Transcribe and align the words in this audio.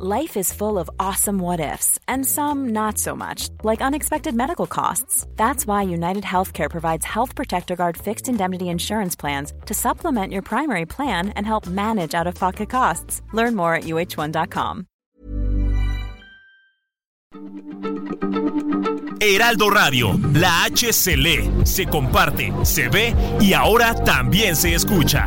Life 0.00 0.36
is 0.36 0.52
full 0.52 0.78
of 0.78 0.88
awesome 1.00 1.40
what 1.40 1.58
ifs, 1.58 1.98
and 2.06 2.24
some 2.24 2.68
not 2.68 2.98
so 2.98 3.16
much, 3.16 3.48
like 3.64 3.82
unexpected 3.82 4.32
medical 4.32 4.68
costs. 4.68 5.26
That's 5.34 5.66
why 5.66 5.82
United 5.82 6.22
Healthcare 6.22 6.70
provides 6.70 7.04
Health 7.04 7.34
Protector 7.34 7.74
Guard 7.74 7.96
fixed 7.96 8.28
indemnity 8.28 8.68
insurance 8.68 9.16
plans 9.16 9.52
to 9.66 9.74
supplement 9.74 10.32
your 10.32 10.42
primary 10.42 10.86
plan 10.86 11.30
and 11.30 11.44
help 11.44 11.66
manage 11.66 12.14
out 12.14 12.28
of 12.28 12.36
pocket 12.36 12.70
costs. 12.70 13.22
Learn 13.32 13.56
more 13.56 13.74
at 13.74 13.84
uh1.com. 13.84 14.86
Heraldo 19.20 19.68
Radio, 19.68 20.16
la 20.32 20.66
H 20.66 20.92
se 20.92 21.86
comparte, 21.86 22.52
se 22.62 22.88
ve 22.88 23.16
y 23.40 23.52
ahora 23.52 23.96
también 24.04 24.54
se 24.54 24.74
escucha. 24.74 25.26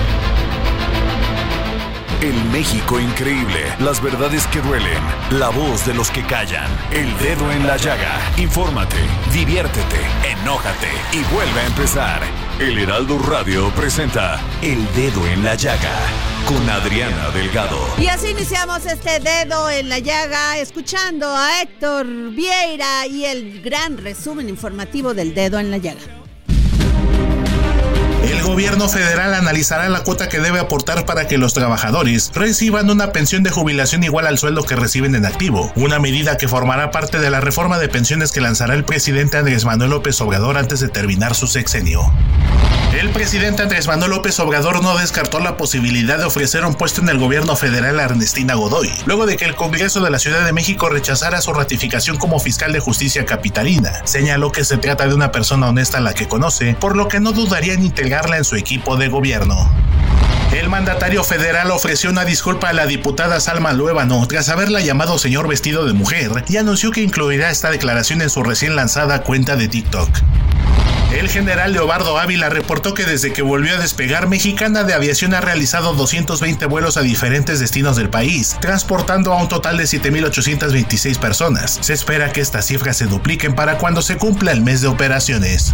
El 2.21 2.35
México 2.51 2.99
increíble. 2.99 3.75
Las 3.79 3.99
verdades 3.99 4.45
que 4.45 4.61
duelen. 4.61 5.01
La 5.31 5.49
voz 5.49 5.87
de 5.87 5.95
los 5.95 6.11
que 6.11 6.23
callan. 6.23 6.69
El 6.91 7.17
dedo 7.17 7.51
en 7.51 7.65
la 7.65 7.77
llaga. 7.77 8.21
Infórmate, 8.37 8.97
diviértete, 9.33 9.97
enójate 10.23 10.89
y 11.13 11.23
vuelve 11.33 11.61
a 11.61 11.65
empezar. 11.65 12.21
El 12.59 12.77
Heraldo 12.77 13.17
Radio 13.17 13.71
presenta 13.71 14.39
El 14.61 14.85
Dedo 14.93 15.25
en 15.25 15.43
la 15.43 15.55
Llaga 15.55 15.97
con 16.45 16.69
Adriana 16.69 17.31
Delgado. 17.31 17.79
Y 17.97 18.05
así 18.05 18.27
iniciamos 18.29 18.85
este 18.85 19.19
dedo 19.19 19.71
en 19.71 19.89
la 19.89 19.97
llaga, 19.97 20.59
escuchando 20.59 21.27
a 21.27 21.63
Héctor 21.63 22.05
Vieira 22.05 23.07
y 23.07 23.25
el 23.25 23.63
gran 23.63 23.97
resumen 23.97 24.47
informativo 24.47 25.15
del 25.15 25.33
dedo 25.33 25.57
en 25.57 25.71
la 25.71 25.77
llaga. 25.77 26.20
El 28.23 28.43
gobierno 28.43 28.87
federal 28.87 29.33
analizará 29.33 29.89
la 29.89 30.03
cuota 30.03 30.29
que 30.29 30.39
debe 30.39 30.59
aportar 30.59 31.05
para 31.05 31.27
que 31.27 31.37
los 31.37 31.53
trabajadores 31.53 32.31
reciban 32.33 32.89
una 32.89 33.11
pensión 33.11 33.43
de 33.43 33.49
jubilación 33.49 34.03
igual 34.03 34.27
al 34.27 34.37
sueldo 34.37 34.63
que 34.63 34.75
reciben 34.75 35.15
en 35.15 35.25
activo, 35.25 35.71
una 35.75 35.99
medida 35.99 36.37
que 36.37 36.47
formará 36.47 36.91
parte 36.91 37.19
de 37.19 37.29
la 37.29 37.41
reforma 37.41 37.79
de 37.79 37.89
pensiones 37.89 38.31
que 38.31 38.41
lanzará 38.41 38.75
el 38.75 38.83
presidente 38.83 39.37
Andrés 39.37 39.65
Manuel 39.65 39.91
López 39.91 40.21
Obrador 40.21 40.57
antes 40.57 40.79
de 40.79 40.89
terminar 40.89 41.33
su 41.33 41.47
sexenio. 41.47 42.11
El 42.99 43.09
presidente 43.11 43.63
Andrés 43.63 43.87
Manuel 43.87 44.11
López 44.11 44.37
Obrador 44.41 44.83
no 44.83 44.97
descartó 44.97 45.39
la 45.39 45.55
posibilidad 45.55 46.17
de 46.17 46.25
ofrecer 46.25 46.65
un 46.65 46.75
puesto 46.75 46.99
en 46.99 47.07
el 47.07 47.17
gobierno 47.17 47.55
federal 47.55 47.97
a 47.99 48.03
Ernestina 48.03 48.55
Godoy, 48.55 48.91
luego 49.05 49.25
de 49.25 49.37
que 49.37 49.45
el 49.45 49.55
Congreso 49.55 50.01
de 50.01 50.11
la 50.11 50.19
Ciudad 50.19 50.45
de 50.45 50.51
México 50.51 50.89
rechazara 50.89 51.39
su 51.39 51.53
ratificación 51.53 52.17
como 52.17 52.37
fiscal 52.39 52.73
de 52.73 52.81
justicia 52.81 53.25
capitalina. 53.25 54.01
Señaló 54.03 54.51
que 54.51 54.65
se 54.65 54.77
trata 54.77 55.07
de 55.07 55.15
una 55.15 55.31
persona 55.31 55.69
honesta 55.69 55.99
a 55.99 56.01
la 56.01 56.13
que 56.13 56.27
conoce, 56.27 56.75
por 56.75 56.97
lo 56.97 57.07
que 57.07 57.21
no 57.21 57.31
dudaría 57.31 57.73
en 57.73 57.83
en 58.11 58.43
su 58.43 58.57
equipo 58.57 58.97
de 58.97 59.07
gobierno. 59.07 59.71
El 60.51 60.67
mandatario 60.67 61.23
federal 61.23 61.71
ofreció 61.71 62.09
una 62.09 62.25
disculpa 62.25 62.67
a 62.67 62.73
la 62.73 62.85
diputada 62.85 63.39
Salma 63.39 63.71
Luébano 63.71 64.27
tras 64.27 64.49
haberla 64.49 64.81
llamado 64.81 65.17
señor 65.17 65.47
vestido 65.47 65.85
de 65.85 65.93
mujer 65.93 66.43
y 66.49 66.57
anunció 66.57 66.91
que 66.91 67.01
incluirá 67.01 67.49
esta 67.49 67.71
declaración 67.71 68.21
en 68.21 68.29
su 68.29 68.43
recién 68.43 68.75
lanzada 68.75 69.23
cuenta 69.23 69.55
de 69.55 69.69
TikTok. 69.69 70.09
El 71.11 71.27
general 71.27 71.73
Leobardo 71.73 72.17
Ávila 72.17 72.49
reportó 72.49 72.93
que 72.93 73.03
desde 73.03 73.33
que 73.33 73.41
volvió 73.41 73.75
a 73.75 73.79
despegar, 73.79 74.29
Mexicana 74.29 74.85
de 74.85 74.93
Aviación 74.93 75.33
ha 75.33 75.41
realizado 75.41 75.93
220 75.93 76.65
vuelos 76.67 76.95
a 76.95 77.01
diferentes 77.01 77.59
destinos 77.59 77.97
del 77.97 78.09
país, 78.09 78.55
transportando 78.61 79.33
a 79.33 79.41
un 79.41 79.49
total 79.49 79.75
de 79.75 79.83
7.826 79.83 81.19
personas. 81.19 81.79
Se 81.81 81.93
espera 81.93 82.31
que 82.31 82.39
estas 82.39 82.65
cifras 82.65 82.95
se 82.95 83.07
dupliquen 83.07 83.55
para 83.55 83.77
cuando 83.77 84.01
se 84.01 84.17
cumpla 84.17 84.53
el 84.53 84.61
mes 84.61 84.79
de 84.79 84.87
operaciones. 84.87 85.73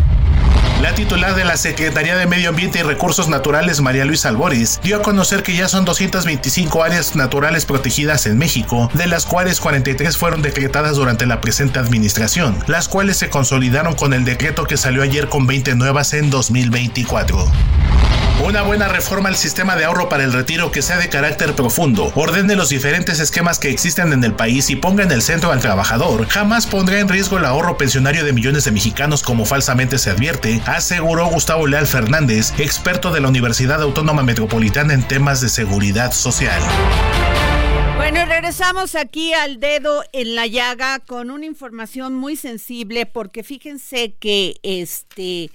La 0.82 0.94
titular 0.94 1.36
de 1.36 1.44
la 1.44 1.58
Secretaría 1.58 2.16
de 2.16 2.28
Medio 2.28 2.50
Ambiente 2.50 2.80
y 2.80 2.84
Recursos 2.84 3.28
Naturales, 3.28 3.82
María 3.82 4.06
Luisa 4.06 4.30
Albores, 4.30 4.80
dio 4.84 4.98
a 4.98 5.02
conocer 5.02 5.42
que 5.42 5.56
ya 5.56 5.68
son 5.68 5.86
225 5.86 6.84
áreas 6.84 7.16
naturales 7.16 7.66
protegidas 7.66 8.28
en 8.28 8.38
México, 8.38 8.88
de 8.94 9.08
las 9.08 9.26
cuales 9.26 9.60
43 9.60 10.16
fueron 10.16 10.44
decretadas 10.44 10.96
durante 10.96 11.26
la 11.26 11.42
presente 11.42 11.80
administración, 11.80 12.64
las 12.68 12.88
cuales 12.88 13.18
se 13.18 13.30
consolidaron 13.30 13.96
con 13.96 14.14
el 14.14 14.24
decreto 14.24 14.66
que 14.66 14.78
salió 14.78 15.02
ayer 15.02 15.27
con 15.30 15.48
20 15.48 15.76
nuevas 15.76 16.14
en 16.14 16.30
2024. 16.30 17.52
Una 18.46 18.62
buena 18.62 18.88
reforma 18.88 19.30
al 19.30 19.36
sistema 19.36 19.76
de 19.76 19.86
ahorro 19.86 20.10
para 20.10 20.24
el 20.24 20.32
retiro 20.32 20.72
que 20.72 20.84
sea 20.84 20.98
de 20.98 21.10
carácter 21.10 21.56
profundo, 21.56 22.12
ordene 22.14 22.56
los 22.56 22.70
diferentes 22.70 23.20
esquemas 23.20 23.58
que 23.58 23.72
existen 23.72 24.14
en 24.14 24.24
el 24.24 24.34
país 24.34 24.70
y 24.70 24.76
ponga 24.76 25.04
en 25.04 25.12
el 25.12 25.24
centro 25.24 25.52
al 25.52 25.60
trabajador, 25.60 26.28
jamás 26.28 26.68
pondrá 26.68 27.00
en 27.00 27.10
riesgo 27.10 27.40
el 27.40 27.46
ahorro 27.46 27.78
pensionario 27.78 28.24
de 28.24 28.34
millones 28.34 28.64
de 28.64 28.72
mexicanos 28.72 29.24
como 29.24 29.46
falsamente 29.46 29.98
se 29.98 30.12
advierte, 30.12 30.62
aseguró 30.68 31.26
Gustavo 31.28 31.66
Leal 31.66 31.88
Fernández, 31.88 32.54
experto 32.60 33.12
de 33.12 33.22
la 33.22 33.30
Universidad 33.30 33.82
Autónoma 33.82 34.22
Metropolitana 34.22 34.94
en 34.94 35.08
temas 35.08 35.42
de 35.42 35.50
seguridad 35.50 36.12
social. 36.12 36.62
Bueno, 37.98 38.26
regresamos 38.26 38.94
aquí 38.94 39.34
al 39.34 39.60
dedo 39.60 40.04
en 40.14 40.36
la 40.36 40.46
llaga 40.46 41.00
con 41.00 41.32
una 41.32 41.48
información 41.48 42.14
muy 42.14 42.36
sensible 42.36 43.08
porque 43.08 43.44
fíjense 43.44 44.14
que 44.14 44.56
este 44.62 45.50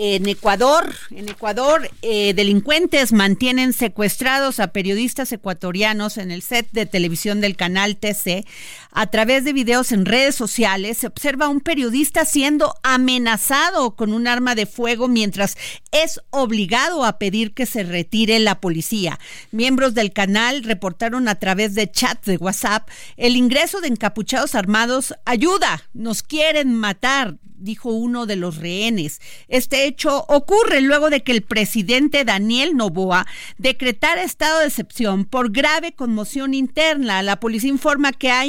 en 0.00 0.28
Ecuador, 0.28 0.94
en 1.10 1.28
Ecuador, 1.28 1.90
eh, 2.02 2.32
delincuentes 2.32 3.12
mantienen 3.12 3.72
secuestrados 3.72 4.60
a 4.60 4.68
periodistas 4.68 5.32
ecuatorianos 5.32 6.18
en 6.18 6.30
el 6.30 6.42
set 6.42 6.68
de 6.70 6.86
televisión 6.86 7.40
del 7.40 7.56
canal 7.56 7.96
TC. 7.96 8.46
A 8.92 9.08
través 9.08 9.44
de 9.44 9.52
videos 9.52 9.90
en 9.90 10.06
redes 10.06 10.36
sociales 10.36 10.98
se 10.98 11.08
observa 11.08 11.46
a 11.46 11.48
un 11.48 11.60
periodista 11.60 12.24
siendo 12.24 12.76
amenazado 12.84 13.96
con 13.96 14.12
un 14.12 14.28
arma 14.28 14.54
de 14.54 14.66
fuego 14.66 15.08
mientras 15.08 15.56
es 15.90 16.20
obligado 16.30 17.04
a 17.04 17.18
pedir 17.18 17.52
que 17.52 17.66
se 17.66 17.82
retire 17.82 18.38
la 18.38 18.60
policía. 18.60 19.18
Miembros 19.50 19.94
del 19.94 20.12
canal 20.12 20.62
reportaron 20.62 21.26
a 21.26 21.40
través 21.40 21.74
de 21.74 21.90
chat 21.90 22.24
de 22.24 22.36
WhatsApp 22.36 22.88
el 23.16 23.34
ingreso 23.34 23.80
de 23.80 23.88
encapuchados 23.88 24.54
armados. 24.54 25.12
Ayuda, 25.24 25.82
nos 25.92 26.22
quieren 26.22 26.72
matar, 26.72 27.34
dijo 27.58 27.90
uno 27.90 28.26
de 28.26 28.36
los 28.36 28.56
rehenes. 28.56 29.20
Este 29.48 29.86
hecho 29.86 30.24
ocurre 30.28 30.80
luego 30.80 31.10
de 31.10 31.22
que 31.22 31.32
el 31.32 31.42
presidente 31.42 32.24
Daniel 32.24 32.76
Novoa 32.76 33.26
decretara 33.58 34.22
estado 34.22 34.60
de 34.60 34.66
excepción 34.66 35.24
por 35.24 35.50
grave 35.50 35.92
conmoción 35.92 36.54
interna. 36.54 37.22
La 37.22 37.40
policía 37.40 37.70
informa 37.70 38.12
que 38.12 38.30
ha 38.30 38.44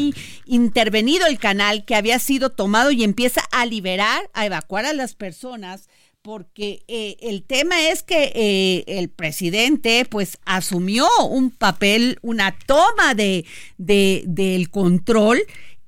intervenido 0.45 1.27
el 1.27 1.39
canal 1.39 1.85
que 1.85 1.95
había 1.95 2.19
sido 2.19 2.49
tomado 2.49 2.91
y 2.91 3.03
empieza 3.03 3.41
a 3.51 3.65
liberar, 3.65 4.29
a 4.33 4.45
evacuar 4.45 4.85
a 4.85 4.93
las 4.93 5.15
personas 5.15 5.89
porque 6.21 6.83
eh, 6.87 7.15
el 7.21 7.43
tema 7.43 7.89
es 7.89 8.03
que 8.03 8.31
eh, 8.35 8.83
el 8.87 9.09
presidente 9.09 10.05
pues 10.09 10.37
asumió 10.45 11.07
un 11.29 11.49
papel, 11.49 12.19
una 12.21 12.57
toma 12.65 13.15
de, 13.15 13.45
de 13.77 14.23
del 14.27 14.69
control 14.69 15.39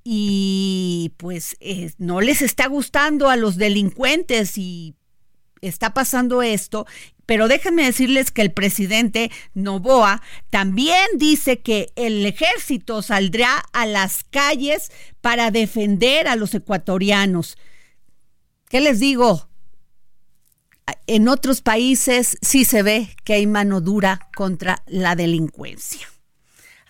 y 0.03 1.13
pues 1.17 1.57
no 1.97 2.21
les 2.21 2.41
está 2.41 2.67
gustando 2.67 3.29
a 3.29 3.35
los 3.35 3.57
delincuentes 3.57 4.57
y 4.57 4.95
está 5.61 5.93
pasando 5.93 6.41
esto, 6.41 6.87
pero 7.25 7.47
déjenme 7.47 7.85
decirles 7.85 8.31
que 8.31 8.41
el 8.41 8.51
presidente 8.51 9.31
Novoa 9.53 10.21
también 10.49 11.05
dice 11.15 11.59
que 11.59 11.93
el 11.95 12.25
ejército 12.25 13.01
saldrá 13.01 13.63
a 13.71 13.85
las 13.85 14.23
calles 14.23 14.91
para 15.21 15.51
defender 15.51 16.27
a 16.27 16.35
los 16.35 16.53
ecuatorianos. 16.55 17.57
¿Qué 18.67 18.81
les 18.81 18.99
digo? 18.99 19.47
En 21.07 21.27
otros 21.27 21.61
países 21.61 22.37
sí 22.41 22.65
se 22.65 22.83
ve 22.83 23.15
que 23.23 23.33
hay 23.33 23.47
mano 23.47 23.81
dura 23.81 24.29
contra 24.35 24.83
la 24.87 25.15
delincuencia. 25.15 26.07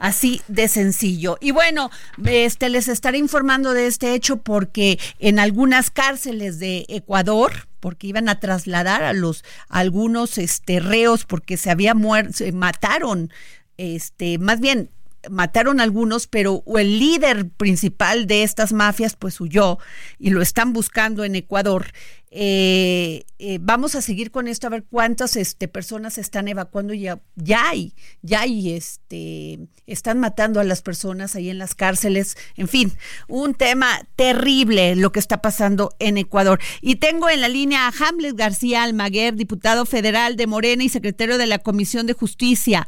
Así 0.01 0.41
de 0.47 0.67
sencillo. 0.67 1.37
Y 1.41 1.51
bueno, 1.51 1.91
este 2.25 2.69
les 2.69 2.87
estaré 2.87 3.19
informando 3.19 3.75
de 3.75 3.85
este 3.85 4.15
hecho 4.15 4.37
porque 4.37 4.97
en 5.19 5.37
algunas 5.37 5.91
cárceles 5.91 6.57
de 6.57 6.85
Ecuador, 6.89 7.67
porque 7.79 8.07
iban 8.07 8.27
a 8.27 8.39
trasladar 8.39 9.03
a 9.03 9.13
los 9.13 9.43
algunos 9.69 10.39
este 10.39 10.79
reos 10.79 11.25
porque 11.25 11.55
se 11.55 11.69
había 11.69 11.93
muerto, 11.93 12.33
se 12.33 12.51
mataron, 12.51 13.31
este, 13.77 14.39
más 14.39 14.59
bien 14.59 14.89
mataron 15.29 15.79
algunos, 15.79 16.27
pero 16.27 16.63
el 16.77 16.99
líder 16.99 17.49
principal 17.49 18.27
de 18.27 18.43
estas 18.43 18.73
mafias 18.73 19.15
pues 19.15 19.39
huyó 19.39 19.77
y 20.17 20.31
lo 20.31 20.41
están 20.41 20.73
buscando 20.73 21.23
en 21.23 21.35
Ecuador. 21.35 21.87
eh, 22.33 23.25
eh, 23.39 23.57
vamos 23.59 23.93
a 23.95 24.01
seguir 24.01 24.31
con 24.31 24.47
esto 24.47 24.65
a 24.65 24.69
ver 24.69 24.85
cuántas 24.89 25.35
este, 25.35 25.67
personas 25.67 26.17
están 26.17 26.47
evacuando 26.47 26.93
ya 26.93 27.19
ya 27.35 27.67
hay 27.67 27.93
ya 28.21 28.41
hay 28.41 28.71
este 28.71 29.59
están 29.85 30.17
matando 30.17 30.61
a 30.61 30.63
las 30.63 30.81
personas 30.81 31.35
ahí 31.35 31.49
en 31.49 31.57
las 31.57 31.75
cárceles. 31.75 32.37
En 32.55 32.69
fin 32.69 32.93
un 33.27 33.53
tema 33.53 34.07
terrible 34.15 34.95
lo 34.95 35.11
que 35.11 35.19
está 35.19 35.41
pasando 35.41 35.93
en 35.99 36.17
Ecuador. 36.17 36.61
Y 36.81 36.95
tengo 36.95 37.29
en 37.29 37.41
la 37.41 37.49
línea 37.49 37.87
a 37.87 37.93
Hamlet 37.99 38.35
García 38.35 38.83
Almaguer 38.83 39.35
diputado 39.35 39.85
federal 39.85 40.37
de 40.37 40.47
Morena 40.47 40.83
y 40.83 40.89
secretario 40.89 41.37
de 41.37 41.47
la 41.47 41.59
Comisión 41.59 42.07
de 42.07 42.13
Justicia 42.13 42.87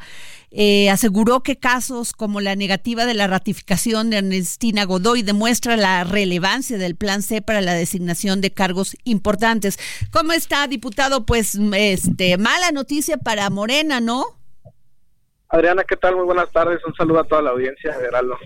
eh, 0.55 0.91
aseguró 0.91 1.41
que 1.41 1.57
casos 1.57 2.13
como 2.13 2.39
la 2.39 2.55
negativa 2.55 3.05
de 3.05 3.15
la 3.15 3.25
ratificación 3.25 4.11
de 4.11 4.17
Ernestina 4.17 4.85
Godoy 4.85 5.23
demuestra 5.23 5.77
la 5.77 6.03
relevancia 6.03 6.77
del 6.77 6.95
Plan 6.95 7.23
C 7.23 7.41
para 7.41 7.59
la 7.59 7.73
designación 7.73 8.39
de 8.39 8.51
cargos 8.51 8.95
importantes. 9.03 9.79
¿Cómo 10.11 10.31
está, 10.31 10.67
diputado? 10.67 11.25
Pues 11.25 11.57
este 11.73 12.37
mala 12.37 12.71
noticia 12.71 13.17
para 13.17 13.49
Morena, 13.49 13.99
¿no? 13.99 14.25
Adriana, 15.49 15.83
¿qué 15.87 15.97
tal? 15.97 16.15
Muy 16.15 16.25
buenas 16.25 16.51
tardes. 16.51 16.79
Un 16.85 16.93
saludo 16.93 17.21
a 17.21 17.23
toda 17.23 17.41
la 17.41 17.49
audiencia 17.51 17.97
de 17.97 18.05
Heraldo. 18.05 18.37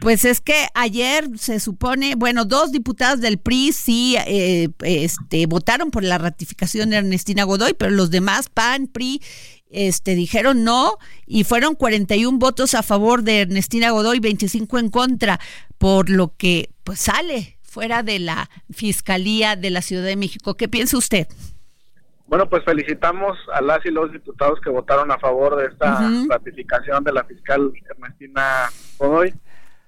Pues 0.00 0.24
es 0.24 0.40
que 0.40 0.68
ayer 0.74 1.24
se 1.38 1.58
supone, 1.58 2.14
bueno, 2.14 2.44
dos 2.44 2.70
diputados 2.70 3.20
del 3.20 3.38
PRI 3.38 3.72
sí 3.72 4.16
eh, 4.26 4.68
este, 4.80 5.46
votaron 5.46 5.90
por 5.90 6.04
la 6.04 6.18
ratificación 6.18 6.90
de 6.90 6.98
Ernestina 6.98 7.44
Godoy, 7.44 7.74
pero 7.74 7.90
los 7.90 8.10
demás, 8.10 8.48
PAN, 8.48 8.86
PRI 8.86 9.20
este, 9.70 10.14
dijeron 10.14 10.64
no 10.64 10.98
y 11.26 11.44
fueron 11.44 11.74
41 11.74 12.38
votos 12.38 12.74
a 12.74 12.82
favor 12.82 13.22
de 13.22 13.42
Ernestina 13.42 13.90
Godoy, 13.90 14.20
25 14.20 14.78
en 14.78 14.90
contra, 14.90 15.38
por 15.78 16.10
lo 16.10 16.32
que 16.36 16.70
pues 16.84 17.00
sale 17.00 17.58
fuera 17.62 18.02
de 18.02 18.18
la 18.18 18.48
Fiscalía 18.72 19.56
de 19.56 19.70
la 19.70 19.82
Ciudad 19.82 20.04
de 20.04 20.16
México. 20.16 20.56
¿Qué 20.56 20.68
piensa 20.68 20.96
usted? 20.96 21.28
Bueno, 22.26 22.48
pues 22.48 22.62
felicitamos 22.64 23.38
a 23.54 23.62
las 23.62 23.84
y 23.86 23.90
los 23.90 24.12
diputados 24.12 24.60
que 24.60 24.68
votaron 24.68 25.10
a 25.10 25.18
favor 25.18 25.56
de 25.56 25.66
esta 25.66 25.98
ratificación 26.28 27.02
de 27.02 27.12
la 27.12 27.24
fiscal 27.24 27.72
Ernestina 27.88 28.68
Godoy, 28.98 29.34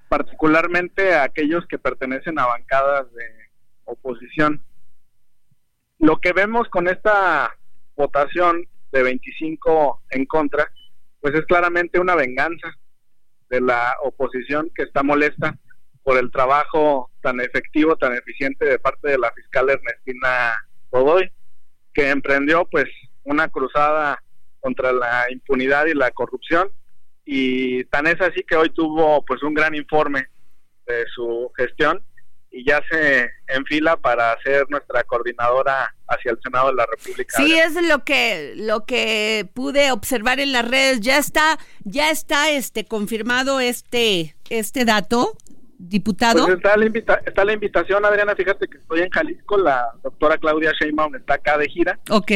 particularmente 0.08 1.14
a 1.14 1.24
aquellos 1.24 1.66
que 1.66 1.78
pertenecen 1.78 2.38
a 2.38 2.46
bancadas 2.46 3.12
de 3.12 3.24
oposición. 3.84 4.62
Lo 5.98 6.18
que 6.18 6.32
vemos 6.32 6.66
con 6.70 6.88
esta 6.88 7.54
votación 7.94 8.66
de 8.92 9.02
25 9.02 10.02
en 10.10 10.26
contra, 10.26 10.70
pues 11.20 11.34
es 11.34 11.44
claramente 11.46 12.00
una 12.00 12.14
venganza 12.14 12.74
de 13.48 13.60
la 13.60 13.94
oposición 14.02 14.70
que 14.74 14.84
está 14.84 15.02
molesta 15.02 15.58
por 16.02 16.18
el 16.18 16.30
trabajo 16.30 17.10
tan 17.20 17.40
efectivo, 17.40 17.96
tan 17.96 18.14
eficiente 18.14 18.64
de 18.64 18.78
parte 18.78 19.10
de 19.10 19.18
la 19.18 19.30
fiscal 19.32 19.68
Ernestina 19.68 20.56
Godoy, 20.90 21.30
que 21.92 22.10
emprendió 22.10 22.64
pues 22.64 22.86
una 23.24 23.48
cruzada 23.48 24.22
contra 24.60 24.92
la 24.92 25.26
impunidad 25.30 25.86
y 25.86 25.94
la 25.94 26.10
corrupción. 26.10 26.70
Y 27.24 27.84
tan 27.84 28.06
es 28.06 28.20
así 28.20 28.42
que 28.48 28.56
hoy 28.56 28.70
tuvo 28.70 29.24
pues 29.24 29.42
un 29.42 29.54
gran 29.54 29.74
informe 29.74 30.26
de 30.86 31.04
su 31.14 31.50
gestión 31.56 32.02
y 32.50 32.64
ya 32.64 32.82
se 32.90 33.30
enfila 33.48 33.96
para 33.96 34.36
ser 34.42 34.66
nuestra 34.68 35.04
coordinadora 35.04 35.94
hacia 36.08 36.32
el 36.32 36.38
Senado 36.42 36.68
de 36.68 36.74
la 36.74 36.86
República. 36.86 37.36
Sí, 37.36 37.54
es 37.54 37.80
lo 37.86 38.04
que 38.04 38.54
lo 38.56 38.84
que 38.84 39.48
pude 39.54 39.92
observar 39.92 40.40
en 40.40 40.52
las 40.52 40.68
redes. 40.68 41.00
Ya 41.00 41.18
está 41.18 41.58
ya 41.84 42.10
está 42.10 42.50
este 42.50 42.84
confirmado 42.84 43.60
este 43.60 44.34
este 44.48 44.84
dato, 44.84 45.36
diputado. 45.78 46.44
Pues 46.44 46.56
está, 46.56 46.76
la 46.76 46.86
está 47.24 47.44
la 47.44 47.52
invitación, 47.52 48.04
Adriana. 48.04 48.34
Fíjate 48.34 48.66
que 48.66 48.78
estoy 48.78 49.02
en 49.02 49.10
Jalisco. 49.10 49.56
La 49.56 49.92
doctora 50.02 50.36
Claudia 50.38 50.72
Sheinbaum 50.72 51.14
está 51.14 51.34
acá 51.34 51.56
de 51.56 51.68
gira. 51.68 51.98
Ok. 52.10 52.32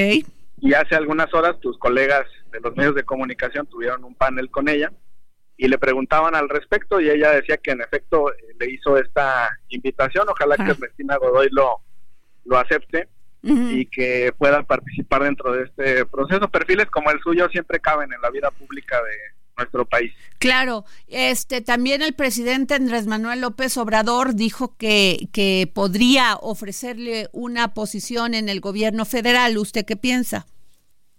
Y 0.60 0.72
hace 0.74 0.94
algunas 0.94 1.32
horas 1.34 1.58
tus 1.60 1.76
colegas 1.78 2.24
de 2.52 2.60
los 2.60 2.74
medios 2.76 2.94
de 2.94 3.02
comunicación 3.02 3.66
tuvieron 3.66 4.04
un 4.04 4.14
panel 4.14 4.48
con 4.50 4.68
ella 4.68 4.92
y 5.56 5.68
le 5.68 5.78
preguntaban 5.78 6.34
al 6.34 6.48
respecto 6.48 7.00
y 7.00 7.08
ella 7.08 7.30
decía 7.30 7.56
que 7.58 7.70
en 7.70 7.80
efecto 7.80 8.32
eh, 8.32 8.36
le 8.58 8.70
hizo 8.70 8.96
esta 8.96 9.50
invitación, 9.68 10.28
ojalá 10.28 10.56
que 10.56 10.72
Ernestina 10.72 11.16
Godoy 11.16 11.48
lo, 11.50 11.80
lo 12.44 12.58
acepte 12.58 13.08
y 13.46 13.84
que 13.86 14.32
pueda 14.38 14.62
participar 14.62 15.24
dentro 15.24 15.52
de 15.52 15.64
este 15.64 16.06
proceso. 16.06 16.48
Perfiles 16.48 16.86
como 16.86 17.10
el 17.10 17.20
suyo 17.20 17.46
siempre 17.50 17.78
caben 17.78 18.10
en 18.10 18.20
la 18.22 18.30
vida 18.30 18.50
pública 18.50 18.96
de 18.96 19.34
nuestro 19.58 19.84
país. 19.84 20.12
Claro, 20.38 20.86
este 21.08 21.60
también 21.60 22.00
el 22.00 22.14
presidente 22.14 22.74
Andrés 22.74 23.06
Manuel 23.06 23.42
López 23.42 23.76
Obrador 23.76 24.34
dijo 24.34 24.76
que, 24.78 25.28
que 25.32 25.70
podría 25.72 26.36
ofrecerle 26.36 27.28
una 27.32 27.74
posición 27.74 28.32
en 28.32 28.48
el 28.48 28.60
gobierno 28.60 29.04
federal. 29.04 29.58
¿Usted 29.58 29.84
qué 29.84 29.96
piensa? 29.96 30.46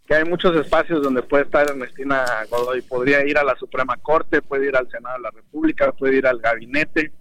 Que 0.06 0.16
hay 0.16 0.26
muchos 0.26 0.56
espacios 0.56 1.02
donde 1.02 1.24
puede 1.24 1.44
estar 1.44 1.68
Ernestina 1.70 2.26
Godoy. 2.50 2.82
Podría 2.82 3.26
ir 3.26 3.38
a 3.38 3.44
la 3.44 3.56
Suprema 3.56 3.98
Corte, 3.98 4.42
puede 4.42 4.68
ir 4.68 4.76
al 4.76 4.90
Senado 4.90 5.18
de 5.18 5.24
la 5.24 5.32
República, 5.32 5.92
puede 5.92 6.18
ir 6.18 6.28
al 6.28 6.40
gabinete. 6.40 7.12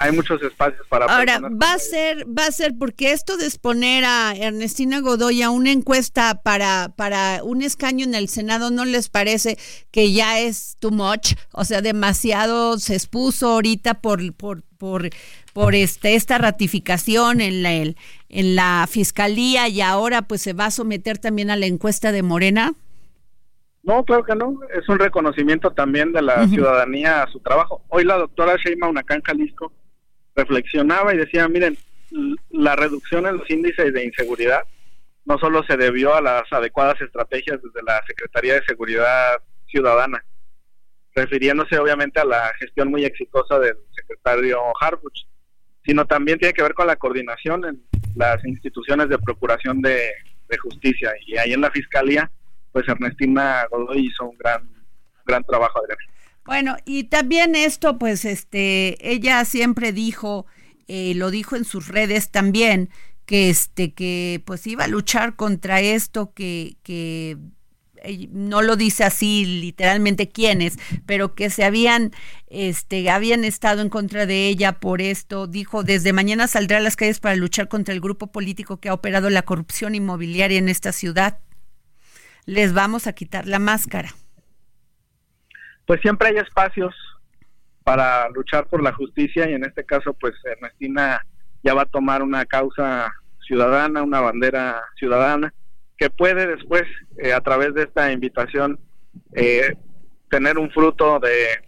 Hay 0.00 0.12
muchos 0.12 0.40
espacios 0.42 0.86
para. 0.86 1.06
Ahora 1.06 1.40
va 1.40 1.72
a 1.72 1.78
ser, 1.78 2.24
va 2.26 2.46
a 2.46 2.52
ser 2.52 2.74
porque 2.78 3.10
esto 3.10 3.36
de 3.36 3.46
exponer 3.46 4.04
a 4.04 4.32
Ernestina 4.36 5.00
Godoy 5.00 5.42
a 5.42 5.50
una 5.50 5.72
encuesta 5.72 6.40
para 6.42 6.92
para 6.96 7.42
un 7.42 7.62
escaño 7.62 8.04
en 8.04 8.14
el 8.14 8.28
Senado 8.28 8.70
no 8.70 8.84
les 8.84 9.08
parece 9.08 9.58
que 9.90 10.12
ya 10.12 10.38
es 10.38 10.76
too 10.78 10.92
much, 10.92 11.34
o 11.50 11.64
sea 11.64 11.82
demasiado 11.82 12.78
se 12.78 12.94
expuso 12.94 13.48
ahorita 13.48 13.94
por 13.94 14.32
por 14.34 14.62
por 14.78 15.10
por 15.58 15.74
este 15.74 16.14
esta 16.14 16.38
ratificación 16.38 17.40
en 17.40 17.64
la 17.64 17.72
en 17.72 18.54
la 18.54 18.86
fiscalía 18.88 19.66
y 19.66 19.80
ahora 19.80 20.22
pues 20.22 20.40
se 20.40 20.52
va 20.52 20.66
a 20.66 20.70
someter 20.70 21.18
también 21.18 21.50
a 21.50 21.56
la 21.56 21.66
encuesta 21.66 22.12
de 22.12 22.22
Morena? 22.22 22.74
No, 23.82 24.04
claro 24.04 24.22
que 24.22 24.36
no. 24.36 24.60
Es 24.72 24.88
un 24.88 25.00
reconocimiento 25.00 25.72
también 25.72 26.12
de 26.12 26.22
la 26.22 26.46
ciudadanía 26.46 27.24
a 27.24 27.26
su 27.32 27.40
trabajo. 27.40 27.82
Hoy 27.88 28.04
la 28.04 28.18
doctora 28.18 28.54
Sheima 28.56 28.88
acá 29.00 29.16
en 29.16 29.22
Jalisco 29.22 29.72
reflexionaba 30.36 31.12
y 31.12 31.16
decía, 31.16 31.48
miren, 31.48 31.76
la 32.50 32.76
reducción 32.76 33.26
en 33.26 33.38
los 33.38 33.50
índices 33.50 33.92
de 33.92 34.04
inseguridad 34.04 34.62
no 35.24 35.38
solo 35.38 35.64
se 35.64 35.76
debió 35.76 36.14
a 36.14 36.20
las 36.20 36.44
adecuadas 36.52 37.00
estrategias 37.00 37.60
desde 37.60 37.82
la 37.82 38.00
Secretaría 38.06 38.54
de 38.54 38.64
Seguridad 38.64 39.42
Ciudadana, 39.66 40.24
refiriéndose 41.16 41.76
obviamente 41.80 42.20
a 42.20 42.24
la 42.24 42.52
gestión 42.60 42.92
muy 42.92 43.04
exitosa 43.04 43.58
del 43.58 43.76
secretario 43.96 44.60
Harbuch, 44.80 45.26
sino 45.88 46.04
también 46.04 46.38
tiene 46.38 46.52
que 46.52 46.62
ver 46.62 46.74
con 46.74 46.86
la 46.86 46.96
coordinación 46.96 47.64
en 47.64 47.82
las 48.14 48.44
instituciones 48.44 49.08
de 49.08 49.18
procuración 49.18 49.80
de, 49.80 50.10
justicia. 50.62 51.12
Y 51.26 51.36
ahí 51.38 51.52
en 51.52 51.62
la 51.62 51.70
fiscalía, 51.70 52.30
pues 52.72 52.86
Ernestina 52.88 53.66
Godoy 53.70 54.06
hizo 54.06 54.28
un 54.28 54.36
gran, 54.36 54.68
gran 55.26 55.44
trabajo. 55.44 55.80
Bueno, 56.44 56.76
y 56.84 57.04
también 57.04 57.54
esto, 57.54 57.98
pues, 57.98 58.24
este, 58.26 58.96
ella 59.00 59.44
siempre 59.46 59.92
dijo, 59.92 60.46
eh, 60.88 61.14
lo 61.14 61.30
dijo 61.30 61.56
en 61.56 61.64
sus 61.64 61.88
redes 61.88 62.30
también, 62.30 62.90
que 63.24 63.50
este, 63.50 63.92
que 63.92 64.42
pues 64.46 64.66
iba 64.66 64.84
a 64.84 64.88
luchar 64.88 65.36
contra 65.36 65.80
esto, 65.80 66.32
que, 66.34 66.76
que 66.82 67.36
no 68.30 68.62
lo 68.62 68.76
dice 68.76 69.04
así 69.04 69.44
literalmente 69.44 70.28
quiénes, 70.28 70.78
pero 71.06 71.34
que 71.34 71.50
se 71.50 71.64
habían, 71.64 72.12
este, 72.48 73.08
habían 73.10 73.44
estado 73.44 73.82
en 73.82 73.88
contra 73.88 74.26
de 74.26 74.48
ella 74.48 74.72
por 74.72 75.00
esto. 75.00 75.46
Dijo, 75.46 75.82
desde 75.82 76.12
mañana 76.12 76.46
saldrá 76.46 76.78
a 76.78 76.80
las 76.80 76.96
calles 76.96 77.20
para 77.20 77.36
luchar 77.36 77.68
contra 77.68 77.94
el 77.94 78.00
grupo 78.00 78.28
político 78.28 78.78
que 78.80 78.88
ha 78.88 78.94
operado 78.94 79.30
la 79.30 79.42
corrupción 79.42 79.94
inmobiliaria 79.94 80.58
en 80.58 80.68
esta 80.68 80.92
ciudad. 80.92 81.38
Les 82.44 82.72
vamos 82.72 83.06
a 83.06 83.12
quitar 83.12 83.46
la 83.46 83.58
máscara. 83.58 84.10
Pues 85.86 86.00
siempre 86.00 86.28
hay 86.28 86.36
espacios 86.36 86.94
para 87.84 88.28
luchar 88.30 88.66
por 88.66 88.82
la 88.82 88.92
justicia 88.92 89.48
y 89.48 89.54
en 89.54 89.64
este 89.64 89.84
caso 89.84 90.12
pues 90.12 90.34
Ernestina 90.44 91.24
ya 91.62 91.74
va 91.74 91.82
a 91.82 91.86
tomar 91.86 92.22
una 92.22 92.44
causa 92.44 93.12
ciudadana, 93.46 94.02
una 94.02 94.20
bandera 94.20 94.82
ciudadana 94.98 95.54
que 95.98 96.10
puede 96.10 96.46
después, 96.46 96.84
eh, 97.18 97.32
a 97.32 97.40
través 97.40 97.74
de 97.74 97.82
esta 97.82 98.12
invitación, 98.12 98.78
eh, 99.34 99.74
tener 100.30 100.56
un 100.56 100.70
fruto 100.70 101.18
de 101.18 101.60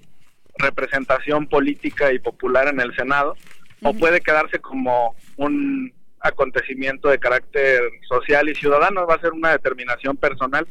representación 0.56 1.48
política 1.48 2.12
y 2.12 2.20
popular 2.20 2.68
en 2.68 2.80
el 2.80 2.94
Senado, 2.94 3.34
o 3.82 3.92
puede 3.92 4.20
quedarse 4.20 4.60
como 4.60 5.16
un 5.36 5.92
acontecimiento 6.20 7.08
de 7.08 7.18
carácter 7.18 7.82
social 8.08 8.48
y 8.48 8.54
ciudadano, 8.54 9.06
va 9.06 9.14
a 9.14 9.20
ser 9.20 9.32
una 9.32 9.52
determinación 9.52 10.16
personal, 10.16 10.66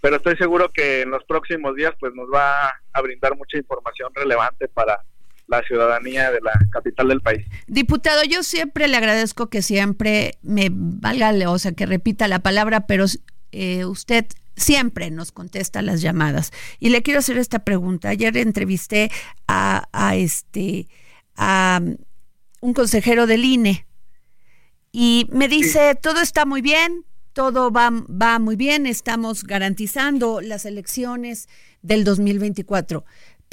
pero 0.00 0.16
estoy 0.16 0.36
seguro 0.36 0.70
que 0.70 1.00
en 1.00 1.10
los 1.10 1.24
próximos 1.24 1.74
días 1.74 1.94
pues 1.98 2.14
nos 2.14 2.28
va 2.32 2.68
a 2.92 3.00
brindar 3.00 3.36
mucha 3.36 3.56
información 3.56 4.10
relevante 4.14 4.68
para 4.68 5.00
la 5.46 5.62
ciudadanía 5.62 6.30
de 6.30 6.40
la 6.40 6.52
capital 6.70 7.08
del 7.08 7.20
país. 7.20 7.46
Diputado, 7.66 8.22
yo 8.24 8.42
siempre 8.42 8.88
le 8.88 8.96
agradezco 8.96 9.48
que 9.48 9.62
siempre 9.62 10.38
me 10.42 10.68
valga, 10.70 11.32
o 11.50 11.58
sea, 11.58 11.72
que 11.72 11.86
repita 11.86 12.28
la 12.28 12.40
palabra, 12.40 12.86
pero 12.86 13.04
eh, 13.52 13.84
usted 13.84 14.26
siempre 14.56 15.10
nos 15.10 15.32
contesta 15.32 15.82
las 15.82 16.00
llamadas. 16.00 16.52
Y 16.78 16.90
le 16.90 17.02
quiero 17.02 17.20
hacer 17.20 17.38
esta 17.38 17.60
pregunta. 17.60 18.08
Ayer 18.08 18.36
entrevisté 18.36 19.10
a, 19.46 19.88
a 19.92 20.16
este 20.16 20.88
a 21.36 21.80
um, 21.82 21.96
un 22.60 22.74
consejero 22.74 23.26
del 23.26 23.44
INE 23.44 23.86
y 24.92 25.28
me 25.32 25.48
dice, 25.48 25.98
todo 26.00 26.20
está 26.20 26.46
muy 26.46 26.62
bien, 26.62 27.04
todo 27.32 27.72
va, 27.72 27.90
va 27.90 28.38
muy 28.38 28.54
bien, 28.54 28.86
estamos 28.86 29.42
garantizando 29.42 30.40
las 30.40 30.64
elecciones 30.64 31.48
del 31.82 32.04
2024. 32.04 33.04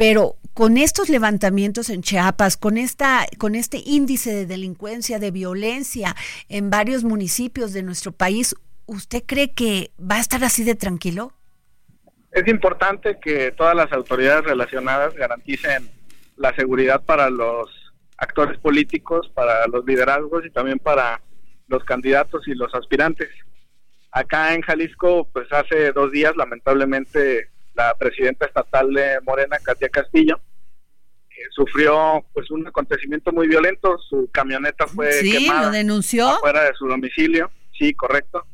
Pero 0.01 0.37
con 0.55 0.77
estos 0.77 1.09
levantamientos 1.09 1.91
en 1.91 2.01
Chiapas, 2.01 2.57
con 2.57 2.79
esta, 2.79 3.27
con 3.37 3.53
este 3.53 3.83
índice 3.85 4.33
de 4.33 4.47
delincuencia, 4.47 5.19
de 5.19 5.29
violencia 5.29 6.15
en 6.49 6.71
varios 6.71 7.03
municipios 7.03 7.71
de 7.71 7.83
nuestro 7.83 8.11
país, 8.11 8.55
¿usted 8.87 9.21
cree 9.23 9.53
que 9.53 9.91
va 9.99 10.15
a 10.15 10.19
estar 10.19 10.43
así 10.43 10.63
de 10.63 10.73
tranquilo? 10.73 11.33
Es 12.31 12.47
importante 12.47 13.19
que 13.21 13.51
todas 13.51 13.75
las 13.75 13.91
autoridades 13.91 14.43
relacionadas 14.43 15.13
garanticen 15.13 15.87
la 16.35 16.51
seguridad 16.55 17.03
para 17.03 17.29
los 17.29 17.69
actores 18.17 18.57
políticos, 18.57 19.31
para 19.35 19.67
los 19.67 19.85
liderazgos 19.85 20.43
y 20.47 20.49
también 20.49 20.79
para 20.79 21.21
los 21.67 21.83
candidatos 21.83 22.47
y 22.47 22.55
los 22.55 22.73
aspirantes. 22.73 23.29
Acá 24.11 24.55
en 24.55 24.61
Jalisco, 24.61 25.29
pues 25.31 25.45
hace 25.51 25.91
dos 25.91 26.11
días, 26.11 26.35
lamentablemente, 26.35 27.50
la 27.73 27.95
presidenta 27.95 28.45
estatal 28.45 28.93
de 28.93 29.19
Morena, 29.21 29.57
Katia 29.63 29.89
Castillo, 29.89 30.39
eh, 31.29 31.43
sufrió 31.51 32.23
pues 32.33 32.51
un 32.51 32.67
acontecimiento 32.67 33.31
muy 33.31 33.47
violento. 33.47 33.97
Su 33.97 34.29
camioneta 34.31 34.87
fue 34.87 35.11
sí, 35.13 35.31
quemada 35.31 35.65
lo 35.67 35.71
denunció. 35.71 36.37
fuera 36.39 36.63
de 36.63 36.73
su 36.73 36.87
domicilio. 36.87 37.51
Sí, 37.77 37.93
correcto. 37.93 38.45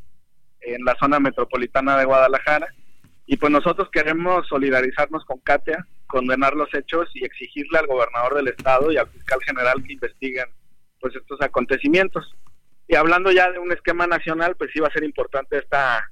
En 0.61 0.83
la 0.85 0.95
zona 0.99 1.19
metropolitana 1.19 1.97
de 1.97 2.05
Guadalajara. 2.05 2.67
Y 3.25 3.37
pues 3.37 3.51
nosotros 3.51 3.89
queremos 3.91 4.47
solidarizarnos 4.47 5.25
con 5.25 5.39
Katia, 5.39 5.85
condenar 6.07 6.53
los 6.53 6.73
hechos 6.73 7.09
y 7.13 7.25
exigirle 7.25 7.77
al 7.79 7.87
gobernador 7.87 8.35
del 8.35 8.47
estado 8.47 8.91
y 8.91 8.97
al 8.97 9.09
fiscal 9.09 9.39
general 9.43 9.83
que 9.83 9.93
investiguen 9.93 10.45
pues 11.01 11.13
estos 11.15 11.41
acontecimientos. 11.41 12.35
Y 12.87 12.95
hablando 12.95 13.31
ya 13.31 13.51
de 13.51 13.59
un 13.59 13.71
esquema 13.73 14.07
nacional, 14.07 14.55
pues 14.55 14.71
sí 14.71 14.79
va 14.79 14.87
a 14.87 14.93
ser 14.93 15.03
importante 15.03 15.57
esta 15.57 16.09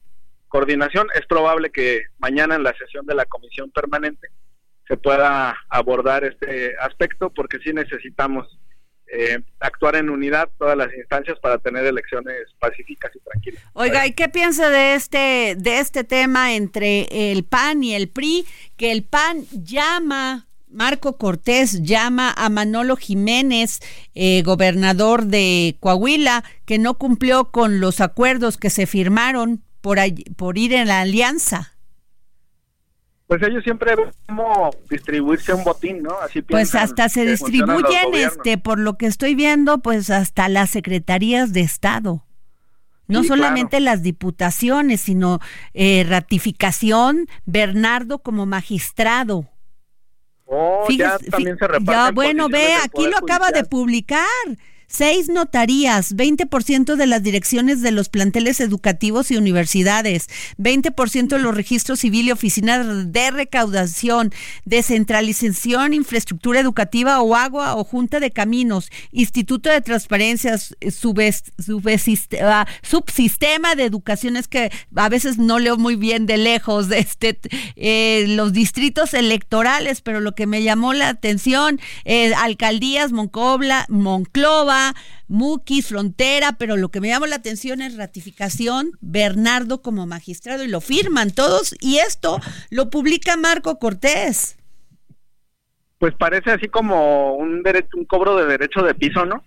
coordinación. 0.55 1.07
Es 1.19 1.25
probable 1.25 1.69
que 1.69 2.03
mañana 2.17 2.55
en 2.55 2.63
la 2.63 2.73
sesión 2.77 3.05
de 3.05 3.13
la 3.13 3.25
comisión 3.25 3.71
permanente 3.71 4.29
se 4.87 4.95
pueda 4.95 5.53
abordar 5.67 6.23
este 6.23 6.77
aspecto 6.79 7.29
porque 7.29 7.59
sí 7.59 7.73
necesitamos 7.73 8.57
eh, 9.07 9.39
actuar 9.59 9.97
en 9.97 10.09
unidad 10.09 10.47
todas 10.57 10.77
las 10.77 10.93
instancias 10.93 11.37
para 11.41 11.57
tener 11.57 11.85
elecciones 11.85 12.37
pacíficas 12.57 13.11
y 13.13 13.19
tranquilas. 13.19 13.63
Oiga, 13.73 14.07
¿y 14.07 14.13
qué 14.13 14.29
piensa 14.29 14.69
de 14.69 14.93
este 14.93 15.55
de 15.57 15.79
este 15.79 16.05
tema 16.05 16.55
entre 16.55 17.31
el 17.31 17.43
PAN 17.43 17.83
y 17.83 17.93
el 17.93 18.07
PRI? 18.07 18.45
Que 18.77 18.93
el 18.93 19.03
PAN 19.03 19.45
llama 19.51 20.47
Marco 20.69 21.17
Cortés 21.17 21.83
llama 21.83 22.33
a 22.37 22.47
Manolo 22.47 22.95
Jiménez, 22.95 23.81
eh, 24.13 24.41
gobernador 24.43 25.25
de 25.25 25.75
Coahuila, 25.81 26.45
que 26.65 26.77
no 26.77 26.93
cumplió 26.93 27.51
con 27.51 27.81
los 27.81 27.99
acuerdos 27.99 28.55
que 28.57 28.69
se 28.69 28.85
firmaron 28.87 29.65
por, 29.85 29.99
por 30.35 30.57
ir 30.57 30.73
en 30.73 30.87
la 30.87 31.01
alianza. 31.01 31.73
Pues 33.27 33.39
ellos 33.43 33.63
siempre 33.63 33.95
ven 33.95 34.09
como 34.27 34.71
distribuirse 34.89 35.53
un 35.53 35.63
botín, 35.63 36.01
¿no? 36.01 36.15
Así 36.23 36.41
pues 36.41 36.73
hasta 36.73 37.07
se 37.07 37.23
distribuyen, 37.25 38.13
este, 38.15 38.57
por 38.57 38.79
lo 38.79 38.97
que 38.97 39.05
estoy 39.05 39.35
viendo, 39.35 39.79
pues 39.83 40.09
hasta 40.09 40.49
las 40.49 40.71
secretarías 40.71 41.53
de 41.53 41.61
Estado. 41.61 42.23
No 43.07 43.21
Sí, 43.21 43.27
solamente 43.27 43.77
claro. 43.77 43.85
las 43.85 44.01
diputaciones, 44.01 45.01
sino 45.01 45.39
eh, 45.75 46.03
ratificación, 46.09 47.27
Bernardo 47.45 48.19
como 48.23 48.47
magistrado. 48.47 49.47
Oh, 50.45 50.87
ya 50.89 51.17
Fíjese- 51.19 51.29
también 51.29 51.57
se 51.59 51.67
reparten 51.67 51.85
ya, 51.93 52.11
bueno, 52.11 52.49
ve, 52.49 52.73
aquí 52.83 53.05
lo 53.07 53.17
acaba 53.19 53.51
de 53.51 53.63
publicar. 53.65 54.25
Seis 54.87 55.29
notarías, 55.29 56.15
20% 56.15 56.95
de 56.95 57.07
las 57.07 57.23
direcciones 57.23 57.81
de 57.81 57.91
los 57.91 58.09
planteles 58.09 58.59
educativos 58.59 59.31
y 59.31 59.35
universidades, 59.37 60.27
20% 60.57 61.27
de 61.35 61.39
los 61.39 61.55
registros 61.55 61.99
civil 61.99 62.27
y 62.27 62.31
oficinas 62.31 63.11
de 63.11 63.31
recaudación, 63.31 64.31
descentralización, 64.63 65.93
infraestructura 65.93 66.59
educativa 66.59 67.21
o 67.21 67.35
agua 67.35 67.75
o 67.75 67.83
junta 67.83 68.19
de 68.19 68.31
caminos, 68.31 68.89
Instituto 69.11 69.69
de 69.69 69.81
Transparencias, 69.81 70.75
subes- 70.81 71.51
subesiste- 71.57 72.39
ah, 72.41 72.67
subsistema 72.81 73.75
de 73.75 73.83
educación, 73.85 74.37
es 74.37 74.47
que 74.47 74.71
a 74.95 75.09
veces 75.09 75.37
no 75.37 75.59
leo 75.59 75.77
muy 75.77 75.95
bien 75.95 76.25
de 76.25 76.37
lejos, 76.37 76.89
este, 76.91 77.39
eh, 77.75 78.25
los 78.29 78.53
distritos 78.53 79.13
electorales, 79.13 80.01
pero 80.01 80.19
lo 80.19 80.33
que 80.35 80.45
me 80.47 80.63
llamó 80.63 80.93
la 80.93 81.09
atención, 81.09 81.79
eh, 82.05 82.33
alcaldías, 82.35 83.11
Moncobla, 83.11 83.85
Monclova, 83.89 84.74
Muquis, 85.27 85.87
Frontera, 85.87 86.53
pero 86.57 86.77
lo 86.77 86.89
que 86.89 87.01
me 87.01 87.07
llamó 87.09 87.25
la 87.25 87.37
atención 87.37 87.81
es 87.81 87.95
ratificación, 87.95 88.91
Bernardo 89.01 89.81
como 89.81 90.05
magistrado, 90.07 90.63
y 90.63 90.67
lo 90.67 90.81
firman 90.81 91.31
todos, 91.31 91.75
y 91.79 91.97
esto 91.97 92.39
lo 92.69 92.89
publica 92.89 93.37
Marco 93.37 93.79
Cortés. 93.79 94.57
Pues 95.97 96.13
parece 96.15 96.51
así 96.51 96.67
como 96.67 97.35
un 97.35 97.63
derecho, 97.63 97.89
un 97.97 98.05
cobro 98.05 98.35
de 98.35 98.45
derecho 98.45 98.81
de 98.81 98.93
piso, 98.93 99.25
¿no? 99.25 99.43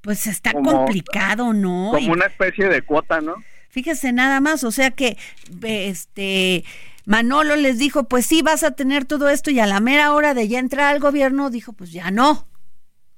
Pues 0.00 0.26
está 0.26 0.52
Como- 0.52 0.70
complicado, 0.72 1.52
¿no? 1.52 1.90
Y 1.98 2.02
Como 2.02 2.12
una 2.14 2.26
especie 2.26 2.68
de 2.68 2.82
cuota, 2.82 3.20
¿no? 3.20 3.34
Fíjese 3.68 4.12
nada 4.12 4.40
más, 4.40 4.64
o 4.64 4.70
sea 4.72 4.90
que 4.90 5.16
este 5.62 6.64
Manolo 7.06 7.56
les 7.56 7.78
dijo, 7.78 8.04
pues 8.04 8.26
sí, 8.26 8.42
vas 8.42 8.62
a 8.62 8.72
tener 8.72 9.04
todo 9.04 9.28
esto 9.28 9.50
y 9.50 9.60
a 9.60 9.66
la 9.66 9.80
mera 9.80 10.12
hora 10.12 10.34
de 10.34 10.48
ya 10.48 10.58
entrar 10.58 10.92
al 10.92 11.00
gobierno 11.00 11.50
dijo, 11.50 11.72
pues 11.72 11.92
ya 11.92 12.10
no, 12.10 12.46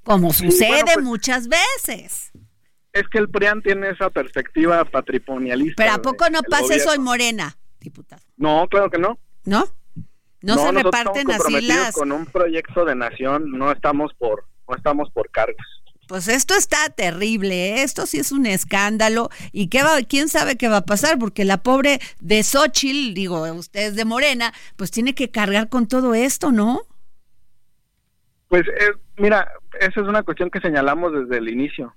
como 0.04 0.32
Sí, 0.32 0.46
sucede 0.50 0.68
bueno, 0.68 0.90
pues- 0.94 1.04
muchas 1.04 1.48
veces. 1.48 2.32
Es 2.92 3.08
que 3.08 3.18
el 3.18 3.30
PRIAN 3.30 3.62
tiene 3.62 3.88
esa 3.90 4.10
perspectiva 4.10 4.84
patrimonialista. 4.84 5.82
Pero 5.82 5.94
¿a 5.94 6.02
poco 6.02 6.28
no 6.28 6.42
pasa 6.42 6.74
eso 6.74 6.92
en. 6.92 7.02
Morena, 7.02 7.56
diputado? 7.80 8.22
No, 8.36 8.66
claro 8.68 8.90
que 8.90 8.98
no. 8.98 9.18
¿No? 9.44 9.66
No, 10.42 10.58
se 10.58 10.72
reparten 10.72 11.30
estamos 11.30 11.54
así 11.54 11.66
las... 11.66 11.94
con 11.94 12.12
un 12.12 12.26
proyecto 12.26 12.84
de 12.84 12.94
nación, 12.94 13.50
no 13.52 13.70
estamos 13.70 14.12
por 14.18 14.44
no 14.68 14.76
estamos 14.76 15.10
por 15.10 15.30
cargos. 15.30 15.82
Pues 16.08 16.28
esto 16.28 16.54
está 16.54 16.90
terrible, 16.90 17.70
¿eh? 17.70 17.82
esto 17.84 18.06
sí 18.06 18.18
es 18.18 18.32
un 18.32 18.46
escándalo. 18.46 19.30
¿Y 19.52 19.68
qué 19.68 19.82
va, 19.82 20.02
quién 20.02 20.28
sabe 20.28 20.56
qué 20.56 20.68
va 20.68 20.78
a 20.78 20.84
pasar? 20.84 21.18
Porque 21.18 21.44
la 21.44 21.62
pobre 21.62 22.00
de 22.20 22.42
Xochitl, 22.42 23.14
digo, 23.14 23.42
ustedes 23.52 23.94
de 23.94 24.04
Morena, 24.04 24.52
pues 24.76 24.90
tiene 24.90 25.14
que 25.14 25.30
cargar 25.30 25.68
con 25.68 25.86
todo 25.86 26.14
esto, 26.14 26.52
¿no? 26.52 26.82
Pues 28.52 28.68
eh, 28.68 28.92
mira, 29.16 29.50
esa 29.80 30.02
es 30.02 30.06
una 30.06 30.24
cuestión 30.24 30.50
que 30.50 30.60
señalamos 30.60 31.10
desde 31.14 31.38
el 31.38 31.48
inicio. 31.48 31.96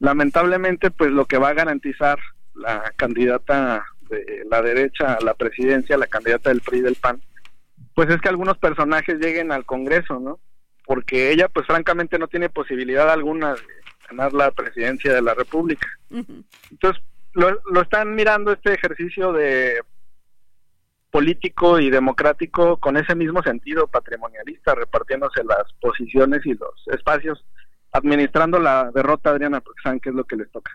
Lamentablemente, 0.00 0.90
pues 0.90 1.10
lo 1.10 1.24
que 1.24 1.38
va 1.38 1.48
a 1.48 1.54
garantizar 1.54 2.18
la 2.54 2.92
candidata 2.94 3.82
de 4.10 4.44
la 4.50 4.60
derecha 4.60 5.14
a 5.14 5.24
la 5.24 5.32
presidencia, 5.32 5.96
la 5.96 6.08
candidata 6.08 6.50
del 6.50 6.60
PRI 6.60 6.82
del 6.82 6.96
PAN, 6.96 7.22
pues 7.94 8.10
es 8.10 8.20
que 8.20 8.28
algunos 8.28 8.58
personajes 8.58 9.18
lleguen 9.18 9.50
al 9.50 9.64
Congreso, 9.64 10.20
¿no? 10.20 10.40
Porque 10.84 11.30
ella, 11.32 11.48
pues 11.48 11.66
francamente, 11.66 12.18
no 12.18 12.28
tiene 12.28 12.50
posibilidad 12.50 13.10
alguna 13.10 13.54
de 13.54 13.62
ganar 14.10 14.34
la 14.34 14.50
presidencia 14.50 15.14
de 15.14 15.22
la 15.22 15.32
República. 15.32 15.88
Entonces, 16.70 17.02
lo, 17.32 17.62
lo 17.72 17.80
están 17.80 18.14
mirando 18.14 18.52
este 18.52 18.74
ejercicio 18.74 19.32
de 19.32 19.80
político 21.12 21.78
y 21.78 21.90
democrático 21.90 22.78
con 22.78 22.96
ese 22.96 23.14
mismo 23.14 23.42
sentido 23.42 23.86
patrimonialista, 23.86 24.74
repartiéndose 24.74 25.44
las 25.44 25.70
posiciones 25.78 26.40
y 26.46 26.54
los 26.54 26.72
espacios, 26.86 27.44
administrando 27.92 28.58
la 28.58 28.90
derrota 28.92 29.30
Adriana, 29.30 29.62
saben 29.84 30.00
qué 30.00 30.08
es 30.08 30.14
lo 30.14 30.24
que 30.24 30.36
les 30.36 30.50
toca. 30.50 30.72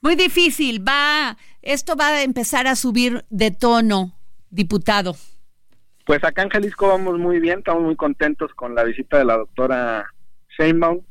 Muy 0.00 0.16
difícil, 0.16 0.82
va, 0.86 1.36
esto 1.60 1.96
va 1.96 2.08
a 2.08 2.22
empezar 2.22 2.66
a 2.66 2.76
subir 2.76 3.26
de 3.28 3.50
tono, 3.50 4.12
diputado. 4.48 5.14
Pues 6.06 6.24
acá 6.24 6.42
en 6.42 6.48
Jalisco 6.48 6.88
vamos 6.88 7.18
muy 7.18 7.38
bien, 7.38 7.58
estamos 7.58 7.82
muy 7.82 7.96
contentos 7.96 8.54
con 8.54 8.74
la 8.74 8.84
visita 8.84 9.18
de 9.18 9.26
la 9.26 9.36
doctora 9.36 10.14
Sheinbaum. 10.58 11.02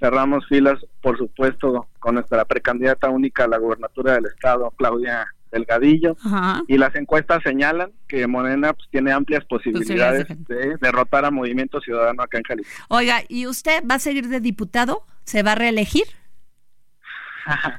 Cerramos 0.00 0.44
filas, 0.48 0.84
por 1.02 1.16
supuesto, 1.16 1.86
con 2.00 2.14
nuestra 2.16 2.44
precandidata 2.46 3.10
única 3.10 3.44
a 3.44 3.48
la 3.48 3.58
gobernatura 3.58 4.14
del 4.14 4.26
estado, 4.26 4.72
Claudia 4.76 5.28
Delgadillo. 5.50 6.16
Ajá. 6.24 6.62
Y 6.68 6.78
las 6.78 6.94
encuestas 6.94 7.42
señalan 7.42 7.92
que 8.08 8.26
Morena 8.26 8.72
pues, 8.72 8.88
tiene 8.90 9.12
amplias 9.12 9.44
posibilidades 9.46 10.26
de 10.46 10.76
derrotar 10.80 11.24
a 11.24 11.30
Movimiento 11.30 11.80
Ciudadano 11.80 12.22
acá 12.22 12.38
en 12.38 12.44
Jalisco. 12.44 12.72
Oiga, 12.88 13.22
¿y 13.28 13.46
usted 13.46 13.82
va 13.90 13.96
a 13.96 13.98
seguir 13.98 14.28
de 14.28 14.40
diputado? 14.40 15.04
¿Se 15.24 15.42
va 15.42 15.52
a 15.52 15.56
reelegir? 15.56 16.04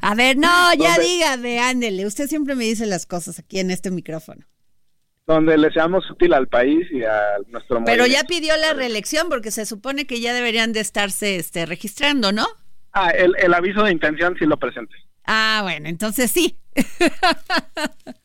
A 0.01 0.15
ver, 0.15 0.37
no, 0.37 0.73
ya 0.73 0.95
¿Dónde? 0.95 1.03
dígame, 1.03 1.59
ándele. 1.59 2.05
Usted 2.05 2.27
siempre 2.27 2.55
me 2.55 2.65
dice 2.65 2.85
las 2.85 3.05
cosas 3.05 3.39
aquí 3.39 3.59
en 3.59 3.71
este 3.71 3.91
micrófono. 3.91 4.45
Donde 5.27 5.57
le 5.57 5.71
seamos 5.71 6.09
útil 6.09 6.33
al 6.33 6.47
país 6.47 6.87
y 6.91 7.03
a 7.03 7.37
nuestro 7.47 7.81
Pero 7.85 8.05
ya 8.05 8.23
movimiento. 8.23 8.27
pidió 8.27 8.57
la 8.57 8.73
reelección 8.73 9.29
porque 9.29 9.51
se 9.51 9.65
supone 9.65 10.05
que 10.07 10.19
ya 10.19 10.33
deberían 10.33 10.73
de 10.73 10.79
estarse 10.81 11.37
este, 11.37 11.65
registrando, 11.65 12.31
¿no? 12.31 12.47
Ah, 12.91 13.11
el, 13.11 13.33
el 13.37 13.53
aviso 13.53 13.83
de 13.83 13.91
intención 13.91 14.35
sí 14.37 14.45
lo 14.45 14.57
presenté. 14.57 14.95
Ah, 15.25 15.61
bueno, 15.63 15.89
entonces 15.89 16.31
sí. 16.31 16.57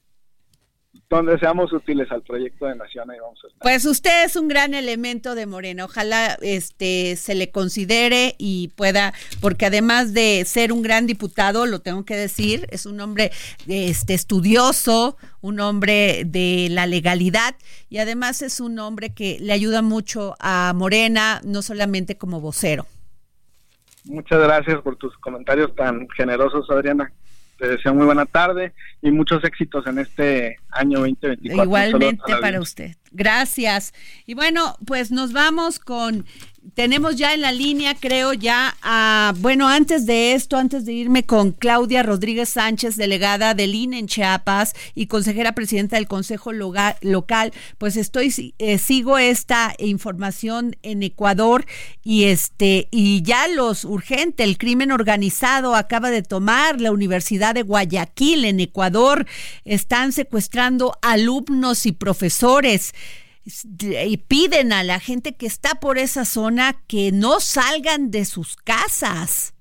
donde 1.09 1.39
seamos 1.39 1.73
útiles 1.73 2.11
al 2.11 2.23
proyecto 2.23 2.67
de 2.67 2.75
nación 2.75 3.11
ahí 3.11 3.19
vamos 3.21 3.39
a 3.45 3.47
estar. 3.47 3.61
Pues 3.61 3.85
usted 3.85 4.25
es 4.25 4.35
un 4.37 4.49
gran 4.49 4.75
elemento 4.75 5.35
de 5.35 5.47
Morena, 5.47 5.85
ojalá 5.85 6.37
este 6.41 7.17
se 7.17 7.35
le 7.35 7.51
considere 7.51 8.35
y 8.39 8.69
pueda, 8.69 9.15
porque 9.41 9.67
además 9.67 10.13
de 10.15 10.45
ser 10.47 10.73
un 10.73 10.83
gran 10.83 11.07
diputado, 11.07 11.67
lo 11.67 11.81
tengo 11.81 12.05
que 12.05 12.17
decir, 12.17 12.67
es 12.71 12.87
un 12.87 13.01
hombre 13.01 13.31
este 13.69 14.15
estudioso, 14.15 15.17
un 15.41 15.61
hombre 15.61 16.25
de 16.27 16.69
la 16.71 16.87
legalidad 16.87 17.55
y 17.89 17.99
además 17.99 18.43
es 18.43 18.59
un 18.59 18.79
hombre 18.81 19.15
que 19.15 19.39
le 19.41 19.53
ayuda 19.53 19.83
mucho 19.83 20.35
a 20.41 20.73
Morena, 20.75 21.41
no 21.45 21.63
solamente 21.63 22.17
como 22.19 22.41
vocero. 22.41 22.87
Muchas 24.07 24.41
gracias 24.41 24.81
por 24.83 24.97
tus 24.97 25.17
comentarios 25.19 25.75
tan 25.75 26.09
generosos, 26.11 26.71
Adriana. 26.71 27.13
Te 27.59 27.69
deseo 27.69 27.95
muy 27.95 28.05
buena 28.05 28.27
tarde 28.27 28.73
y 29.01 29.11
muchos 29.11 29.43
éxitos 29.45 29.87
en 29.87 29.99
este 29.99 30.59
año 30.71 31.01
2024. 31.01 31.65
Igualmente 31.65 32.37
para 32.41 32.61
usted. 32.61 32.95
Gracias. 33.17 33.95
Y 34.27 34.35
bueno, 34.35 34.77
pues 34.85 35.11
nos 35.11 35.33
vamos 35.33 35.79
con 35.79 36.27
tenemos 36.75 37.17
ya 37.17 37.35
en 37.35 37.43
la 37.43 37.53
línea, 37.53 37.95
creo 37.95 38.33
ya, 38.33 38.77
a, 38.83 39.35
bueno, 39.39 39.69
antes 39.69 40.07
de 40.07 40.33
esto, 40.33 40.57
antes 40.57 40.85
de 40.85 40.93
irme 40.93 41.25
con 41.25 41.53
Claudia 41.53 42.03
Rodríguez 42.03 42.49
Sánchez, 42.49 42.97
delegada 42.97 43.55
del 43.55 43.75
INE 43.75 43.99
en 43.99 44.09
Chiapas 44.09 44.75
y 44.95 45.07
consejera 45.07 45.53
presidenta 45.53 45.97
del 45.97 46.09
Consejo 46.09 46.53
Local, 46.53 47.53
pues 47.79 47.97
estoy, 47.97 48.55
eh, 48.59 48.79
sigo 48.79 49.19
esta 49.19 49.75
información 49.79 50.77
en 50.83 51.03
Ecuador 51.03 51.67
y 52.03 52.25
este, 52.25 52.89
y 52.91 53.23
ya 53.23 53.49
los 53.49 53.85
urgente, 53.85 54.45
el 54.45 54.59
crimen 54.59 54.93
organizado 54.93 55.77
acaba 55.77 56.11
de 56.11 56.23
tomar 56.23 56.81
la 56.81 56.93
Universidad 56.93 57.55
de 57.55 57.63
Guayaquil 57.63 58.45
en 58.45 58.61
Ecuador, 58.61 59.27
están 59.65 60.13
secuestrando 60.13 60.99
alumnos 61.01 61.87
y 61.87 61.93
profesores 61.93 62.93
y 63.81 64.17
piden 64.17 64.73
a 64.73 64.83
la 64.83 64.99
gente 64.99 65.37
que 65.37 65.47
está 65.47 65.77
por 65.77 65.99
esa 65.99 66.25
zona 66.25 66.83
que 66.87 67.13
no 67.13 67.41
salgan 67.41 68.11
de 68.11 68.25
sus 68.25 68.57
casas 68.57 69.55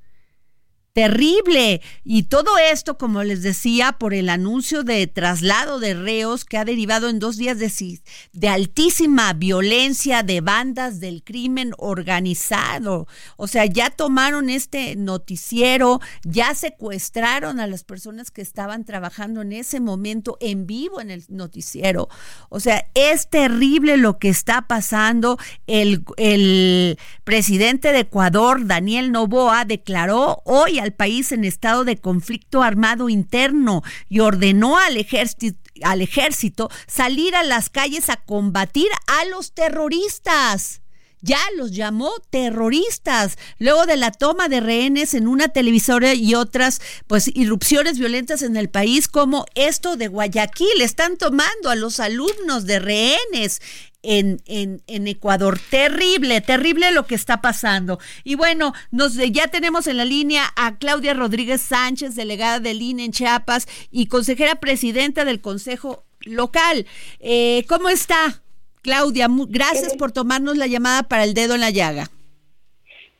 terrible. 0.95 1.81
Y 2.05 2.23
todo 2.23 2.57
esto, 2.57 2.97
como 2.97 3.21
les 3.23 3.43
decía, 3.43 3.91
por 3.91 4.13
el 4.13 4.29
anuncio 4.29 4.85
de 4.85 5.05
traslado 5.07 5.81
de 5.81 5.93
reos 5.93 6.45
que 6.45 6.57
ha 6.57 6.63
derivado 6.63 7.09
en 7.09 7.19
dos 7.19 7.35
días 7.35 7.59
de, 7.59 8.47
altísima 8.47 9.33
violencia 9.33 10.23
de 10.23 10.39
bandas 10.39 11.01
del 11.01 11.21
crimen 11.21 11.73
organizado. 11.77 13.09
O 13.35 13.47
sea, 13.47 13.65
ya 13.65 13.89
tomaron 13.89 14.49
este 14.49 14.95
noticiero, 14.95 15.99
ya 16.23 16.55
secuestraron 16.55 17.59
a 17.59 17.67
las 17.67 17.83
personas 17.83 18.31
que 18.31 18.41
estaban 18.41 18.85
trabajando 18.85 19.41
en 19.41 19.51
ese 19.51 19.81
momento 19.81 20.37
en 20.39 20.65
vivo 20.65 21.01
en 21.01 21.11
el 21.11 21.25
noticiero. 21.27 22.07
O 22.47 22.61
sea, 22.61 22.87
es 22.93 23.29
terrible 23.29 23.97
lo 23.97 24.17
que 24.17 24.29
está 24.29 24.61
pasando. 24.61 25.37
El, 25.67 26.05
el 26.15 26.97
presidente 27.25 27.91
de 27.91 27.99
Ecuador, 27.99 28.65
Daniel 28.65 29.11
Novoa, 29.11 29.65
declaró 29.65 30.41
hoy 30.45 30.85
al 30.86 30.94
país 30.94 31.32
en 31.32 31.44
estado 31.44 31.84
de 31.84 31.98
conflicto 31.98 32.63
armado 32.63 33.10
interno 33.10 33.84
y 34.08 34.22
ordenó 34.22 34.77
al 34.77 34.98
ejército 34.98 35.60
al 35.84 36.01
ejército 36.01 36.70
salir 36.88 37.36
a 37.36 37.44
las 37.44 37.70
calles 37.70 38.10
a 38.10 38.15
combatir 38.15 38.88
a 39.08 39.25
los 39.25 39.54
terroristas. 39.54 40.82
Ya 41.22 41.39
los 41.58 41.72
llamó 41.72 42.12
terroristas. 42.30 43.38
Luego 43.58 43.88
de 43.88 43.98
la 43.98 44.12
toma 44.12 44.48
de 44.48 44.60
rehenes 44.60 45.15
en 45.15 45.27
una 45.27 45.48
televisora 45.48 46.13
y 46.13 46.36
otras 46.36 46.82
pues 47.08 47.32
irrupciones 47.34 47.98
violentas 47.98 48.44
en 48.44 48.56
el 48.58 48.70
país 48.70 49.08
como 49.08 49.46
esto 49.56 49.98
de 49.98 50.08
Guayaquil. 50.08 50.82
Están 50.82 51.18
tomando 51.18 51.72
a 51.72 51.75
los 51.75 52.00
alumnos 52.00 52.65
de 52.65 52.77
rehenes 52.77 53.60
en, 54.05 54.41
en, 54.45 54.81
en, 54.88 55.07
Ecuador. 55.07 55.59
Terrible, 55.69 56.41
terrible 56.41 56.91
lo 56.91 57.05
que 57.05 57.15
está 57.15 57.41
pasando. 57.41 58.00
Y 58.24 58.35
bueno, 58.35 58.74
nos, 58.91 59.15
ya 59.15 59.47
tenemos 59.47 59.88
en 59.88 59.97
la 59.97 60.05
línea 60.05 60.43
a 60.55 60.77
Claudia 60.77 61.13
Rodríguez 61.13 61.62
Sánchez, 61.62 62.15
delegada 62.15 62.59
del 62.59 62.81
INE 62.81 63.05
en 63.05 63.12
Chiapas 63.12 63.67
y 63.91 64.07
consejera 64.07 64.55
presidenta 64.55 65.25
del 65.25 65.41
Consejo 65.41 66.05
Local. 66.21 66.85
Eh, 67.19 67.65
¿Cómo 67.67 67.89
está, 67.89 68.41
Claudia? 68.81 69.27
Gracias 69.29 69.95
por 69.95 70.12
tomarnos 70.12 70.57
la 70.57 70.67
llamada 70.67 71.03
para 71.03 71.24
el 71.24 71.33
dedo 71.33 71.55
en 71.55 71.62
la 71.62 71.69
llaga. 71.69 72.09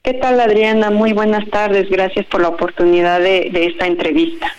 ¿Qué 0.04 0.13
tal, 0.13 0.39
Adriana? 0.39 0.92
Muy 0.92 1.13
buenas 1.13 1.50
tardes. 1.50 1.89
Gracias 1.89 2.27
por 2.27 2.39
la 2.39 2.50
oportunidad 2.50 3.20
de, 3.20 3.50
de 3.51 3.66
esta 3.66 3.88
entrevista. 3.88 4.51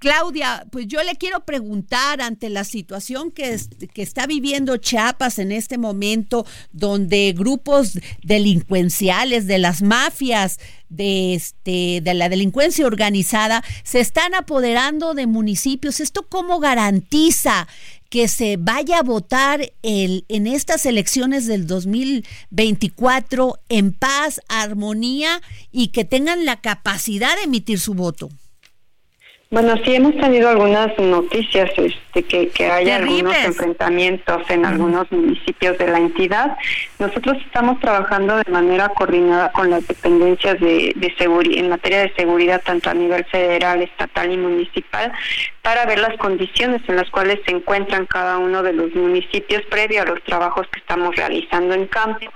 Claudia, 0.00 0.66
pues 0.72 0.86
yo 0.86 1.02
le 1.02 1.14
quiero 1.16 1.44
preguntar 1.44 2.22
ante 2.22 2.48
la 2.48 2.64
situación 2.64 3.30
que, 3.30 3.54
está 3.96 4.26
viviendo 4.26 4.78
Chiapas 4.78 5.38
en 5.38 5.52
este 5.52 5.76
momento, 5.76 6.46
donde 6.72 7.34
grupos 7.36 7.98
delincuenciales 8.22 9.46
de 9.46 9.58
las 9.58 9.82
mafias, 9.82 10.58
de 10.88 11.34
este, 11.34 12.00
de 12.02 12.14
la 12.14 12.30
delincuencia 12.30 12.86
organizada, 12.86 13.62
se 13.84 14.00
están 14.00 14.34
apoderando 14.34 15.12
de 15.12 15.26
municipios. 15.26 16.00
¿Esto 16.00 16.26
cómo 16.26 16.60
garantiza 16.60 17.68
que 18.08 18.26
se 18.26 18.56
vaya 18.56 19.00
a 19.00 19.02
votar 19.02 19.70
el, 19.82 20.24
en 20.28 20.46
estas 20.46 20.86
elecciones 20.86 21.46
del 21.46 21.66
2024 21.66 23.58
en 23.68 23.92
paz, 23.92 24.40
armonía 24.48 25.42
y 25.70 25.88
que 25.88 26.06
tengan 26.06 26.46
la 26.46 26.58
capacidad 26.62 27.36
de 27.36 27.42
emitir 27.42 27.78
su 27.78 27.92
voto? 27.92 28.30
Bueno, 29.52 29.74
sí 29.84 29.96
hemos 29.96 30.16
tenido 30.16 30.48
algunas 30.48 30.96
noticias 30.96 31.72
este, 31.76 32.22
que, 32.22 32.50
que 32.50 32.70
hay 32.70 32.88
algunos 32.88 33.36
enfrentamientos 33.36 34.48
en 34.48 34.64
algunos 34.64 35.10
municipios 35.10 35.76
de 35.76 35.88
la 35.88 35.98
entidad. 35.98 36.56
Nosotros 37.00 37.36
estamos 37.44 37.80
trabajando 37.80 38.36
de 38.36 38.48
manera 38.48 38.90
coordinada 38.90 39.50
con 39.50 39.68
las 39.68 39.84
dependencias 39.88 40.60
de, 40.60 40.92
de 40.94 41.14
seguridad, 41.18 41.64
en 41.64 41.68
materia 41.68 42.02
de 42.02 42.14
seguridad, 42.14 42.62
tanto 42.64 42.90
a 42.90 42.94
nivel 42.94 43.24
federal, 43.24 43.82
estatal 43.82 44.30
y 44.30 44.36
municipal, 44.36 45.12
para 45.62 45.84
ver 45.84 45.98
las 45.98 46.16
condiciones 46.18 46.82
en 46.86 46.94
las 46.94 47.10
cuales 47.10 47.40
se 47.44 47.50
encuentran 47.50 48.06
cada 48.06 48.38
uno 48.38 48.62
de 48.62 48.72
los 48.72 48.94
municipios 48.94 49.62
previo 49.62 50.02
a 50.02 50.04
los 50.04 50.22
trabajos 50.22 50.68
que 50.68 50.78
estamos 50.78 51.16
realizando 51.16 51.74
en 51.74 51.88
campo. 51.88 52.30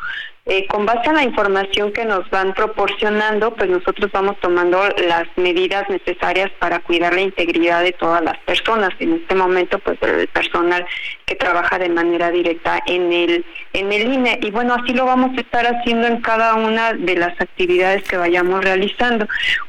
Eh, 0.46 0.66
con 0.66 0.84
base 0.84 1.08
a 1.08 1.14
la 1.14 1.22
información 1.22 1.90
que 1.90 2.04
nos 2.04 2.28
van 2.28 2.52
proporcionando, 2.52 3.54
pues 3.54 3.70
nosotros 3.70 4.12
vamos 4.12 4.36
tomando 4.40 4.78
las 5.08 5.24
medidas 5.36 5.88
necesarias 5.88 6.50
para 6.58 6.80
cuidar 6.80 7.14
la 7.14 7.22
integridad 7.22 7.82
de 7.82 7.92
todas 7.92 8.22
las 8.22 8.36
personas. 8.40 8.90
En 8.98 9.14
este 9.14 9.34
momento, 9.34 9.78
pues 9.78 9.96
el 10.02 10.28
personal 10.28 10.84
que 11.24 11.34
trabaja 11.34 11.78
de 11.78 11.88
manera 11.88 12.30
directa 12.30 12.78
en 12.86 13.10
el 13.10 13.46
en 13.72 13.90
el 13.90 14.12
INE 14.12 14.38
y 14.42 14.50
bueno, 14.50 14.74
así 14.74 14.92
lo 14.92 15.06
vamos 15.06 15.30
a 15.36 15.40
estar 15.40 15.66
haciendo 15.66 16.06
en 16.06 16.20
cada 16.20 16.54
una 16.56 16.92
de 16.92 17.16
las 17.16 17.40
actividades 17.40 18.02
que 18.06 18.18
vayamos 18.18 18.62
realizando. 18.62 19.26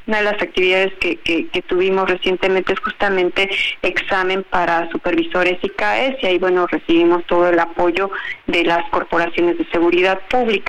Una 0.08 0.18
de 0.18 0.24
las 0.26 0.42
actividades 0.42 0.94
que, 1.00 1.16
que, 1.16 1.48
que 1.48 1.62
tuvimos 1.62 2.10
recientemente 2.10 2.74
es 2.74 2.80
justamente 2.82 3.50
examen 3.82 4.44
para 4.44 4.90
supervisores 4.92 5.58
y 5.64 5.70
CAES 5.70 6.22
y 6.22 6.28
ahí 6.28 6.38
bueno 6.38 6.68
recibimos 6.68 7.26
todo 7.26 7.50
el 7.50 7.60
apoyo 7.60 8.12
de 8.46 8.66
las 8.66 8.88
corporaciones 8.90 9.58
de 9.58 9.66
seguridad 9.72 10.20
pública 10.30 10.65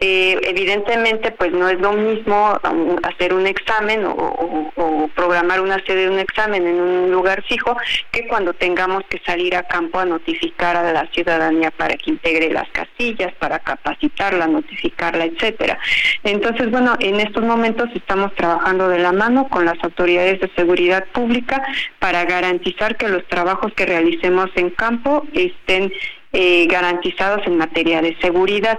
eh, 0.00 0.38
evidentemente, 0.42 1.30
pues 1.30 1.52
no 1.52 1.68
es 1.68 1.80
lo 1.80 1.92
mismo 1.92 2.58
um, 2.68 2.96
hacer 3.04 3.32
un 3.32 3.46
examen 3.46 4.04
o, 4.04 5.08
programar 5.14 5.60
una 5.60 5.78
sede 5.86 6.02
de 6.02 6.10
un 6.10 6.18
examen 6.18 6.66
en 6.66 6.80
un 6.80 7.10
lugar 7.10 7.42
fijo 7.44 7.76
que 8.10 8.26
cuando 8.26 8.52
tengamos 8.52 9.04
que 9.08 9.20
salir 9.24 9.54
a 9.54 9.62
campo 9.62 10.00
a 10.00 10.04
notificar 10.04 10.76
a 10.76 10.92
la 10.92 11.06
ciudadanía 11.12 11.70
para 11.70 11.96
que 11.96 12.10
integre 12.10 12.52
las 12.52 12.68
casillas, 12.70 13.32
para 13.38 13.60
capacitarla, 13.60 14.46
notificarla, 14.46 15.24
etcétera. 15.24 15.78
Entonces, 16.24 16.70
bueno, 16.70 16.96
en 16.98 17.20
estos 17.20 17.44
momentos 17.44 17.88
estamos 17.94 18.34
trabajando 18.34 18.88
de 18.88 18.98
la 18.98 19.12
mano 19.12 19.48
con 19.48 19.64
las 19.64 19.82
autoridades 19.82 20.40
de 20.40 20.50
seguridad 20.56 21.06
pública 21.12 21.62
para 22.00 22.24
garantizar 22.24 22.96
que 22.96 23.08
los 23.08 23.24
trabajos 23.28 23.72
que 23.74 23.86
realicemos 23.86 24.50
en 24.56 24.70
campo 24.70 25.24
estén 25.32 25.92
eh, 26.36 26.66
garantizados 26.66 27.46
en 27.46 27.56
materia 27.56 28.02
de 28.02 28.16
seguridad. 28.20 28.78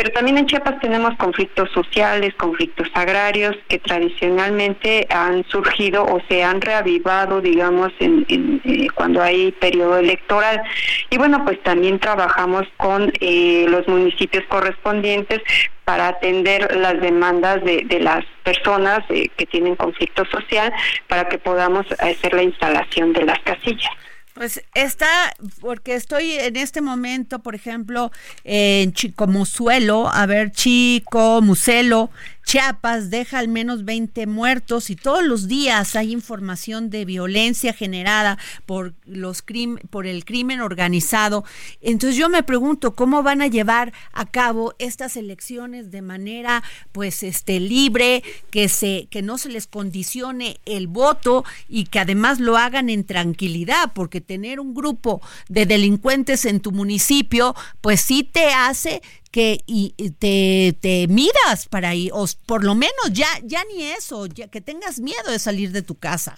Pero 0.00 0.12
también 0.12 0.38
en 0.38 0.46
Chiapas 0.46 0.80
tenemos 0.80 1.14
conflictos 1.18 1.70
sociales, 1.72 2.32
conflictos 2.38 2.88
agrarios 2.94 3.54
que 3.68 3.78
tradicionalmente 3.78 5.06
han 5.10 5.44
surgido 5.44 6.04
o 6.04 6.22
se 6.26 6.42
han 6.42 6.62
reavivado, 6.62 7.42
digamos, 7.42 7.92
en, 7.98 8.24
eh, 8.64 8.86
cuando 8.94 9.20
hay 9.20 9.52
periodo 9.52 9.98
electoral. 9.98 10.62
Y 11.10 11.18
bueno, 11.18 11.44
pues 11.44 11.62
también 11.62 11.98
trabajamos 11.98 12.66
con 12.78 13.12
eh, 13.20 13.66
los 13.68 13.86
municipios 13.88 14.42
correspondientes 14.48 15.42
para 15.84 16.08
atender 16.08 16.74
las 16.76 16.98
demandas 17.02 17.62
de, 17.62 17.84
las 18.00 18.24
personas 18.42 19.00
eh, 19.10 19.28
que 19.36 19.44
tienen 19.44 19.76
conflicto 19.76 20.24
social 20.24 20.72
para 21.08 21.28
que 21.28 21.36
podamos 21.36 21.84
hacer 21.98 22.32
la 22.32 22.42
instalación 22.42 23.12
de 23.12 23.26
las 23.26 23.38
casillas. 23.40 23.92
Pues 24.40 24.62
está, 24.72 25.34
porque 25.60 25.94
estoy 25.94 26.32
en 26.32 26.56
este 26.56 26.80
momento, 26.80 27.40
por 27.40 27.54
ejemplo, 27.54 28.10
en 28.42 28.94
Chico 28.94 29.26
Musuelo, 29.26 30.08
a 30.08 30.24
ver, 30.24 30.50
Chico, 30.50 31.42
Muselo, 31.42 32.08
Chiapas 32.50 33.10
deja 33.10 33.38
al 33.38 33.46
menos 33.46 33.84
20 33.84 34.26
muertos 34.26 34.90
y 34.90 34.96
todos 34.96 35.22
los 35.22 35.46
días 35.46 35.94
hay 35.94 36.10
información 36.10 36.90
de 36.90 37.04
violencia 37.04 37.72
generada 37.72 38.38
por 38.66 38.92
los 39.04 39.44
por 39.88 40.08
el 40.08 40.24
crimen 40.24 40.60
organizado. 40.60 41.44
Entonces 41.80 42.18
yo 42.18 42.28
me 42.28 42.42
pregunto 42.42 42.96
cómo 42.96 43.22
van 43.22 43.40
a 43.40 43.46
llevar 43.46 43.92
a 44.12 44.26
cabo 44.26 44.74
estas 44.80 45.16
elecciones 45.16 45.92
de 45.92 46.02
manera 46.02 46.64
pues 46.90 47.22
este 47.22 47.60
libre, 47.60 48.24
que 48.50 48.68
se 48.68 49.06
que 49.12 49.22
no 49.22 49.38
se 49.38 49.50
les 49.50 49.68
condicione 49.68 50.58
el 50.64 50.88
voto 50.88 51.44
y 51.68 51.84
que 51.84 52.00
además 52.00 52.40
lo 52.40 52.56
hagan 52.56 52.90
en 52.90 53.04
tranquilidad, 53.04 53.92
porque 53.94 54.20
tener 54.20 54.58
un 54.58 54.74
grupo 54.74 55.22
de 55.48 55.66
delincuentes 55.66 56.44
en 56.46 56.58
tu 56.58 56.72
municipio 56.72 57.54
pues 57.80 58.00
sí 58.00 58.24
te 58.24 58.46
hace 58.46 59.02
que 59.30 59.60
y, 59.66 59.92
te, 60.18 60.74
te 60.80 61.06
miras 61.08 61.68
para 61.68 61.94
ir, 61.94 62.10
o 62.12 62.24
por 62.46 62.64
lo 62.64 62.74
menos 62.74 63.12
ya, 63.12 63.28
ya 63.42 63.62
ni 63.72 63.84
eso, 63.84 64.26
ya 64.26 64.48
que 64.48 64.60
tengas 64.60 65.00
miedo 65.00 65.30
de 65.30 65.38
salir 65.38 65.72
de 65.72 65.82
tu 65.82 65.94
casa. 65.94 66.36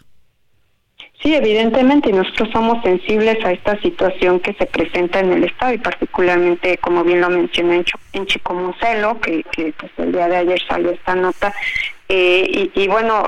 Sí, 1.22 1.34
evidentemente, 1.34 2.12
nosotros 2.12 2.48
somos 2.52 2.82
sensibles 2.82 3.44
a 3.44 3.52
esta 3.52 3.80
situación 3.80 4.40
que 4.40 4.54
se 4.54 4.66
presenta 4.66 5.20
en 5.20 5.32
el 5.32 5.44
Estado 5.44 5.72
y 5.72 5.78
particularmente, 5.78 6.78
como 6.78 7.04
bien 7.04 7.20
lo 7.20 7.30
mencioné, 7.30 7.76
en, 7.76 7.84
en 8.12 8.26
Chicomucelo, 8.26 9.20
que, 9.20 9.44
que 9.52 9.72
pues, 9.78 9.92
el 9.98 10.12
día 10.12 10.26
de 10.26 10.36
ayer 10.38 10.60
salió 10.68 10.90
esta 10.90 11.14
nota, 11.14 11.54
eh, 12.14 12.68
y, 12.74 12.88
bueno, 12.88 13.24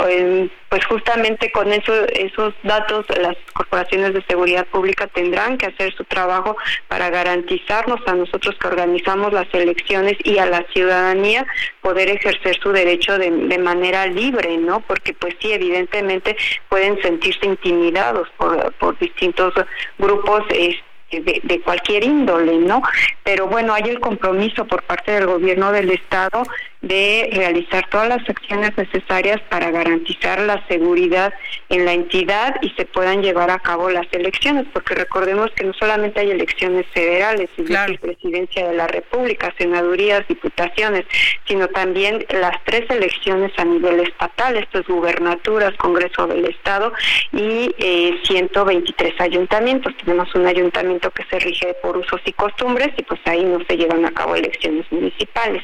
pues 0.69 0.85
justamente 0.85 1.51
con 1.51 1.73
eso, 1.73 2.05
esos 2.09 2.53
datos 2.65 3.07
las 3.19 3.35
corporaciones 3.55 4.13
de 4.13 4.23
seguridad 4.25 4.67
pública 4.67 5.07
tendrán 5.07 5.57
que 5.57 5.65
hacer 5.65 5.95
su 5.95 6.05
trabajo 6.05 6.55
para 6.87 7.09
garantizarnos 7.09 8.07
a 8.07 8.13
nosotros 8.13 8.57
que 8.61 8.67
organizamos 8.67 9.33
las 9.33 9.47
elecciones 9.55 10.19
y 10.23 10.37
a 10.37 10.45
la 10.45 10.67
ciudadanía 10.75 11.47
poder 11.81 12.11
ejercer 12.11 12.61
su 12.61 12.73
derecho 12.73 13.17
de, 13.17 13.31
de 13.31 13.59
manera 13.59 14.05
libre, 14.07 14.59
¿no? 14.59 14.81
Porque 14.81 15.15
pues 15.15 15.35
sí, 15.41 15.51
evidentemente 15.51 16.37
pueden 16.69 17.01
sentirse 17.01 17.47
intimidados 17.47 18.29
por, 18.37 18.71
por 18.75 18.99
distintos 18.99 19.55
grupos. 19.97 20.43
Este, 20.51 20.85
de, 21.21 21.61
cualquier 21.65 22.05
índole, 22.05 22.59
¿no? 22.59 22.83
Pero 23.23 23.47
bueno, 23.47 23.75
hay 23.75 23.85
el 23.85 24.01
compromiso 24.01 24.65
por 24.65 24.83
parte 24.83 25.13
del 25.13 25.27
gobierno 25.27 25.73
del 25.73 25.91
Estado 25.91 26.43
de 26.87 27.31
realizar 27.33 27.89
todas 27.89 28.09
las 28.09 28.29
acciones 28.29 28.77
necesarias 28.77 29.41
para 29.49 29.71
garantizar 29.71 30.39
la 30.41 30.67
seguridad 30.69 31.33
en 31.71 31.87
la 31.87 31.95
entidad 31.95 32.57
y 32.61 32.71
se 32.71 32.85
puedan 32.85 33.23
llevar 33.23 33.51
a 33.51 33.59
cabo 33.59 33.89
las 33.89 34.07
elecciones, 34.13 34.67
porque 34.73 34.95
recordemos 34.95 35.51
que 35.57 35.65
no 35.65 35.73
solamente 35.73 36.21
hay 36.21 36.31
elecciones 36.31 36.85
federales, 36.93 37.49
sino 37.57 37.69
presidencia 38.01 38.69
de 38.69 38.77
la 38.77 38.87
República, 38.87 39.53
senadurías, 39.57 40.29
diputaciones, 40.29 41.05
sino 41.47 41.69
también 41.69 42.25
las 42.29 42.63
tres 42.65 42.89
elecciones 42.91 43.53
a 43.57 43.65
nivel 43.65 44.01
estatal, 44.01 44.57
esto 44.57 44.81
es 44.81 44.87
gubernaturas, 44.87 45.75
Congreso 45.77 46.27
del 46.27 46.45
Estado 46.45 46.93
y 47.33 47.75
eh, 47.79 48.19
123 48.25 49.21
ayuntamientos. 49.21 49.97
Tenemos 49.97 50.35
un 50.35 50.47
ayuntamiento 50.47 51.11
que 51.11 51.25
se 51.25 51.39
rige 51.39 51.75
por 51.83 51.97
usos 51.97 52.21
y 52.27 52.33
costumbres 52.33 52.91
y 52.99 53.03
pues 53.03 53.21
ahí 53.25 53.45
no 53.45 53.59
se 53.67 53.77
llevan 53.77 54.05
a 54.05 54.13
cabo 54.13 54.35
elecciones 54.35 54.85
municipales. 54.91 55.63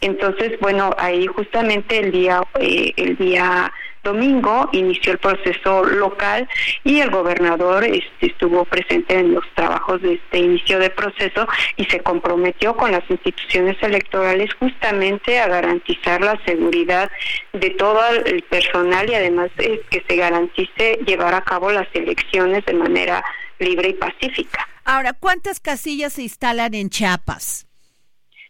Entonces, 0.00 0.57
bueno, 0.60 0.94
ahí 0.98 1.26
justamente 1.26 1.98
el 1.98 2.12
día 2.12 2.42
eh, 2.60 2.92
el 2.96 3.16
día 3.16 3.72
domingo 4.02 4.68
inició 4.72 5.12
el 5.12 5.18
proceso 5.18 5.84
local 5.84 6.48
y 6.84 7.00
el 7.00 7.10
gobernador 7.10 7.84
este, 7.84 8.26
estuvo 8.26 8.64
presente 8.64 9.18
en 9.18 9.34
los 9.34 9.44
trabajos 9.54 10.00
de 10.02 10.14
este 10.14 10.38
inicio 10.38 10.78
de 10.78 10.90
proceso 10.90 11.46
y 11.76 11.84
se 11.86 12.00
comprometió 12.00 12.76
con 12.76 12.92
las 12.92 13.02
instituciones 13.10 13.76
electorales 13.82 14.54
justamente 14.54 15.38
a 15.40 15.48
garantizar 15.48 16.20
la 16.20 16.40
seguridad 16.44 17.10
de 17.52 17.70
todo 17.70 18.00
el 18.24 18.42
personal 18.44 19.08
y 19.10 19.14
además 19.14 19.50
eh, 19.58 19.82
que 19.90 20.02
se 20.08 20.16
garantice 20.16 20.98
llevar 21.06 21.34
a 21.34 21.42
cabo 21.42 21.70
las 21.70 21.88
elecciones 21.92 22.64
de 22.64 22.74
manera 22.74 23.22
libre 23.58 23.90
y 23.90 23.94
pacífica. 23.94 24.66
Ahora, 24.84 25.12
¿cuántas 25.12 25.60
casillas 25.60 26.14
se 26.14 26.22
instalan 26.22 26.72
en 26.74 26.88
Chiapas? 26.88 27.67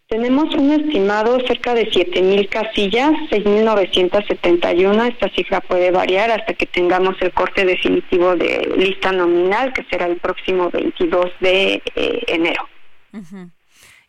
Tenemos 0.08 0.54
un 0.54 0.70
estimado 0.70 1.38
cerca 1.46 1.74
de 1.74 1.90
7.000 1.90 2.48
casillas, 2.48 3.10
6.971. 3.30 5.06
Esta 5.12 5.28
cifra 5.34 5.60
puede 5.60 5.90
variar 5.90 6.30
hasta 6.30 6.54
que 6.54 6.64
tengamos 6.64 7.16
el 7.20 7.30
corte 7.34 7.66
definitivo 7.66 8.34
de 8.34 8.72
lista 8.78 9.12
nominal, 9.12 9.74
que 9.74 9.84
será 9.90 10.06
el 10.06 10.16
próximo 10.16 10.70
22 10.70 11.26
de 11.40 11.82
eh, 11.94 12.24
enero. 12.26 12.66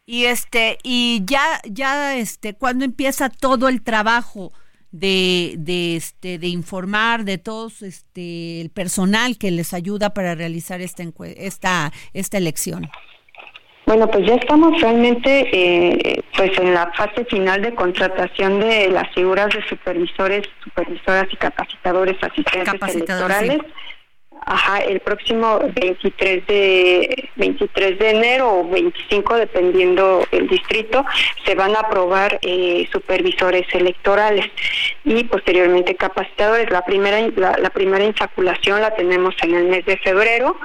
Y 0.06 0.24
este 0.24 0.78
y 0.84 1.22
ya 1.26 1.44
ya 1.66 2.16
este 2.16 2.54
cuando 2.54 2.86
empieza 2.86 3.30
todo 3.30 3.68
el 3.68 3.82
trabajo 3.82 4.54
de, 4.92 5.56
de 5.58 5.98
este 5.98 6.40
de 6.40 6.48
informar 6.48 7.26
de 7.26 7.38
todos 7.38 7.82
este 7.82 8.62
el 8.62 8.70
personal 8.70 9.38
que 9.38 9.52
les 9.52 9.74
ayuda 9.74 10.14
para 10.14 10.34
realizar 10.34 10.80
esta 10.80 11.04
esta 11.36 11.92
esta 12.14 12.38
elección. 12.38 12.90
Bueno, 13.90 14.06
pues 14.06 14.24
ya 14.28 14.36
estamos 14.36 14.80
realmente 14.80 15.50
eh, 15.52 16.22
pues 16.38 16.56
en 16.60 16.76
la 16.76 16.92
fase 16.94 17.26
final 17.26 17.64
de 17.64 17.74
contratación 17.74 18.60
de 18.60 18.88
las 18.90 19.12
figuras 19.16 19.50
de 19.50 19.68
supervisores, 19.68 20.44
supervisoras 20.64 21.26
y 21.32 21.36
capacitadores 21.36 22.16
asistentes 22.22 22.96
electorales. 22.96 23.58
Ajá, 24.46 24.80
el 24.80 25.00
próximo 25.02 25.60
23 25.76 26.48
de 26.48 27.30
23 27.36 28.00
de 28.00 28.10
enero 28.10 28.60
o 28.60 28.70
25 28.70 29.36
dependiendo 29.36 30.26
el 30.32 30.48
distrito 30.48 31.06
se 31.46 31.56
van 31.56 31.76
a 31.76 31.82
aprobar 31.82 32.40
eh, 32.42 32.88
supervisores 32.92 33.68
electorales 33.74 34.46
y 35.04 35.24
posteriormente 35.26 35.96
capacitadores. 35.96 36.70
La 36.70 36.84
primera 36.84 37.20
la, 37.36 37.58
la 37.58 37.70
primera 37.70 38.04
insaculación 38.04 38.82
la 38.82 38.96
tenemos 38.96 39.36
en 39.44 39.56
el 39.56 39.66
mes 39.66 39.86
de 39.86 39.98
febrero 39.98 40.58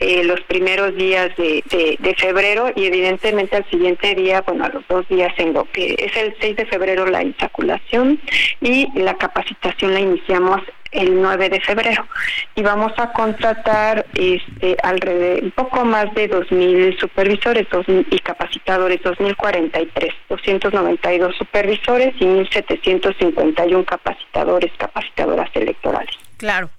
eh, 0.00 0.22
los 0.22 0.40
primeros 0.42 0.94
días 0.94 1.36
de, 1.36 1.64
de, 1.98 2.14
febrero 2.14 2.70
y 2.76 2.86
evidentemente 2.86 3.56
al 3.56 3.68
siguiente 3.68 4.14
día, 4.14 4.42
bueno, 4.42 4.64
a 4.64 4.68
los 4.68 4.86
dos 4.86 5.08
días 5.08 5.34
en 5.38 5.54
lo 5.54 5.64
que 5.64 5.96
es 5.98 6.16
el 6.16 6.36
6 6.40 6.54
de 6.54 6.66
febrero 6.66 7.04
la 7.06 7.24
insaculación 7.24 8.20
y 8.60 8.86
la 8.94 9.14
capacitación 9.14 9.94
la 9.94 10.00
iniciamos 10.00 10.62
el 10.92 11.20
9 11.20 11.50
de 11.50 11.60
febrero 11.60 12.06
y 12.54 12.62
vamos 12.62 12.92
a 12.96 13.12
contratar 13.12 14.06
este 14.14 14.76
alrededor 14.82 15.44
un 15.44 15.50
poco 15.52 15.84
más 15.84 16.12
de 16.14 16.28
2000 16.28 16.98
supervisores 16.98 17.66
y 18.10 18.18
capacitadores 18.20 19.02
2043 19.02 20.14
292 20.28 21.36
supervisores 21.36 22.14
y 22.20 22.26
1751 22.26 23.84
capacitadores 23.84 24.72
capacitadoras 24.78 25.50
electorales 25.54 26.14
claro 26.36 26.70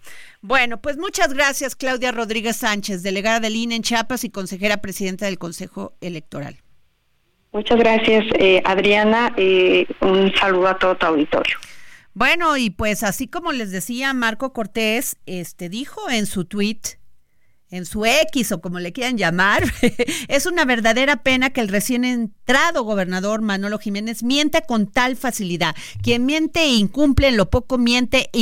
bueno, 0.41 0.79
pues 0.79 0.97
muchas 0.97 1.33
gracias, 1.33 1.75
Claudia 1.75 2.13
Rodríguez 2.13 2.55
Sánchez, 2.55 3.03
delegada 3.03 3.41
del 3.41 3.57
INE 3.57 3.75
en 3.75 3.83
Chiapas 3.83 4.23
y 4.23 4.29
consejera 4.29 4.77
presidenta 4.77 5.25
del 5.25 5.37
Consejo 5.37 5.91
Electoral. 5.99 6.55
Muchas 7.51 7.77
gracias, 7.79 8.25
eh, 8.39 8.61
Adriana. 8.63 9.33
Eh, 9.35 9.85
un 9.99 10.33
saludo 10.35 10.67
a 10.69 10.77
todo 10.77 10.95
tu 10.95 11.07
auditorio. 11.07 11.57
Bueno, 12.13 12.57
y 12.57 12.69
pues 12.69 13.03
así 13.03 13.27
como 13.27 13.51
les 13.51 13.71
decía, 13.71 14.13
Marco 14.13 14.51
Cortés 14.51 15.17
este, 15.25 15.69
dijo 15.69 16.09
en 16.09 16.25
su 16.25 16.45
tweet, 16.45 16.81
en 17.71 17.85
su 17.85 18.05
X 18.05 18.51
o 18.51 18.61
como 18.61 18.79
le 18.79 18.91
quieran 18.91 19.17
llamar, 19.17 19.63
es 20.27 20.45
una 20.45 20.65
verdadera 20.65 21.17
pena 21.23 21.51
que 21.51 21.61
el 21.61 21.67
recién 21.67 22.03
entrado 22.03 22.83
gobernador 22.83 23.41
Manolo 23.41 23.77
Jiménez 23.77 24.23
miente 24.23 24.63
con 24.67 24.87
tal 24.87 25.15
facilidad. 25.15 25.75
Quien 26.01 26.25
miente 26.25 26.61
e 26.61 26.73
incumple 26.75 27.27
en 27.27 27.37
lo 27.37 27.49
poco 27.49 27.77
miente 27.77 28.29
e 28.33 28.39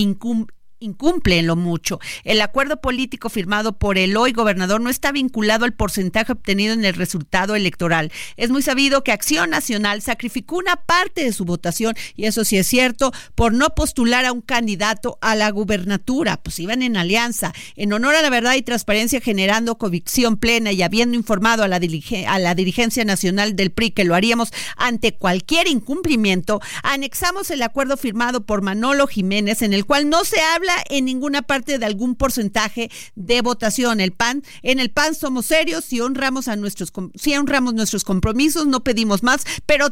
incumple 0.79 1.41
lo 1.41 1.55
mucho. 1.55 1.99
El 2.23 2.41
acuerdo 2.41 2.81
político 2.81 3.29
firmado 3.29 3.77
por 3.77 3.97
el 3.97 4.17
hoy 4.17 4.31
gobernador 4.31 4.81
no 4.81 4.89
está 4.89 5.11
vinculado 5.11 5.65
al 5.65 5.73
porcentaje 5.73 6.31
obtenido 6.31 6.73
en 6.73 6.85
el 6.85 6.93
resultado 6.93 7.55
electoral. 7.55 8.11
Es 8.35 8.49
muy 8.49 8.61
sabido 8.61 9.03
que 9.03 9.11
Acción 9.11 9.49
Nacional 9.49 10.01
sacrificó 10.01 10.57
una 10.57 10.75
parte 10.75 11.23
de 11.23 11.33
su 11.33 11.45
votación, 11.45 11.95
y 12.15 12.25
eso 12.25 12.43
sí 12.43 12.57
es 12.57 12.67
cierto, 12.67 13.11
por 13.35 13.53
no 13.53 13.69
postular 13.75 14.25
a 14.25 14.31
un 14.31 14.41
candidato 14.41 15.17
a 15.21 15.35
la 15.35 15.49
gubernatura. 15.49 16.37
Pues 16.37 16.59
iban 16.59 16.81
en 16.81 16.97
alianza, 16.97 17.53
en 17.75 17.93
honor 17.93 18.15
a 18.15 18.21
la 18.21 18.29
verdad 18.29 18.55
y 18.55 18.61
transparencia, 18.61 19.21
generando 19.21 19.77
convicción 19.77 20.37
plena 20.37 20.71
y 20.71 20.81
habiendo 20.81 21.15
informado 21.15 21.63
a 21.63 21.67
la, 21.67 21.79
a 22.27 22.39
la 22.39 22.55
dirigencia 22.55 23.05
nacional 23.05 23.55
del 23.55 23.71
PRI 23.71 23.91
que 23.91 24.03
lo 24.03 24.15
haríamos 24.15 24.51
ante 24.75 25.15
cualquier 25.15 25.67
incumplimiento, 25.67 26.59
anexamos 26.83 27.51
el 27.51 27.61
acuerdo 27.61 27.97
firmado 27.97 28.45
por 28.45 28.61
Manolo 28.61 29.07
Jiménez, 29.07 29.61
en 29.61 29.73
el 29.73 29.85
cual 29.85 30.09
no 30.09 30.23
se 30.25 30.39
en 30.89 31.05
ninguna 31.05 31.41
parte 31.41 31.77
de 31.77 31.85
algún 31.85 32.15
porcentaje 32.15 32.89
de 33.15 33.41
votación. 33.41 33.99
El 33.99 34.11
PAN, 34.11 34.43
en 34.61 34.79
el 34.79 34.91
PAN 34.91 35.15
somos 35.15 35.45
serios, 35.45 35.85
si 35.85 36.01
honramos 36.01 36.47
a 36.47 36.55
nuestros, 36.55 36.91
si 37.15 37.35
honramos 37.35 37.73
nuestros 37.73 38.03
compromisos, 38.03 38.67
no 38.67 38.83
pedimos 38.83 39.23
más, 39.23 39.45
pero, 39.65 39.87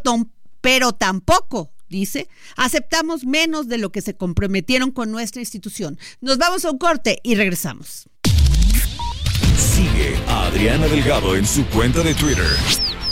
pero 0.61 0.93
tampoco 0.93 1.71
dice, 1.89 2.27
aceptamos 2.55 3.25
menos 3.25 3.67
de 3.67 3.77
lo 3.77 3.91
que 3.91 4.01
se 4.01 4.15
comprometieron 4.15 4.91
con 4.91 5.11
nuestra 5.11 5.41
institución. 5.41 5.99
Nos 6.21 6.37
vamos 6.37 6.65
a 6.65 6.71
un 6.71 6.77
corte 6.77 7.19
y 7.23 7.35
regresamos. 7.35 8.07
Sigue 9.57 10.15
a 10.27 10.47
Adriana 10.47 10.87
Delgado 10.87 11.35
en 11.35 11.45
su 11.45 11.65
cuenta 11.67 12.01
de 12.01 12.13
Twitter 12.15 12.45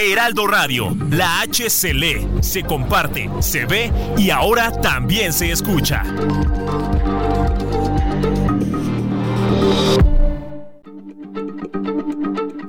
Heraldo 0.00 0.46
Radio, 0.46 0.96
la 1.10 1.40
H 1.40 1.68
se 1.68 1.92
lee, 1.92 2.24
se 2.40 2.62
comparte, 2.62 3.28
se 3.40 3.66
ve 3.66 3.90
y 4.16 4.30
ahora 4.30 4.70
también 4.70 5.32
se 5.32 5.50
escucha. 5.50 6.04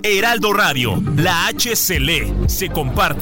Heraldo 0.01 0.53
Radio, 0.53 0.99
la 1.17 1.45
H 1.45 1.75
se 1.75 1.99
lee, 1.99 2.33
se 2.47 2.67
comparte. 2.67 3.21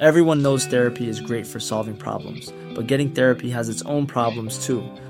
Everyone 0.00 0.42
knows 0.42 0.66
therapy 0.66 1.08
is 1.08 1.20
great 1.20 1.46
for 1.46 1.60
solving 1.60 1.94
problems, 1.94 2.52
but 2.74 2.88
getting 2.88 3.10
therapy 3.10 3.48
has 3.50 3.68
its 3.68 3.82
own 3.82 4.08
problems 4.08 4.58
too, 4.66 4.82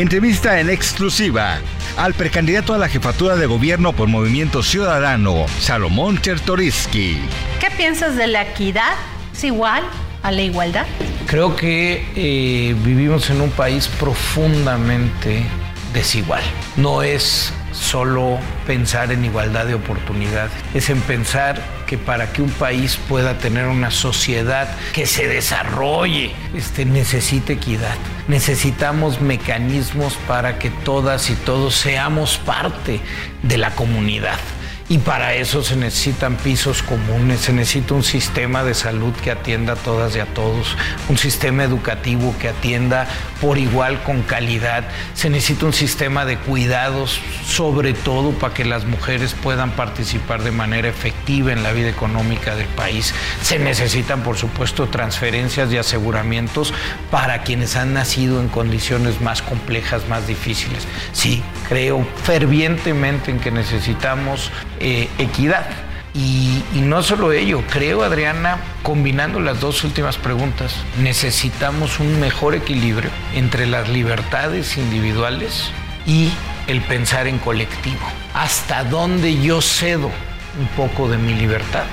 entrevista 0.00 0.60
en 0.60 0.68
exclusiva 0.68 1.58
al 1.96 2.12
precandidato 2.12 2.74
a 2.74 2.78
la 2.78 2.88
jefatura 2.88 3.36
de 3.36 3.46
gobierno 3.46 3.94
por 3.94 4.08
Movimiento 4.08 4.62
Ciudadano, 4.62 5.46
Salomón 5.58 6.20
Chertoriski. 6.20 7.18
¿Qué 7.58 7.70
piensas 7.70 8.14
de 8.14 8.26
la 8.26 8.42
equidad? 8.42 8.92
¿Es 9.32 9.44
igual 9.44 9.82
a 10.22 10.30
la 10.32 10.42
igualdad? 10.42 10.86
Creo 11.26 11.56
que 11.56 12.04
eh, 12.14 12.76
vivimos 12.84 13.30
en 13.30 13.40
un 13.40 13.50
país 13.50 13.88
profundamente 13.88 15.44
desigual. 15.94 16.42
No 16.76 17.02
es 17.02 17.54
solo 17.72 18.38
pensar 18.66 19.12
en 19.12 19.24
igualdad 19.24 19.64
de 19.64 19.74
oportunidades, 19.74 20.52
es 20.74 20.90
en 20.90 21.00
pensar 21.00 21.62
que 21.86 21.96
para 21.96 22.32
que 22.32 22.42
un 22.42 22.50
país 22.50 22.98
pueda 23.08 23.38
tener 23.38 23.66
una 23.66 23.90
sociedad 23.90 24.68
que 24.92 25.06
se 25.06 25.26
desarrolle, 25.28 26.32
este, 26.54 26.84
necesita 26.84 27.52
equidad. 27.52 27.96
Necesitamos 28.28 29.20
mecanismos 29.20 30.18
para 30.26 30.58
que 30.58 30.70
todas 30.70 31.30
y 31.30 31.34
todos 31.34 31.74
seamos 31.76 32.38
parte 32.38 33.00
de 33.42 33.56
la 33.56 33.70
comunidad. 33.70 34.38
Y 34.88 34.98
para 34.98 35.34
eso 35.34 35.64
se 35.64 35.74
necesitan 35.74 36.36
pisos 36.36 36.80
comunes, 36.80 37.40
se 37.40 37.52
necesita 37.52 37.94
un 37.94 38.04
sistema 38.04 38.62
de 38.62 38.72
salud 38.72 39.12
que 39.14 39.32
atienda 39.32 39.72
a 39.72 39.76
todas 39.76 40.14
y 40.14 40.20
a 40.20 40.26
todos, 40.26 40.76
un 41.08 41.18
sistema 41.18 41.64
educativo 41.64 42.32
que 42.38 42.50
atienda 42.50 43.08
por 43.40 43.58
igual 43.58 44.02
con 44.02 44.22
calidad, 44.22 44.84
se 45.14 45.30
necesita 45.30 45.66
un 45.66 45.72
sistema 45.72 46.24
de 46.24 46.38
cuidados, 46.38 47.20
sobre 47.44 47.92
todo 47.92 48.32
para 48.32 48.54
que 48.54 48.64
las 48.64 48.84
mujeres 48.84 49.34
puedan 49.34 49.72
participar 49.72 50.42
de 50.42 50.50
manera 50.50 50.88
efectiva 50.88 51.52
en 51.52 51.62
la 51.62 51.72
vida 51.72 51.88
económica 51.88 52.56
del 52.56 52.66
país. 52.68 53.14
Se 53.42 53.58
necesitan, 53.58 54.22
por 54.22 54.36
supuesto, 54.36 54.88
transferencias 54.88 55.72
y 55.72 55.76
aseguramientos 55.76 56.72
para 57.10 57.42
quienes 57.42 57.76
han 57.76 57.94
nacido 57.94 58.40
en 58.40 58.48
condiciones 58.48 59.20
más 59.20 59.42
complejas, 59.42 60.08
más 60.08 60.26
difíciles. 60.26 60.86
Sí, 61.12 61.42
creo 61.68 62.06
fervientemente 62.24 63.30
en 63.30 63.38
que 63.38 63.50
necesitamos 63.50 64.50
eh, 64.80 65.08
equidad. 65.18 65.85
Y, 66.16 66.62
y, 66.74 66.80
no 66.80 67.02
solo 67.02 67.32
ello, 67.32 67.62
creo, 67.70 68.02
Adriana, 68.02 68.58
combinando 68.82 69.38
las 69.38 69.60
dos 69.60 69.84
últimas 69.84 70.16
preguntas, 70.16 70.74
necesitamos 71.02 72.00
un 72.00 72.18
mejor 72.20 72.54
equilibrio 72.54 73.10
entre 73.34 73.66
las 73.66 73.90
libertades 73.90 74.78
individuales 74.78 75.70
y 76.06 76.30
el 76.66 76.80
pensar 76.80 77.26
en 77.26 77.38
colectivo. 77.38 78.00
¿Hasta 78.34 78.84
dónde 78.84 79.40
yo 79.40 79.60
cedo 79.60 80.10
un 80.58 80.68
poco 80.68 81.08
de 81.08 81.18
mi 81.18 81.34
libertad 81.34 81.84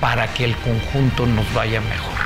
para 0.00 0.32
que 0.34 0.44
el 0.44 0.56
conjunto 0.56 1.26
nos 1.26 1.52
vaya 1.52 1.80
mejor? 1.80 2.18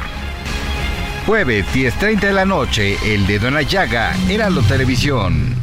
Jueves 1.27 1.65
10.30 1.73 2.21
de 2.21 2.33
la 2.33 2.45
noche, 2.45 2.97
El 3.05 3.27
Dedo 3.27 3.49
en 3.49 3.55
la 3.55 3.63
Llaga, 3.63 4.15
Heraldo 4.29 4.63
Televisión. 4.63 5.55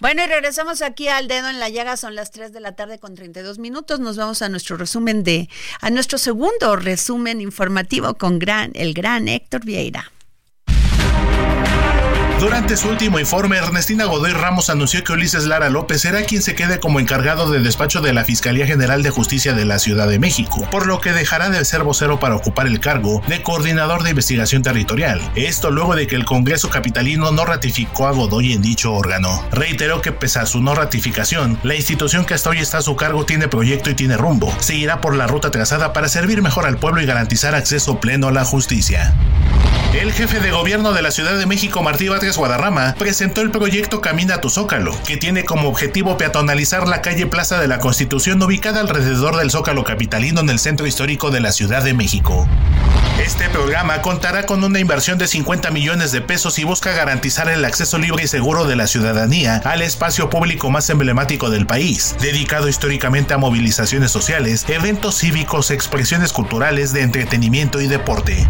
Bueno, 0.00 0.22
y 0.24 0.26
regresamos 0.26 0.82
aquí 0.82 1.08
al 1.08 1.28
dedo 1.28 1.48
en 1.48 1.60
la 1.60 1.68
llaga, 1.68 1.96
son 1.96 2.14
las 2.14 2.30
3 2.30 2.52
de 2.52 2.60
la 2.60 2.72
tarde 2.72 2.98
con 2.98 3.14
32 3.14 3.58
minutos. 3.58 4.00
Nos 4.00 4.16
vamos 4.16 4.42
a 4.42 4.48
nuestro 4.48 4.76
resumen 4.76 5.22
de, 5.22 5.48
a 5.80 5.90
nuestro 5.90 6.18
segundo 6.18 6.76
resumen 6.76 7.40
informativo 7.40 8.14
con 8.14 8.38
gran, 8.38 8.72
el 8.74 8.94
gran 8.94 9.28
Héctor 9.28 9.64
Vieira. 9.64 10.10
Durante 12.42 12.76
su 12.76 12.88
último 12.88 13.20
informe, 13.20 13.56
Ernestina 13.56 14.06
Godoy 14.06 14.32
Ramos 14.32 14.68
anunció 14.68 15.04
que 15.04 15.12
Ulises 15.12 15.44
Lara 15.44 15.70
López 15.70 16.00
será 16.00 16.24
quien 16.24 16.42
se 16.42 16.56
quede 16.56 16.80
como 16.80 16.98
encargado 16.98 17.48
de 17.48 17.60
despacho 17.60 18.00
de 18.00 18.12
la 18.12 18.24
Fiscalía 18.24 18.66
General 18.66 19.04
de 19.04 19.10
Justicia 19.10 19.52
de 19.52 19.64
la 19.64 19.78
Ciudad 19.78 20.08
de 20.08 20.18
México, 20.18 20.66
por 20.72 20.88
lo 20.88 21.00
que 21.00 21.12
dejará 21.12 21.50
de 21.50 21.64
ser 21.64 21.84
vocero 21.84 22.18
para 22.18 22.34
ocupar 22.34 22.66
el 22.66 22.80
cargo 22.80 23.22
de 23.28 23.44
coordinador 23.44 24.02
de 24.02 24.10
investigación 24.10 24.64
territorial. 24.64 25.20
Esto 25.36 25.70
luego 25.70 25.94
de 25.94 26.08
que 26.08 26.16
el 26.16 26.24
Congreso 26.24 26.68
Capitalino 26.68 27.30
no 27.30 27.44
ratificó 27.44 28.08
a 28.08 28.10
Godoy 28.10 28.54
en 28.54 28.60
dicho 28.60 28.92
órgano. 28.92 29.46
Reiteró 29.52 30.02
que 30.02 30.10
pese 30.10 30.40
a 30.40 30.46
su 30.46 30.60
no 30.60 30.74
ratificación, 30.74 31.60
la 31.62 31.76
institución 31.76 32.24
que 32.24 32.34
hasta 32.34 32.50
hoy 32.50 32.58
está 32.58 32.78
a 32.78 32.82
su 32.82 32.96
cargo 32.96 33.24
tiene 33.24 33.46
proyecto 33.46 33.88
y 33.88 33.94
tiene 33.94 34.16
rumbo. 34.16 34.52
Seguirá 34.58 35.00
por 35.00 35.14
la 35.14 35.28
ruta 35.28 35.52
trazada 35.52 35.92
para 35.92 36.08
servir 36.08 36.42
mejor 36.42 36.66
al 36.66 36.78
pueblo 36.78 37.00
y 37.02 37.06
garantizar 37.06 37.54
acceso 37.54 38.00
pleno 38.00 38.26
a 38.26 38.32
la 38.32 38.44
justicia. 38.44 39.14
El 39.94 40.10
jefe 40.10 40.40
de 40.40 40.50
gobierno 40.50 40.94
de 40.94 41.02
la 41.02 41.10
Ciudad 41.10 41.36
de 41.36 41.44
México, 41.44 41.82
Martí 41.82 42.08
Vázquez 42.08 42.31
Guadarrama, 42.36 42.94
presentó 42.98 43.40
el 43.40 43.50
proyecto 43.50 44.00
Camina 44.00 44.36
a 44.36 44.40
tu 44.40 44.50
Zócalo, 44.50 44.96
que 45.06 45.16
tiene 45.16 45.44
como 45.44 45.68
objetivo 45.68 46.16
peatonalizar 46.16 46.88
la 46.88 47.02
calle 47.02 47.26
Plaza 47.26 47.60
de 47.60 47.68
la 47.68 47.78
Constitución 47.78 48.42
ubicada 48.42 48.80
alrededor 48.80 49.36
del 49.36 49.50
Zócalo 49.50 49.84
Capitalino 49.84 50.40
en 50.40 50.50
el 50.50 50.58
centro 50.58 50.86
histórico 50.86 51.30
de 51.30 51.40
la 51.40 51.52
Ciudad 51.52 51.82
de 51.82 51.94
México. 51.94 52.48
Este 53.24 53.48
programa 53.50 54.02
contará 54.02 54.46
con 54.46 54.64
una 54.64 54.80
inversión 54.80 55.16
de 55.18 55.28
50 55.28 55.70
millones 55.70 56.12
de 56.12 56.22
pesos 56.22 56.58
y 56.58 56.64
busca 56.64 56.92
garantizar 56.92 57.48
el 57.48 57.64
acceso 57.64 57.98
libre 57.98 58.24
y 58.24 58.26
seguro 58.26 58.64
de 58.64 58.74
la 58.74 58.86
ciudadanía 58.86 59.60
al 59.64 59.82
espacio 59.82 60.28
público 60.28 60.70
más 60.70 60.90
emblemático 60.90 61.50
del 61.50 61.66
país, 61.66 62.16
dedicado 62.20 62.68
históricamente 62.68 63.34
a 63.34 63.38
movilizaciones 63.38 64.10
sociales, 64.10 64.64
eventos 64.68 65.18
cívicos, 65.18 65.70
expresiones 65.70 66.32
culturales, 66.32 66.92
de 66.92 67.02
entretenimiento 67.02 67.80
y 67.80 67.86
deporte. 67.86 68.48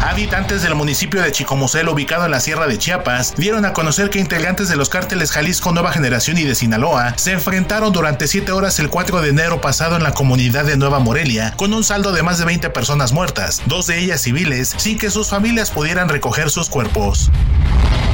Habitantes 0.00 0.62
del 0.62 0.74
municipio 0.74 1.20
de 1.20 1.30
Chicomusel, 1.30 1.86
ubicado 1.88 2.24
en 2.24 2.30
la 2.30 2.40
Sierra 2.40 2.66
de 2.66 2.78
Chiapas, 2.78 3.34
dieron 3.36 3.66
a 3.66 3.74
conocer 3.74 4.08
que 4.08 4.18
integrantes 4.18 4.70
de 4.70 4.76
los 4.76 4.88
cárteles 4.88 5.30
Jalisco 5.30 5.72
Nueva 5.72 5.92
Generación 5.92 6.38
y 6.38 6.44
de 6.44 6.54
Sinaloa 6.54 7.12
se 7.18 7.32
enfrentaron 7.32 7.92
durante 7.92 8.26
siete 8.26 8.50
horas 8.50 8.78
el 8.78 8.88
4 8.88 9.20
de 9.20 9.28
enero 9.28 9.60
pasado 9.60 9.96
en 9.96 10.02
la 10.02 10.12
comunidad 10.12 10.64
de 10.64 10.78
Nueva 10.78 11.00
Morelia, 11.00 11.52
con 11.56 11.74
un 11.74 11.84
saldo 11.84 12.12
de 12.12 12.22
más 12.22 12.38
de 12.38 12.46
20 12.46 12.70
personas 12.70 13.12
muertas, 13.12 13.60
dos 13.66 13.86
de 13.86 13.98
ellas 13.98 14.22
civiles, 14.22 14.74
sin 14.78 14.96
que 14.96 15.10
sus 15.10 15.28
familias 15.28 15.70
pudieran 15.70 16.08
recoger 16.08 16.48
sus 16.48 16.70
cuerpos. 16.70 17.30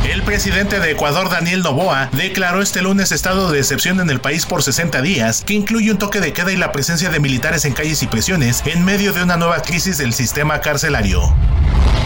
El 0.08 0.22
presidente 0.22 0.78
de 0.78 0.92
Ecuador, 0.92 1.28
Daniel 1.30 1.62
Novoa, 1.62 2.08
declaró 2.12 2.62
este 2.62 2.80
lunes 2.80 3.10
estado 3.10 3.50
de 3.50 3.58
excepción 3.58 3.98
en 3.98 4.08
el 4.08 4.20
país 4.20 4.46
por 4.46 4.62
60 4.62 5.02
días, 5.02 5.42
que 5.44 5.54
incluye 5.54 5.90
un 5.90 5.98
toque 5.98 6.20
de 6.20 6.32
queda 6.32 6.52
y 6.52 6.56
la 6.56 6.70
presencia 6.70 7.10
de 7.10 7.18
militares 7.18 7.64
en 7.64 7.72
calles 7.72 8.04
y 8.04 8.06
prisiones 8.06 8.62
en 8.66 8.84
medio 8.84 9.12
de 9.12 9.24
una 9.24 9.36
nueva 9.36 9.60
crisis 9.62 9.98
del 9.98 10.12
sistema 10.12 10.60
carcelario. 10.60 11.34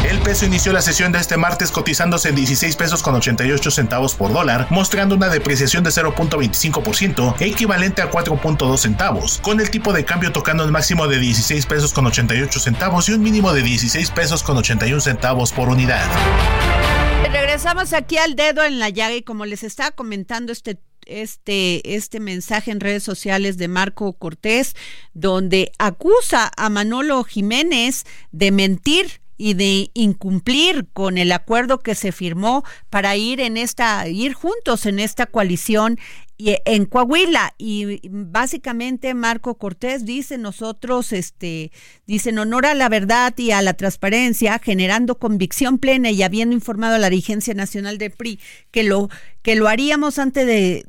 El 0.09 0.19
peso 0.21 0.47
inició 0.47 0.73
la 0.73 0.81
sesión 0.81 1.13
de 1.13 1.19
este 1.19 1.37
martes 1.37 1.71
cotizándose 1.71 2.31
en 2.31 2.37
16 2.37 2.75
pesos 2.75 3.03
con 3.03 3.15
88 3.15 3.71
centavos 3.71 4.15
por 4.15 4.33
dólar, 4.33 4.67
mostrando 4.71 5.15
una 5.15 5.29
depreciación 5.29 5.85
de 5.85 5.91
0.25%, 5.91 7.37
equivalente 7.41 8.01
a 8.01 8.11
4.2 8.11 8.79
centavos, 8.79 9.39
con 9.43 9.61
el 9.61 9.71
tipo 9.71 9.93
de 9.93 10.07
cambio 10.07 10.33
tocando 10.33 10.65
el 10.65 10.73
máximo 10.73 11.07
de 11.07 11.19
16 11.19 11.67
pesos 11.67 11.93
con 11.93 12.07
88 12.07 12.61
centavos 12.61 13.11
y 13.11 13.13
un 13.13 13.23
mínimo 13.23 13.53
de 13.53 13.63
16 13.63 14.11
pesos 14.11 14.43
con 14.43 14.57
81 14.57 15.03
centavos 15.03 15.53
por 15.53 15.69
unidad. 15.69 16.09
Regresamos 17.33 17.93
aquí 17.93 18.17
al 18.17 18.35
dedo 18.35 18.65
en 18.65 18.79
la 18.79 18.89
llaga 18.89 19.15
y 19.15 19.23
como 19.23 19.47
les 19.47 19.63
estaba 19.63 19.93
comentando 19.93 20.53
este 20.53 20.81
este, 21.07 21.97
este 21.97 22.21
mensaje 22.21 22.71
en 22.71 22.81
redes 22.81 23.03
sociales 23.03 23.57
de 23.57 23.69
Marco 23.69 24.13
Cortés, 24.13 24.77
donde 25.13 25.73
acusa 25.79 26.51
a 26.57 26.69
Manolo 26.69 27.25
Jiménez 27.25 28.05
de 28.33 28.51
mentir 28.53 29.21
y 29.37 29.55
de 29.55 29.91
incumplir 29.95 30.87
con 30.93 31.17
el 31.17 31.33
acuerdo 31.33 31.79
que 31.79 31.95
se 31.95 32.13
firmó 32.13 32.63
para 32.91 33.17
ir 33.17 33.41
en 33.41 33.57
esta 33.57 34.07
ir 34.07 34.35
juntos 34.35 34.85
en 34.85 35.01
esta 35.01 35.25
coalición 35.27 35.99
en 36.43 36.87
Coahuila 36.87 37.55
y 37.59 38.01
básicamente 38.09 39.15
Marco 39.15 39.57
Cortés 39.57 40.05
dice 40.05 40.39
nosotros 40.39 41.13
este 41.13 41.73
dice 42.07 42.31
en 42.31 42.39
honor 42.39 42.67
a 42.67 42.75
la 42.75 42.89
verdad 42.89 43.35
y 43.37 43.51
a 43.51 43.63
la 43.63 43.75
transparencia 43.75 44.59
generando 44.59 45.19
convicción 45.19 45.79
plena 45.79 46.11
y 46.11 46.23
habiendo 46.23 46.55
informado 46.55 46.95
a 46.95 46.99
la 46.99 47.11
dirigencia 47.11 47.55
nacional 47.55 47.99
de 47.99 48.11
PRI 48.11 48.41
que 48.71 48.83
lo 48.83 49.09
que 49.43 49.57
lo 49.57 49.69
haríamos 49.69 50.19
antes 50.19 50.47
de 50.47 50.85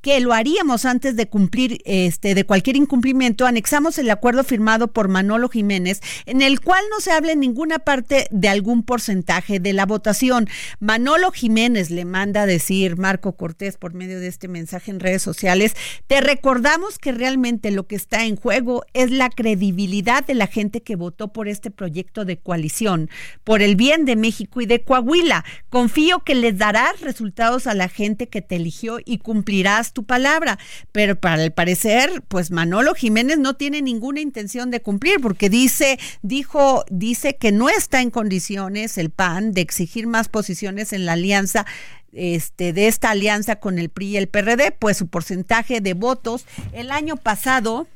que 0.00 0.20
lo 0.20 0.32
haríamos 0.32 0.86
antes 0.86 1.14
de 1.14 1.28
cumplir 1.28 1.82
este 1.84 2.34
de 2.34 2.44
cualquier 2.44 2.76
incumplimiento 2.76 3.46
anexamos 3.46 3.98
el 3.98 4.10
acuerdo 4.10 4.44
firmado 4.44 4.88
por 4.88 5.08
Manolo 5.08 5.48
Jiménez 5.48 6.00
en 6.26 6.42
el 6.42 6.60
cual 6.60 6.82
no 6.90 7.00
se 7.00 7.12
habla 7.12 7.32
en 7.32 7.40
ninguna 7.40 7.78
parte 7.78 8.26
de 8.30 8.48
algún 8.48 8.82
porcentaje 8.82 9.60
de 9.60 9.72
la 9.72 9.86
votación. 9.86 10.48
Manolo 10.78 11.30
Jiménez 11.30 11.90
le 11.90 12.04
manda 12.04 12.42
a 12.42 12.46
decir 12.46 12.96
Marco 12.96 13.36
Cortés 13.36 13.76
por 13.76 13.94
medio 13.94 14.20
de 14.20 14.28
este 14.28 14.48
mensaje 14.48 14.90
en 14.90 15.00
redes 15.00 15.22
sociales 15.22 15.74
te 16.06 16.20
recordamos 16.20 16.98
que 16.98 17.12
realmente 17.12 17.70
lo 17.70 17.86
que 17.86 17.96
está 17.96 18.24
en 18.24 18.36
juego 18.36 18.84
es 18.94 19.10
la 19.10 19.30
credibilidad 19.30 20.26
de 20.26 20.34
la 20.34 20.46
gente 20.46 20.82
que 20.82 20.96
votó 20.96 21.32
por 21.32 21.48
este 21.48 21.70
proyecto 21.70 22.24
de 22.24 22.38
coalición 22.38 23.10
por 23.44 23.62
el 23.62 23.76
bien 23.76 24.04
de 24.04 24.16
México 24.16 24.60
y 24.60 24.66
de 24.66 24.82
Coahuila. 24.82 25.44
Confío 25.68 26.20
que 26.20 26.34
les 26.34 26.58
darás 26.58 27.00
resultados 27.00 27.59
a 27.66 27.74
la 27.74 27.88
gente 27.88 28.28
que 28.28 28.42
te 28.42 28.56
eligió 28.56 28.98
y 29.04 29.18
cumplirás 29.18 29.92
tu 29.92 30.04
palabra. 30.04 30.58
Pero 30.92 31.18
para 31.18 31.42
el 31.44 31.52
parecer, 31.52 32.22
pues 32.28 32.50
Manolo 32.50 32.94
Jiménez 32.94 33.38
no 33.38 33.54
tiene 33.54 33.82
ninguna 33.82 34.20
intención 34.20 34.70
de 34.70 34.80
cumplir 34.80 35.20
porque 35.20 35.48
dice, 35.48 35.98
dijo, 36.22 36.84
dice 36.90 37.36
que 37.36 37.52
no 37.52 37.68
está 37.68 38.00
en 38.00 38.10
condiciones 38.10 38.98
el 38.98 39.10
PAN 39.10 39.52
de 39.52 39.60
exigir 39.60 40.06
más 40.06 40.28
posiciones 40.28 40.92
en 40.92 41.06
la 41.06 41.12
alianza 41.12 41.66
este, 42.12 42.72
de 42.72 42.88
esta 42.88 43.10
alianza 43.10 43.56
con 43.56 43.78
el 43.78 43.88
PRI 43.88 44.06
y 44.08 44.16
el 44.16 44.28
PRD, 44.28 44.72
pues 44.72 44.96
su 44.96 45.06
porcentaje 45.06 45.80
de 45.80 45.94
votos 45.94 46.44
el 46.72 46.90
año 46.90 47.16
pasado 47.16 47.86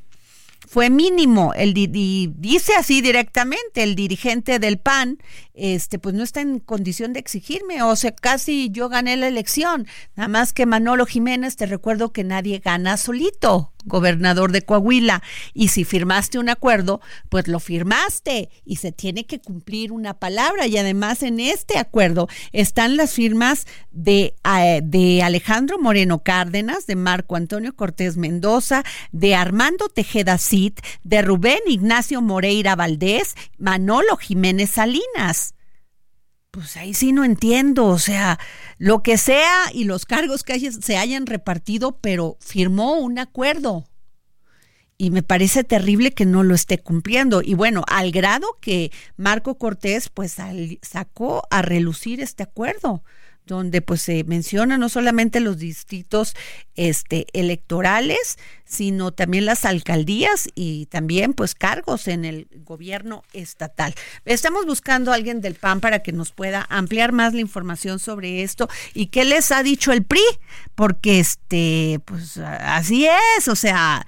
fue 0.66 0.90
mínimo. 0.90 1.52
El 1.54 1.74
dice 1.74 2.74
así 2.74 3.00
directamente, 3.00 3.82
el 3.82 3.94
dirigente 3.94 4.58
del 4.58 4.78
PAN, 4.78 5.18
este, 5.54 5.98
pues 5.98 6.14
no 6.14 6.22
está 6.22 6.40
en 6.40 6.58
condición 6.58 7.12
de 7.12 7.20
exigirme, 7.20 7.82
o 7.82 7.96
sea, 7.96 8.12
casi 8.12 8.70
yo 8.70 8.88
gané 8.88 9.16
la 9.16 9.28
elección. 9.28 9.86
Nada 10.16 10.28
más 10.28 10.52
que 10.52 10.66
Manolo 10.66 11.06
Jiménez, 11.06 11.56
te 11.56 11.66
recuerdo 11.66 12.12
que 12.12 12.24
nadie 12.24 12.58
gana 12.58 12.96
solito 12.96 13.72
gobernador 13.84 14.52
de 14.52 14.62
Coahuila. 14.62 15.22
Y 15.52 15.68
si 15.68 15.84
firmaste 15.84 16.38
un 16.38 16.48
acuerdo, 16.48 17.00
pues 17.28 17.48
lo 17.48 17.60
firmaste 17.60 18.50
y 18.64 18.76
se 18.76 18.92
tiene 18.92 19.26
que 19.26 19.40
cumplir 19.40 19.92
una 19.92 20.14
palabra. 20.14 20.66
Y 20.66 20.76
además 20.78 21.22
en 21.22 21.40
este 21.40 21.78
acuerdo 21.78 22.28
están 22.52 22.96
las 22.96 23.12
firmas 23.12 23.66
de, 23.92 24.34
eh, 24.58 24.80
de 24.82 25.22
Alejandro 25.22 25.78
Moreno 25.78 26.22
Cárdenas, 26.22 26.86
de 26.86 26.96
Marco 26.96 27.36
Antonio 27.36 27.76
Cortés 27.76 28.16
Mendoza, 28.16 28.84
de 29.12 29.34
Armando 29.34 29.88
Tejeda 29.88 30.38
Cid, 30.38 30.74
de 31.02 31.22
Rubén 31.22 31.60
Ignacio 31.66 32.22
Moreira 32.22 32.76
Valdés, 32.76 33.34
Manolo 33.58 34.16
Jiménez 34.16 34.70
Salinas 34.70 35.43
pues 36.54 36.76
ahí 36.76 36.94
sí 36.94 37.10
no 37.10 37.24
entiendo, 37.24 37.86
o 37.86 37.98
sea, 37.98 38.38
lo 38.78 39.02
que 39.02 39.18
sea 39.18 39.64
y 39.72 39.84
los 39.84 40.06
cargos 40.06 40.44
que 40.44 40.70
se 40.70 40.96
hayan 40.96 41.26
repartido, 41.26 41.98
pero 42.00 42.36
firmó 42.40 42.94
un 43.00 43.18
acuerdo. 43.18 43.88
Y 44.96 45.10
me 45.10 45.24
parece 45.24 45.64
terrible 45.64 46.12
que 46.12 46.24
no 46.24 46.44
lo 46.44 46.54
esté 46.54 46.78
cumpliendo. 46.78 47.42
Y 47.42 47.54
bueno, 47.54 47.82
al 47.88 48.12
grado 48.12 48.46
que 48.60 48.92
Marco 49.16 49.58
Cortés 49.58 50.08
pues 50.08 50.36
sacó 50.82 51.42
a 51.50 51.62
relucir 51.62 52.20
este 52.20 52.44
acuerdo 52.44 53.02
donde 53.46 53.82
pues 53.82 54.00
se 54.00 54.24
menciona 54.24 54.78
no 54.78 54.88
solamente 54.88 55.40
los 55.40 55.58
distritos 55.58 56.34
este 56.76 57.26
electorales, 57.32 58.38
sino 58.64 59.12
también 59.12 59.44
las 59.44 59.64
alcaldías 59.64 60.48
y 60.54 60.86
también 60.86 61.34
pues 61.34 61.54
cargos 61.54 62.08
en 62.08 62.24
el 62.24 62.48
gobierno 62.64 63.22
estatal. 63.32 63.94
Estamos 64.24 64.64
buscando 64.64 65.12
a 65.12 65.14
alguien 65.14 65.40
del 65.40 65.54
PAN 65.54 65.80
para 65.80 66.00
que 66.00 66.12
nos 66.12 66.32
pueda 66.32 66.66
ampliar 66.70 67.12
más 67.12 67.34
la 67.34 67.40
información 67.40 67.98
sobre 67.98 68.42
esto 68.42 68.68
y 68.94 69.06
qué 69.06 69.24
les 69.24 69.52
ha 69.52 69.62
dicho 69.62 69.92
el 69.92 70.04
PRI, 70.04 70.22
porque 70.74 71.20
este 71.20 72.00
pues 72.04 72.38
así 72.38 73.06
es, 73.06 73.48
o 73.48 73.56
sea, 73.56 74.06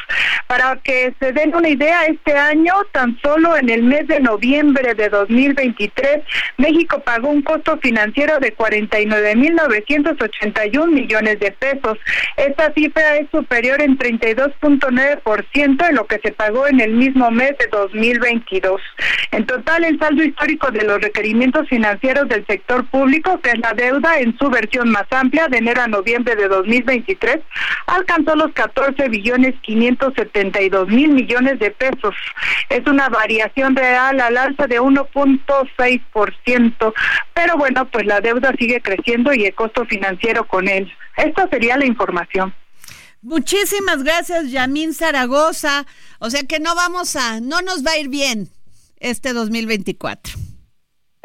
Para 0.47 0.77
que 0.77 1.13
se 1.19 1.33
den 1.33 1.55
una 1.55 1.69
idea, 1.69 2.05
este 2.05 2.33
año, 2.33 2.73
tan 2.91 3.19
solo 3.21 3.55
en 3.55 3.69
el 3.69 3.83
mes 3.83 4.07
de 4.07 4.19
noviembre 4.19 4.95
de 4.95 5.09
2023, 5.09 6.23
México 6.57 6.97
pagó 6.99 7.29
un 7.29 7.43
costo 7.43 7.77
financiero 7.77 8.39
de 8.39 8.55
49.981 8.55 10.87
millones 10.87 11.39
de 11.39 11.51
pesos. 11.51 11.99
Esta 12.45 12.71
cifra 12.73 13.17
es 13.17 13.29
superior 13.31 13.81
en 13.81 13.97
32.9% 13.97 15.89
en 15.89 15.95
lo 15.95 16.05
que 16.05 16.19
se 16.19 16.31
pagó 16.31 16.67
en 16.67 16.79
el 16.79 16.93
mismo 16.93 17.31
mes 17.31 17.57
de 17.57 17.65
2022. 17.71 18.79
En 19.31 19.47
total, 19.47 19.83
el 19.83 19.97
saldo 19.97 20.23
histórico 20.23 20.69
de 20.69 20.83
los 20.83 21.01
requerimientos 21.01 21.67
financieros 21.67 22.29
del 22.29 22.45
sector 22.45 22.85
público, 22.85 23.39
que 23.39 23.49
es 23.49 23.57
la 23.57 23.73
deuda 23.73 24.19
en 24.19 24.37
su 24.37 24.51
versión 24.51 24.91
más 24.91 25.07
amplia 25.09 25.47
de 25.47 25.57
enero 25.57 25.81
a 25.81 25.87
noviembre 25.87 26.35
de 26.35 26.47
2023, 26.47 27.39
alcanzó 27.87 28.35
los 28.35 28.53
14 28.53 29.09
billones 29.09 29.55
572 29.61 30.87
mil 30.89 31.13
millones 31.13 31.57
de 31.57 31.71
pesos. 31.71 32.13
Es 32.69 32.85
una 32.85 33.09
variación 33.09 33.75
real 33.75 34.21
al 34.21 34.37
alza 34.37 34.67
de 34.67 34.79
1.6%, 34.79 36.93
pero 37.33 37.57
bueno, 37.57 37.85
pues 37.85 38.05
la 38.05 38.21
deuda 38.21 38.53
sigue 38.59 38.81
creciendo 38.81 39.33
y 39.33 39.45
el 39.45 39.55
costo 39.55 39.83
financiero 39.85 40.45
con 40.45 40.67
él. 40.67 40.93
Esta 41.17 41.47
sería 41.47 41.77
la 41.77 41.85
información. 41.85 42.34
Muchísimas 43.21 44.03
gracias, 44.03 44.51
Yamín 44.51 44.93
Zaragoza. 44.93 45.85
O 46.19 46.29
sea 46.29 46.43
que 46.43 46.59
no 46.59 46.75
vamos 46.75 47.15
a, 47.15 47.39
no 47.39 47.61
nos 47.61 47.83
va 47.85 47.91
a 47.91 47.97
ir 47.97 48.09
bien 48.09 48.49
este 48.99 49.33
2024. 49.33 50.44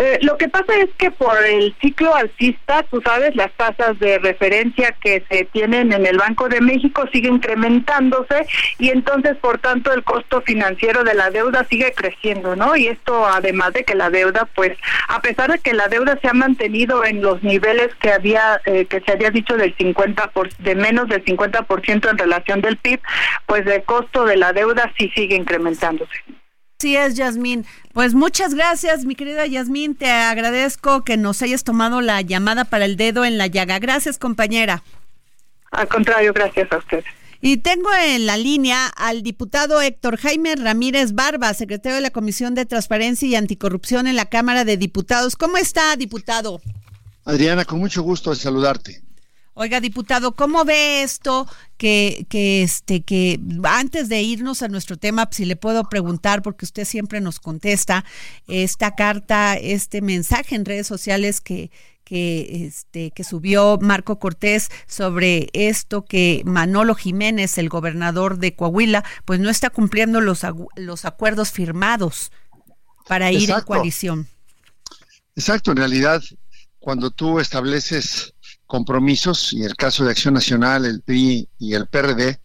Eh, 0.03 0.19
lo 0.23 0.39
que 0.39 0.49
pasa 0.49 0.75
es 0.77 0.89
que 0.97 1.11
por 1.11 1.37
el 1.45 1.75
ciclo 1.79 2.15
alcista, 2.15 2.83
tú 2.85 3.03
sabes, 3.03 3.37
las 3.37 3.53
tasas 3.53 3.99
de 3.99 4.19
referencia 4.19 4.93
que 4.93 5.23
se 5.29 5.45
tienen 5.45 5.93
en 5.93 6.07
el 6.07 6.17
Banco 6.17 6.49
de 6.49 6.63
México 6.63 7.05
siguen 7.13 7.35
incrementándose 7.35 8.47
y 8.79 8.89
entonces, 8.89 9.37
por 9.37 9.59
tanto, 9.59 9.93
el 9.93 10.03
costo 10.03 10.41
financiero 10.41 11.05
de 11.05 11.13
la 11.13 11.29
deuda 11.29 11.67
sigue 11.69 11.93
creciendo, 11.95 12.57
¿no? 12.57 12.77
Y 12.77 12.87
esto, 12.87 13.27
además 13.27 13.75
de 13.75 13.85
que 13.85 13.95
la 13.95 14.09
deuda, 14.09 14.49
pues, 14.55 14.79
a 15.09 15.21
pesar 15.21 15.53
de 15.53 15.59
que 15.59 15.75
la 15.75 15.89
deuda 15.89 16.19
se 16.23 16.29
ha 16.29 16.33
mantenido 16.33 17.05
en 17.05 17.21
los 17.21 17.43
niveles 17.43 17.95
que 17.97 18.11
había, 18.11 18.59
eh, 18.65 18.87
que 18.87 19.03
se 19.03 19.13
había 19.13 19.31
dicho 19.31 19.59
del 19.59 19.77
50 19.77 20.29
por, 20.29 20.49
de 20.49 20.77
menos 20.77 21.09
del 21.09 21.23
50% 21.23 22.09
en 22.09 22.17
relación 22.17 22.63
del 22.63 22.79
PIB, 22.79 23.01
pues 23.45 23.67
el 23.67 23.83
costo 23.83 24.25
de 24.25 24.39
la 24.39 24.55
deuda 24.55 24.91
sí 24.97 25.13
sigue 25.15 25.37
incrementándose. 25.37 26.39
Sí 26.81 26.97
es, 26.97 27.14
Yasmín. 27.14 27.66
Pues 27.93 28.14
muchas 28.14 28.55
gracias, 28.55 29.05
mi 29.05 29.14
querida 29.14 29.47
Yasmín. 29.47 29.95
Te 29.95 30.11
agradezco 30.11 31.05
que 31.05 31.18
nos 31.18 31.43
hayas 31.43 31.62
tomado 31.62 32.01
la 32.01 32.22
llamada 32.22 32.64
para 32.64 32.87
el 32.87 32.97
dedo 32.97 33.26
en 33.26 33.37
la 33.37 33.49
llaga. 33.49 33.78
Gracias, 33.78 34.16
compañera. 34.16 34.83
Al 35.72 35.89
contrario, 35.89 36.33
gracias 36.33 36.72
a 36.72 36.78
usted. 36.78 37.05
Y 37.43 37.59
tengo 37.59 37.91
en 37.93 38.24
la 38.24 38.39
línea 38.39 38.87
al 38.87 39.22
diputado 39.22 39.83
Héctor 39.83 40.16
Jaime 40.16 40.57
Ramírez 40.57 41.12
Barba, 41.12 41.53
secretario 41.53 41.97
de 41.97 42.03
la 42.03 42.11
Comisión 42.11 42.55
de 42.55 42.64
Transparencia 42.64 43.28
y 43.28 43.35
Anticorrupción 43.35 44.07
en 44.07 44.16
la 44.16 44.26
Cámara 44.26 44.64
de 44.64 44.78
Diputados. 44.78 45.37
¿Cómo 45.37 45.59
está, 45.59 45.95
diputado? 45.97 46.62
Adriana, 47.26 47.66
con 47.66 47.78
mucho 47.78 48.01
gusto 48.01 48.31
de 48.31 48.37
saludarte. 48.37 49.03
Oiga, 49.55 49.81
diputado, 49.81 50.37
¿cómo 50.37 50.65
ve 50.65 51.03
esto 51.03 51.47
que, 51.77 52.27
que, 52.29 52.63
este, 52.63 53.03
que 53.03 53.41
antes 53.65 54.09
de 54.09 54.23
irnos 54.23 54.63
a 54.63 54.69
nuestro 54.69 54.97
tema, 54.97 55.29
si 55.33 55.45
le 55.45 55.57
puedo 55.57 55.85
preguntar, 55.85 56.43
porque 56.43 56.65
usted 56.65 56.85
siempre 56.85 57.21
nos 57.21 57.41
contesta, 57.41 58.05
esta 58.47 58.95
carta, 58.95 59.57
este 59.57 60.03
mensaje 60.03 60.55
en 60.55 60.65
redes 60.65 60.87
sociales 60.87 61.41
que, 61.41 61.71
que, 62.05 62.67
este, 62.67 63.13
que 63.13 63.23
subió 63.23 63.79
Marco 63.81 64.19
Cortés 64.19 64.69
sobre 64.89 65.49
esto 65.53 66.05
que 66.05 66.43
Manolo 66.45 66.95
Jiménez, 66.95 67.57
el 67.59 67.69
gobernador 67.69 68.39
de 68.39 68.55
Coahuila, 68.57 69.05
pues 69.25 69.41
no 69.41 69.51
está 69.51 69.71
cumpliendo 69.71 70.21
los, 70.21 70.43
los 70.75 71.05
acuerdos 71.05 71.53
firmados 71.53 72.33
para 73.07 73.31
ir 73.31 73.51
en 73.51 73.61
coalición. 73.61 74.29
Exacto, 75.37 75.71
en 75.71 75.77
realidad, 75.77 76.21
cuando 76.81 77.11
tú 77.11 77.39
estableces 77.39 78.35
compromisos, 78.71 79.53
y 79.53 79.64
el 79.64 79.75
caso 79.75 80.05
de 80.05 80.12
Acción 80.12 80.33
Nacional, 80.33 80.87
el 80.87 81.03
PRI 81.03 81.49
y 81.59 81.75
el 81.75 81.89
PRD, 81.89 82.41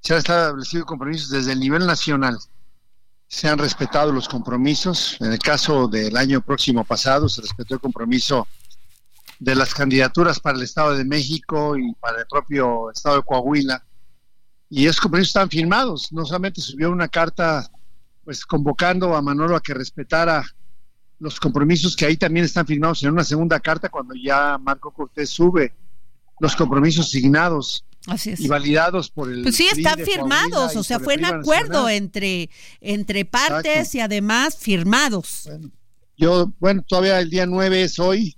se 0.00 0.12
han 0.12 0.18
establecido 0.18 0.84
compromisos 0.84 1.30
desde 1.30 1.52
el 1.52 1.60
nivel 1.60 1.86
nacional. 1.86 2.36
Se 3.28 3.48
han 3.48 3.58
respetado 3.58 4.10
los 4.10 4.28
compromisos. 4.28 5.16
En 5.20 5.32
el 5.32 5.38
caso 5.38 5.86
del 5.86 6.16
año 6.16 6.40
próximo 6.40 6.84
pasado, 6.84 7.28
se 7.28 7.42
respetó 7.42 7.74
el 7.74 7.80
compromiso 7.80 8.48
de 9.38 9.54
las 9.54 9.72
candidaturas 9.72 10.40
para 10.40 10.58
el 10.58 10.64
Estado 10.64 10.96
de 10.96 11.04
México 11.04 11.76
y 11.76 11.92
para 12.00 12.18
el 12.18 12.26
propio 12.26 12.90
Estado 12.90 13.18
de 13.18 13.22
Coahuila. 13.22 13.84
Y 14.68 14.86
esos 14.86 15.00
compromisos 15.00 15.30
están 15.30 15.48
firmados. 15.48 16.10
No 16.10 16.24
solamente 16.24 16.60
subió 16.60 16.90
una 16.90 17.06
carta 17.06 17.70
pues 18.24 18.44
convocando 18.44 19.14
a 19.14 19.22
Manolo 19.22 19.54
a 19.54 19.62
que 19.62 19.74
respetara 19.74 20.44
los 21.18 21.40
compromisos 21.40 21.96
que 21.96 22.06
ahí 22.06 22.16
también 22.16 22.44
están 22.44 22.66
firmados 22.66 23.02
en 23.02 23.10
una 23.10 23.24
segunda 23.24 23.58
carta 23.60 23.88
cuando 23.88 24.14
ya 24.14 24.56
Marco 24.58 24.90
Cortés 24.92 25.30
sube 25.30 25.74
los 26.40 26.54
compromisos 26.54 27.10
signados 27.10 27.84
y 28.24 28.46
validados 28.46 29.10
por 29.10 29.30
el 29.30 29.42
pues 29.42 29.56
sí 29.56 29.66
están 29.66 29.98
firmados 29.98 30.76
o 30.76 30.82
sea 30.82 31.00
fue 31.00 31.16
un 31.16 31.24
acuerdo 31.24 31.88
entre 31.88 32.48
entre 32.80 33.24
partes 33.24 33.94
y 33.94 34.00
además 34.00 34.56
firmados. 34.56 35.48
Yo 36.16 36.52
bueno 36.58 36.82
todavía 36.86 37.20
el 37.20 37.30
día 37.30 37.46
9 37.46 37.82
es 37.82 37.98
hoy. 37.98 38.34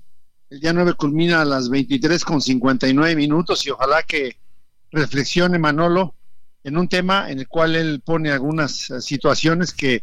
El 0.49 0.61
día 0.61 0.73
9 0.73 0.95
culmina 0.95 1.43
a 1.43 1.45
las 1.45 1.69
23 1.69 2.25
con 2.25 2.43
59 2.43 3.15
minutos 3.15 3.65
y 3.67 3.71
ojalá 3.71 4.03
que 4.03 4.37
reflexione 4.91 5.59
Manolo 5.59 6.15
en 6.65 6.77
un 6.77 6.89
tema 6.89 7.31
en 7.31 7.39
el 7.39 7.49
cual 7.49 7.77
él 7.77 8.03
pone 8.05 8.31
algunas 8.31 8.91
eh, 8.91 9.01
situaciones 9.01 9.73
que 9.73 10.03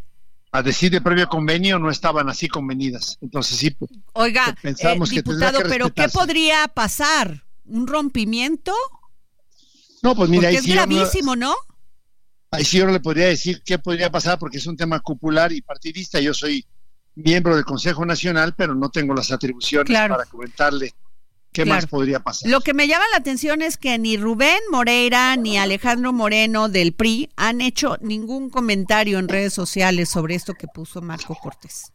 a 0.51 0.63
decir 0.63 0.91
de 0.91 1.01
previo 1.01 1.27
convenio 1.27 1.79
no 1.79 1.89
estaban 1.89 2.29
así 2.29 2.47
convenidas. 2.47 3.17
Entonces 3.21 3.57
sí, 3.57 3.75
oiga, 4.13 4.55
pensamos 4.61 5.11
eh, 5.11 5.15
diputado, 5.15 5.59
pero 5.67 5.93
¿qué 5.93 6.07
podría 6.09 6.67
pasar? 6.67 7.43
¿Un 7.65 7.87
rompimiento? 7.87 8.73
No, 10.01 10.15
pues 10.15 10.29
mira, 10.29 10.49
es 10.49 10.65
gravísimo, 10.65 11.35
¿no? 11.35 11.53
Ahí 12.51 12.63
sí 12.63 12.77
yo 12.77 12.85
no 12.85 12.93
le 12.93 13.01
podría 13.01 13.27
decir 13.27 13.61
qué 13.65 13.77
podría 13.77 14.09
pasar 14.09 14.39
porque 14.39 14.57
es 14.57 14.67
un 14.67 14.77
tema 14.77 14.99
cupular 15.01 15.51
y 15.51 15.61
partidista. 15.61 16.19
Yo 16.21 16.33
soy 16.33 16.65
miembro 17.15 17.55
del 17.55 17.65
Consejo 17.65 18.05
Nacional, 18.05 18.55
pero 18.55 18.73
no 18.73 18.89
tengo 18.89 19.13
las 19.13 19.31
atribuciones 19.31 19.91
para 19.91 20.25
comentarle 20.25 20.93
¿Qué 21.51 21.65
más 21.65 21.87
podría 21.87 22.19
pasar? 22.19 22.49
Lo 22.49 22.61
que 22.61 22.73
me 22.73 22.87
llama 22.87 23.05
la 23.11 23.17
atención 23.17 23.61
es 23.61 23.77
que 23.77 23.97
ni 23.97 24.17
Rubén 24.17 24.59
Moreira 24.71 25.35
ni 25.37 25.57
Alejandro 25.57 26.13
Moreno 26.13 26.69
del 26.69 26.93
PRI 26.93 27.29
han 27.35 27.61
hecho 27.61 27.97
ningún 28.01 28.49
comentario 28.49 29.17
en 29.17 29.27
redes 29.27 29.53
sociales 29.53 30.09
sobre 30.09 30.35
esto 30.35 30.53
que 30.53 30.67
puso 30.67 31.01
Marco 31.01 31.35
Cortés. 31.35 31.91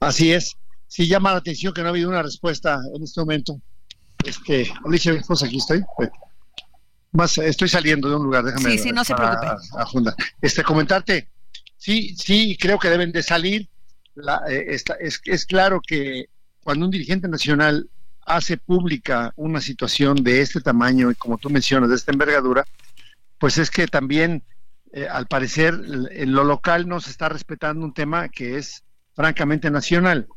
Así 0.00 0.32
es. 0.32 0.56
Sí 0.88 1.06
llama 1.06 1.30
la 1.32 1.38
atención 1.38 1.72
que 1.72 1.80
no 1.80 1.88
ha 1.88 1.90
habido 1.90 2.08
una 2.08 2.22
respuesta 2.22 2.80
en 2.94 3.02
este 3.02 3.20
momento. 3.20 3.60
Este, 4.24 4.70
Alicia, 4.84 5.22
pues 5.26 5.42
aquí 5.42 5.58
estoy. 5.58 5.82
Más, 7.12 7.38
estoy 7.38 7.68
saliendo 7.68 8.08
de 8.08 8.16
un 8.16 8.24
lugar, 8.24 8.44
déjame. 8.44 8.72
Sí, 8.72 8.78
sí, 8.78 8.92
no 8.92 9.04
se 9.04 9.14
preocupe. 9.14 9.46
este, 10.40 10.62
comentarte, 10.62 11.28
sí, 11.76 12.16
sí, 12.16 12.56
creo 12.60 12.78
que 12.78 12.90
deben 12.90 13.12
de 13.12 13.22
salir. 13.22 13.68
La, 14.14 14.42
eh, 14.48 14.66
es, 14.68 15.20
es 15.24 15.46
claro 15.46 15.80
que 15.86 16.26
cuando 16.62 16.84
un 16.84 16.90
dirigente 16.90 17.28
nacional 17.28 17.88
hace 18.24 18.56
pública 18.56 19.32
una 19.36 19.60
situación 19.60 20.22
de 20.22 20.40
este 20.40 20.60
tamaño 20.60 21.10
y 21.10 21.14
como 21.14 21.38
tú 21.38 21.50
mencionas, 21.50 21.90
de 21.90 21.96
esta 21.96 22.12
envergadura, 22.12 22.64
pues 23.38 23.58
es 23.58 23.70
que 23.70 23.86
también, 23.86 24.42
eh, 24.92 25.08
al 25.08 25.26
parecer, 25.26 25.74
en 26.10 26.32
lo 26.32 26.44
local 26.44 26.88
no 26.88 27.00
se 27.00 27.10
está 27.10 27.28
respetando 27.28 27.84
un 27.84 27.94
tema 27.94 28.28
que 28.28 28.56
es 28.56 28.84
francamente 29.14 29.70
nacional. 29.70 30.28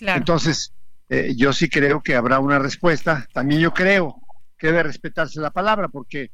Entonces, 0.00 0.72
eh, 1.08 1.34
yo 1.36 1.52
sí 1.52 1.68
creo 1.68 2.02
que 2.02 2.14
habrá 2.14 2.38
una 2.38 2.58
respuesta. 2.58 3.26
También 3.32 3.60
yo 3.60 3.74
creo 3.74 4.20
que 4.56 4.68
debe 4.68 4.82
respetarse 4.84 5.40
la 5.40 5.50
palabra, 5.50 5.88
porque 5.88 6.30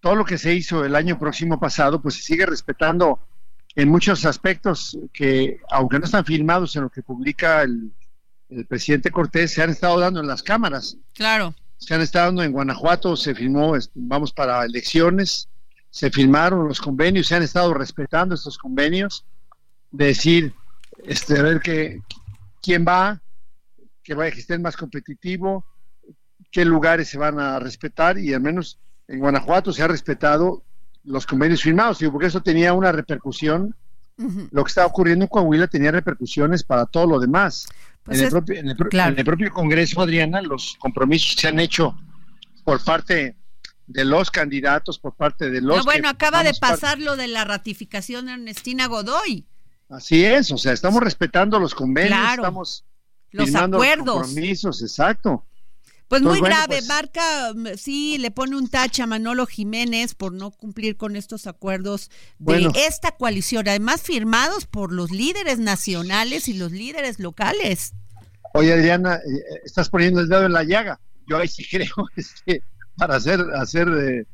todo 0.00 0.14
lo 0.14 0.24
que 0.24 0.38
se 0.38 0.54
hizo 0.54 0.84
el 0.84 0.94
año 0.94 1.18
próximo 1.18 1.58
pasado, 1.58 2.00
pues 2.00 2.16
se 2.16 2.22
sigue 2.22 2.46
respetando 2.46 3.20
en 3.76 3.88
muchos 3.88 4.24
aspectos 4.24 4.98
que, 5.12 5.60
aunque 5.70 5.98
no 5.98 6.04
están 6.04 6.24
filmados 6.24 6.74
en 6.76 6.82
lo 6.82 6.90
que 6.90 7.02
publica 7.02 7.62
el, 7.62 7.92
el 8.50 8.66
presidente 8.66 9.10
Cortés 9.10 9.52
se 9.52 9.62
han 9.62 9.70
estado 9.70 9.98
dando 10.00 10.20
en 10.20 10.26
las 10.26 10.42
cámaras. 10.42 10.96
Claro. 11.14 11.54
Se 11.78 11.94
han 11.94 12.00
estado 12.00 12.26
dando 12.26 12.42
en 12.42 12.52
Guanajuato, 12.52 13.16
se 13.16 13.34
firmó, 13.34 13.74
vamos 13.94 14.32
para 14.32 14.64
elecciones, 14.64 15.48
se 15.90 16.10
firmaron 16.10 16.68
los 16.68 16.80
convenios, 16.80 17.28
se 17.28 17.36
han 17.36 17.42
estado 17.42 17.72
respetando 17.74 18.34
estos 18.34 18.58
convenios, 18.58 19.24
de 19.90 20.06
decir, 20.06 20.54
este, 21.04 21.38
a 21.38 21.42
ver 21.42 21.60
que, 21.60 22.00
quién 22.60 22.84
va, 22.86 23.20
que 24.02 24.14
vaya 24.14 24.32
que 24.32 24.40
esté 24.40 24.58
más 24.58 24.76
competitivo, 24.76 25.64
qué 26.50 26.64
lugares 26.64 27.08
se 27.08 27.18
van 27.18 27.38
a 27.38 27.58
respetar 27.58 28.18
y 28.18 28.34
al 28.34 28.40
menos 28.40 28.78
en 29.08 29.20
Guanajuato 29.20 29.72
se 29.72 29.82
ha 29.82 29.88
respetado 29.88 30.62
los 31.04 31.26
convenios 31.26 31.62
firmados, 31.62 31.98
porque 32.10 32.26
eso 32.26 32.42
tenía 32.42 32.72
una 32.72 32.92
repercusión. 32.92 33.74
Lo 34.50 34.64
que 34.64 34.68
estaba 34.68 34.86
ocurriendo 34.86 35.24
en 35.24 35.30
Coahuila 35.30 35.66
tenía 35.66 35.90
repercusiones 35.90 36.62
para 36.62 36.84
todo 36.84 37.06
lo 37.06 37.20
demás. 37.20 37.66
Pues 38.04 38.18
en, 38.20 38.68
el 38.68 39.24
propio, 39.24 39.52
Congreso, 39.52 40.00
Adriana, 40.00 40.40
los 40.42 40.76
compromisos 40.78 41.36
se 41.38 41.48
han 41.48 41.60
hecho 41.60 41.96
por 42.64 42.82
parte 42.82 43.36
de 43.86 44.04
los 44.04 44.30
candidatos, 44.30 44.98
por 44.98 45.14
parte 45.14 45.50
de 45.50 45.60
los... 45.60 45.84
bueno, 45.84 46.08
acaba 46.08 46.42
de 46.42 46.54
pasar 46.54 46.98
lo 46.98 47.16
de 47.16 47.28
la 47.28 47.44
ratificación 47.44 48.26
de 48.26 48.32
Ernestina 48.32 48.86
Godoy. 48.86 49.46
Así 49.88 50.24
es, 50.24 50.50
o 50.52 50.58
sea, 50.58 50.72
estamos 50.72 51.02
respetando 51.02 51.58
los 51.58 51.74
convenios, 51.74 52.18
estamos 52.30 52.84
los 53.32 53.54
acuerdos. 53.54 54.06
Los 54.06 54.26
compromisos, 54.26 54.82
exacto. 54.82 55.44
Pues 56.10 56.22
muy 56.22 56.40
grave, 56.40 56.78
pues 56.78 56.88
marca, 56.88 57.52
mm, 57.54 57.68
sí, 57.76 58.18
le 58.18 58.32
pone 58.32 58.56
un 58.56 58.68
tache 58.68 59.00
a 59.00 59.06
Manolo 59.06 59.46
Jiménez 59.46 60.16
por 60.16 60.32
no 60.32 60.50
cumplir 60.50 60.96
con 60.96 61.14
estos 61.14 61.46
acuerdos 61.46 62.10
de 62.40 62.68
esta 62.74 63.12
coalición, 63.12 63.68
además 63.68 64.02
firmados 64.02 64.66
por 64.66 64.92
los 64.92 65.12
líderes 65.12 65.60
nacionales 65.60 66.48
y 66.48 66.54
los 66.54 66.72
líderes 66.72 67.20
locales. 67.20 67.92
Oye, 68.54 68.72
Adriana, 68.72 69.18
eh, 69.18 69.18
eh, 69.18 69.60
estás 69.64 69.88
poniendo 69.88 70.20
el 70.20 70.28
dedo 70.28 70.46
en 70.46 70.52
la 70.52 70.64
llaga. 70.64 70.98
Yo 71.28 71.38
ahí 71.38 71.46
sí 71.46 71.64
creo 71.70 72.08
que 72.44 72.60
para 72.96 73.14
hacer, 73.14 73.40
hacer 73.54 73.86
eh, 73.88 74.24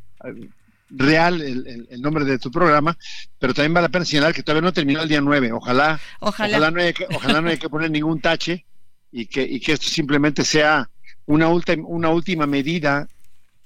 real 0.88 1.42
el, 1.42 2.00
nombre 2.00 2.24
de 2.24 2.38
tu 2.38 2.50
programa, 2.50 2.96
pero 3.38 3.52
también 3.52 3.74
vale 3.74 3.88
la 3.88 3.92
pena 3.92 4.06
señalar 4.06 4.32
que 4.32 4.42
todavía 4.42 4.62
no 4.62 4.72
terminó 4.72 5.02
el 5.02 5.10
día 5.10 5.20
9. 5.20 5.52
Ojalá, 5.52 6.00
ojalá. 6.20 6.56
Ojalá, 6.56 6.70
no, 6.70 6.80
haya 6.80 6.94
que, 6.94 7.06
ojalá 7.14 7.42
no 7.42 7.48
haya 7.48 7.58
que 7.58 7.68
poner 7.68 7.90
ningún 7.90 8.22
tache 8.22 8.64
y 9.12 9.26
que, 9.26 9.42
y 9.42 9.60
que 9.60 9.72
esto 9.72 9.88
simplemente 9.88 10.42
sea 10.42 10.88
una, 11.26 11.48
una 11.48 12.08
última 12.10 12.46
medida 12.46 13.08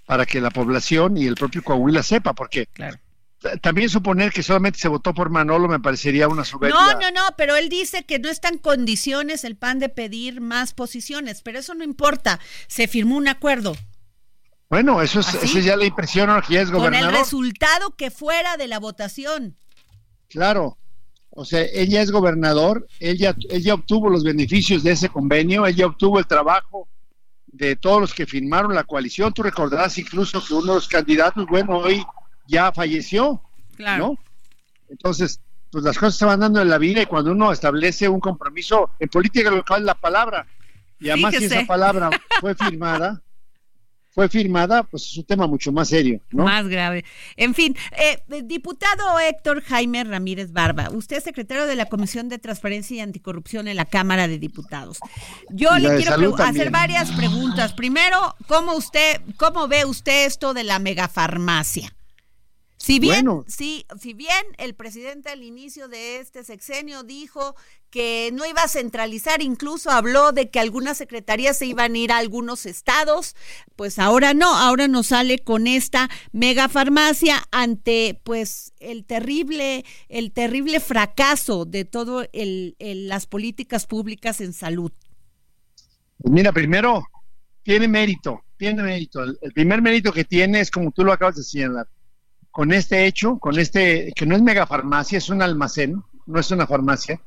para 0.06 0.26
que 0.26 0.40
la 0.40 0.50
población 0.50 1.16
y 1.16 1.26
el 1.26 1.36
propio 1.36 1.62
Coahuila 1.62 2.02
sepa, 2.02 2.32
porque 2.32 2.68
también 3.61 3.88
suponer 3.88 4.32
que 4.32 4.42
solamente 4.42 4.78
se 4.78 4.88
votó 4.88 5.14
por 5.14 5.30
Manolo 5.30 5.68
me 5.68 5.80
parecería 5.80 6.28
una 6.28 6.44
soberbia. 6.44 6.78
No, 6.78 6.92
no, 6.94 7.11
no, 7.11 7.22
pero 7.36 7.56
él 7.56 7.68
dice 7.68 8.04
que 8.04 8.18
no 8.18 8.28
está 8.28 8.48
en 8.48 8.58
condiciones 8.58 9.44
el 9.44 9.56
PAN 9.56 9.78
de 9.78 9.88
pedir 9.88 10.40
más 10.40 10.74
posiciones, 10.74 11.42
pero 11.42 11.58
eso 11.58 11.74
no 11.74 11.84
importa, 11.84 12.40
se 12.66 12.88
firmó 12.88 13.16
un 13.16 13.28
acuerdo. 13.28 13.76
Bueno, 14.68 15.00
eso 15.02 15.20
es, 15.20 15.34
eso 15.34 15.58
ya 15.58 15.76
la 15.76 15.84
impresión 15.84 16.28
que 16.46 16.54
ya 16.54 16.61
es 16.61 16.70
gobernador. 16.70 17.06
Con 17.06 17.14
el 17.14 17.20
resultado 17.20 17.90
que 17.96 18.11
fuera 18.11 18.56
de 18.56 18.68
la 18.68 18.78
votación. 18.78 19.56
Claro, 20.28 20.76
o 21.30 21.44
sea, 21.44 21.64
ella 21.72 22.02
es 22.02 22.11
gobernador, 22.11 22.86
ella, 22.98 23.34
ella 23.48 23.74
obtuvo 23.74 24.11
los 24.11 24.24
beneficios 24.24 24.82
de 24.82 24.92
ese 24.92 25.08
convenio, 25.08 25.66
ella 25.66 25.86
obtuvo 25.86 26.18
el 26.18 26.26
trabajo 26.26 26.88
de 27.53 27.76
todos 27.76 28.01
los 28.01 28.14
que 28.14 28.26
firmaron 28.26 28.74
la 28.74 28.84
coalición. 28.84 29.32
Tú 29.32 29.42
recordarás 29.42 29.98
incluso 29.98 30.44
que 30.44 30.55
uno 30.55 30.66
de 30.66 30.74
los 30.74 30.88
candidatos, 30.88 31.46
bueno, 31.46 31.78
hoy 31.78 32.05
ya 32.46 32.72
falleció, 32.72 33.42
claro. 33.76 34.07
¿no? 34.07 34.18
Entonces, 34.88 35.40
pues 35.70 35.84
las 35.84 35.98
cosas 35.98 36.16
se 36.16 36.24
van 36.24 36.40
dando 36.40 36.61
en 36.61 36.68
la 36.68 36.78
vida 36.78 37.03
y 37.03 37.07
cuando 37.07 37.32
uno 37.32 37.53
establece 37.53 38.09
un 38.09 38.20
compromiso, 38.20 38.90
en 38.98 39.09
política 39.09 39.51
local 39.51 39.84
la 39.86 39.94
palabra, 39.94 40.46
y 40.98 41.09
además 41.11 41.34
si 41.36 41.44
esa 41.44 41.64
palabra 41.64 42.11
fue 42.40 42.55
firmada, 42.55 43.22
fue 44.11 44.28
firmada, 44.28 44.82
pues 44.82 45.04
es 45.04 45.16
un 45.18 45.24
tema 45.24 45.46
mucho 45.46 45.72
más 45.72 45.88
serio, 45.88 46.20
¿no? 46.30 46.44
Más 46.44 46.66
grave. 46.66 47.04
En 47.36 47.54
fin, 47.54 47.76
eh, 47.96 48.22
diputado 48.44 49.18
Héctor 49.20 49.62
Jaime 49.62 50.02
Ramírez 50.04 50.52
Barba, 50.52 50.90
usted 50.90 51.18
es 51.18 51.24
secretario 51.24 51.66
de 51.66 51.76
la 51.76 51.86
Comisión 51.86 52.28
de 52.28 52.38
Transparencia 52.38 52.96
y 52.96 53.00
Anticorrupción 53.00 53.68
en 53.68 53.76
la 53.76 53.84
Cámara 53.84 54.26
de 54.26 54.38
Diputados. 54.38 54.98
Yo 55.50 55.78
le 55.78 55.96
quiero 55.96 56.36
hacer 56.36 56.70
varias 56.70 57.11
preguntas. 57.12 57.72
Primero, 57.72 58.34
¿cómo 58.48 58.74
usted, 58.74 59.20
cómo 59.36 59.68
ve 59.68 59.84
usted 59.84 60.26
esto 60.26 60.54
de 60.54 60.64
la 60.64 60.78
megafarmacia? 60.78 61.92
Si 62.83 62.99
bien, 62.99 63.26
si 63.47 64.14
bien 64.14 64.43
el 64.57 64.74
presidente 64.74 65.28
al 65.28 65.43
inicio 65.43 65.87
de 65.87 66.16
este 66.16 66.45
sexenio 66.45 67.03
dijo 67.03 67.55
que 67.91 68.31
no 68.33 68.47
iba 68.47 68.62
a 68.62 68.68
centralizar, 68.68 69.43
incluso 69.43 69.91
habló 69.91 70.33
de 70.33 70.49
que 70.49 70.61
algunas 70.61 70.97
secretarías 70.97 71.59
se 71.59 71.66
iban 71.66 71.93
a 71.93 71.99
ir 71.99 72.11
a 72.11 72.16
algunos 72.16 72.64
estados, 72.64 73.37
pues 73.76 73.99
ahora 73.99 74.33
no, 74.33 74.57
ahora 74.57 74.89
nos 74.89 75.09
sale 75.09 75.41
con 75.41 75.66
esta 75.66 76.09
megafarmacia 76.33 77.45
ante 77.51 78.18
pues 78.24 78.72
el 78.81 79.05
terrible, 79.05 79.85
el 80.09 80.33
terrible 80.33 80.81
fracaso 80.81 81.66
de 81.66 81.85
todo 81.85 82.26
el, 82.33 82.76
las 82.78 83.26
políticas 83.26 83.87
públicas 83.87 84.41
en 84.41 84.55
salud. 84.55 84.91
Pues 86.16 86.33
mira, 86.33 86.51
primero, 86.51 87.05
tiene 87.62 87.89
mérito, 87.89 88.41
tiene 88.57 88.83
mérito. 88.83 89.22
el 89.22 89.53
primer 89.53 89.83
mérito 89.83 90.12
que 90.12 90.24
tiene 90.24 90.61
es 90.61 90.70
como 90.70 90.93
tú 90.93 91.05
lo 91.05 91.12
acabas 91.12 91.37
de 91.37 91.43
señalar 91.43 91.87
con 92.51 92.72
este 92.72 93.07
hecho, 93.07 93.38
con 93.38 93.59
este, 93.59 94.12
que 94.14 94.26
no 94.26 94.36
es 94.36 94.42
megafarmacia, 94.42 95.18
es 95.18 95.28
un 95.28 95.42
almacén, 95.42 96.03
no 96.26 96.40
es 96.40 96.51
una 96.51 96.66
farmacia. 96.66 97.20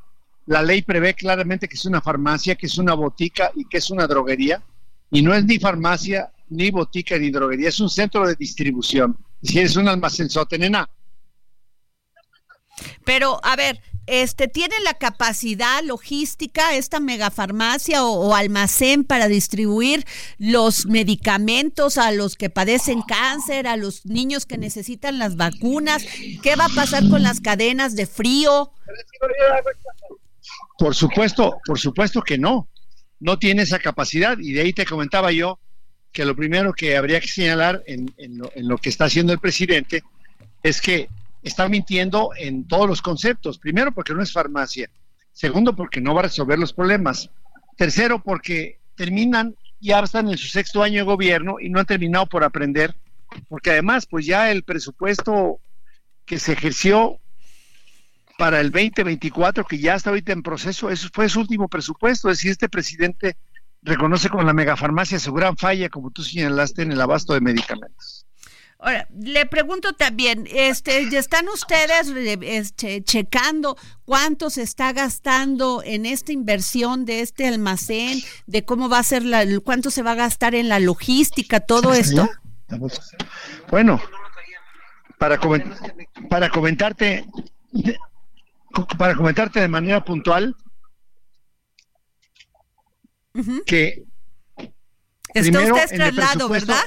La 0.45 0.61
ley 0.61 0.81
prevé 0.81 1.13
claramente 1.13 1.67
que 1.67 1.75
es 1.75 1.85
una 1.85 2.01
farmacia, 2.01 2.55
que 2.55 2.65
es 2.65 2.77
una 2.77 2.93
botica 2.93 3.51
y 3.55 3.65
que 3.65 3.77
es 3.77 3.89
una 3.89 4.07
droguería. 4.07 4.61
Y 5.09 5.21
no 5.21 5.33
es 5.33 5.45
ni 5.45 5.59
farmacia, 5.59 6.31
ni 6.49 6.71
botica, 6.71 7.17
ni 7.17 7.29
droguería, 7.31 7.69
es 7.69 7.79
un 7.79 7.89
centro 7.89 8.27
de 8.27 8.35
distribución. 8.35 9.17
Si 9.41 9.59
es 9.59 9.75
un 9.75 9.87
almacén 9.87 10.27
nena. 10.59 10.89
Pero, 13.05 13.39
a 13.43 13.55
ver, 13.55 13.79
este, 14.05 14.47
¿tiene 14.47 14.75
la 14.83 14.93
capacidad 14.95 15.81
logística 15.83 16.75
esta 16.75 16.99
megafarmacia 16.99 18.03
o, 18.03 18.35
almacén 18.35 19.03
para 19.03 19.27
distribuir 19.27 20.05
los 20.37 20.85
medicamentos 20.85 21.97
a 21.97 22.11
los 22.11 22.35
que 22.35 22.49
padecen 22.49 23.01
cáncer, 23.01 23.67
a 23.67 23.77
los 23.77 24.05
niños 24.05 24.45
que 24.45 24.57
necesitan 24.57 25.19
las 25.19 25.35
vacunas? 25.35 26.05
¿Qué 26.41 26.55
va 26.55 26.65
a 26.65 26.75
pasar 26.75 27.07
con 27.09 27.23
las 27.23 27.39
cadenas 27.39 27.95
de 27.95 28.05
frío? 28.05 28.71
Por 30.77 30.95
supuesto, 30.95 31.57
por 31.65 31.79
supuesto 31.79 32.21
que 32.21 32.37
no. 32.37 32.67
No 33.19 33.39
tiene 33.39 33.61
esa 33.61 33.79
capacidad 33.79 34.37
y 34.37 34.51
de 34.51 34.61
ahí 34.61 34.73
te 34.73 34.85
comentaba 34.85 35.31
yo 35.31 35.59
que 36.11 36.25
lo 36.25 36.35
primero 36.35 36.73
que 36.73 36.97
habría 36.97 37.21
que 37.21 37.27
señalar 37.27 37.81
en, 37.87 38.13
lo, 38.37 38.51
en 38.53 38.67
lo 38.67 38.77
que 38.77 38.89
está 38.89 39.05
haciendo 39.05 39.31
el 39.31 39.39
presidente 39.39 40.03
es 40.61 40.81
que 40.81 41.07
está 41.43 41.67
mintiendo 41.69 42.31
en 42.37 42.67
todos 42.67 42.87
los 42.87 43.01
conceptos. 43.01 43.59
Primero, 43.59 43.91
porque 43.91 44.13
no 44.13 44.23
es 44.23 44.31
farmacia. 44.31 44.89
Segundo, 45.31 45.75
porque 45.75 46.01
no 46.01 46.13
va 46.13 46.21
a 46.21 46.23
resolver 46.23 46.57
los 46.57 46.73
problemas. 46.73 47.29
Tercero, 47.75 48.23
porque 48.23 48.79
terminan, 48.95 49.55
ya 49.79 49.99
están 49.99 50.29
en 50.29 50.37
su 50.37 50.47
sexto 50.47 50.81
año 50.81 50.99
de 50.99 51.03
gobierno 51.03 51.57
y 51.59 51.69
no 51.69 51.79
han 51.79 51.85
terminado 51.85 52.25
por 52.27 52.43
aprender, 52.43 52.95
porque 53.49 53.71
además, 53.71 54.05
pues 54.05 54.25
ya 54.25 54.51
el 54.51 54.63
presupuesto 54.63 55.59
que 56.25 56.39
se 56.39 56.53
ejerció 56.53 57.19
para 58.37 58.59
el 58.61 58.71
2024, 58.71 59.65
que 59.65 59.79
ya 59.79 59.95
está 59.95 60.09
ahorita 60.11 60.31
en 60.31 60.43
proceso, 60.43 60.89
eso 60.89 61.09
fue 61.13 61.29
su 61.29 61.39
último 61.39 61.67
presupuesto. 61.67 62.29
Es 62.29 62.37
decir, 62.37 62.51
este 62.51 62.69
presidente 62.69 63.37
reconoce 63.81 64.29
con 64.29 64.45
la 64.45 64.53
megafarmacia 64.53 65.19
su 65.19 65.33
gran 65.33 65.57
falla, 65.57 65.89
como 65.89 66.11
tú 66.11 66.23
señalaste, 66.23 66.83
en 66.83 66.91
el 66.91 67.01
abasto 67.01 67.33
de 67.33 67.41
medicamentos. 67.41 68.22
Ahora, 68.83 69.07
le 69.17 69.45
pregunto 69.45 69.93
también, 69.93 70.45
este, 70.51 71.03
¿están 71.17 71.47
ustedes 71.47 72.11
este, 72.41 73.01
checando 73.01 73.77
cuánto 74.03 74.49
se 74.49 74.61
está 74.61 74.91
gastando 74.91 75.81
en 75.85 76.05
esta 76.05 76.33
inversión 76.33 77.05
de 77.05 77.21
este 77.21 77.47
almacén, 77.47 78.19
de 78.45 78.65
cómo 78.65 78.89
va 78.89 78.99
a 78.99 79.03
ser 79.03 79.23
la, 79.23 79.45
cuánto 79.63 79.89
se 79.89 80.03
va 80.03 80.11
a 80.11 80.15
gastar 80.15 80.53
en 80.53 80.67
la 80.67 80.79
logística, 80.79 81.61
todo 81.61 81.93
esto? 81.93 82.29
Bueno, 83.71 84.01
para, 85.17 85.39
para 86.29 86.49
comentarte, 86.49 87.25
para 88.97 89.15
comentarte 89.15 89.61
de 89.61 89.69
manera 89.69 90.03
puntual, 90.03 90.57
que 93.65 94.03
está 95.33 95.61
usted 95.61 95.95
traslado, 95.95 96.49
¿verdad? 96.49 96.83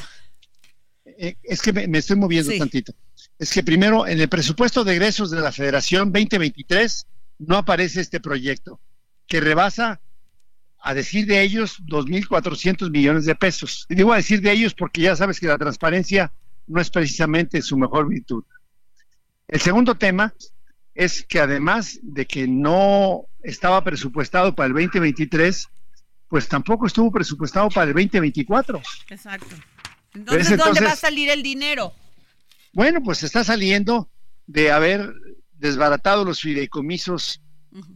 Eh, 1.19 1.37
es 1.43 1.63
que 1.63 1.73
me, 1.73 1.99
estoy 1.99 2.17
moviendo 2.17 2.53
tantito. 2.57 2.93
Es 3.39 3.53
que 3.53 3.63
primero, 3.63 4.07
en 4.07 4.21
el 4.21 4.29
presupuesto 4.29 4.85
de 4.85 4.93
egresos 4.93 5.31
de 5.31 5.41
la 5.41 5.53
Federación 5.53 6.13
2023 6.13 7.07
no 7.39 7.57
aparece 7.59 8.01
este 8.01 8.21
proyecto, 8.21 8.81
que 9.27 9.41
rebasa, 9.41 10.01
a 10.81 10.95
decir 10.95 11.27
de 11.27 11.43
ellos, 11.43 11.83
2.400 11.85 12.91
millones 12.91 13.25
de 13.25 13.35
pesos. 13.35 13.87
Y 13.89 13.95
digo 13.95 14.13
a 14.13 14.17
decir 14.17 14.41
de 14.41 14.53
ellos 14.53 14.75
porque 14.75 15.03
ya 15.03 15.17
sabes 15.17 15.41
que 15.41 15.47
la 15.47 15.59
transparencia 15.59 16.33
no 16.67 16.81
es 16.81 16.91
precisamente 16.91 17.61
su 17.63 17.77
mejor 17.77 18.09
virtud. 18.09 18.45
El 19.49 19.61
segundo 19.61 19.97
tema 19.97 20.35
es 20.95 21.25
que 21.25 21.41
además 21.41 21.99
de 22.03 22.27
que 22.27 22.49
no 22.49 23.27
estaba 23.43 23.83
presupuestado 23.85 24.55
para 24.55 24.69
el 24.69 24.73
2023, 24.73 25.69
pues 26.29 26.49
tampoco 26.49 26.87
estuvo 26.87 27.13
presupuestado 27.13 27.69
para 27.69 27.89
el 27.89 27.95
2024. 27.95 28.81
Exacto. 29.09 29.57
Entonces, 30.17 30.57
¿dónde 30.57 30.81
va 30.81 30.93
a 30.93 30.97
salir 30.97 31.29
el 31.29 31.43
dinero? 31.43 31.93
Bueno, 32.73 33.03
pues 33.03 33.23
está 33.23 33.45
saliendo 33.45 34.09
de 34.47 34.71
haber 34.71 35.13
desbaratado 35.53 36.25
los 36.25 36.41
fideicomisos 36.41 37.43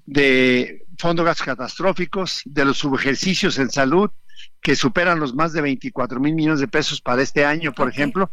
de 0.05 0.85
fondos 0.99 1.41
catastróficos, 1.41 2.43
de 2.45 2.65
los 2.67 2.79
subejercicios 2.79 3.59
en 3.59 3.71
salud, 3.71 4.11
que 4.61 4.77
superan 4.77 5.19
los 5.19 5.35
más 5.35 5.53
de 5.53 5.63
24 5.63 6.21
mil 6.21 6.35
millones 6.35 6.61
de 6.61 6.69
pesos 6.69 7.01
para 7.01 7.23
este 7.23 7.45
año, 7.45 7.73
por 7.73 7.89
ejemplo, 7.89 8.31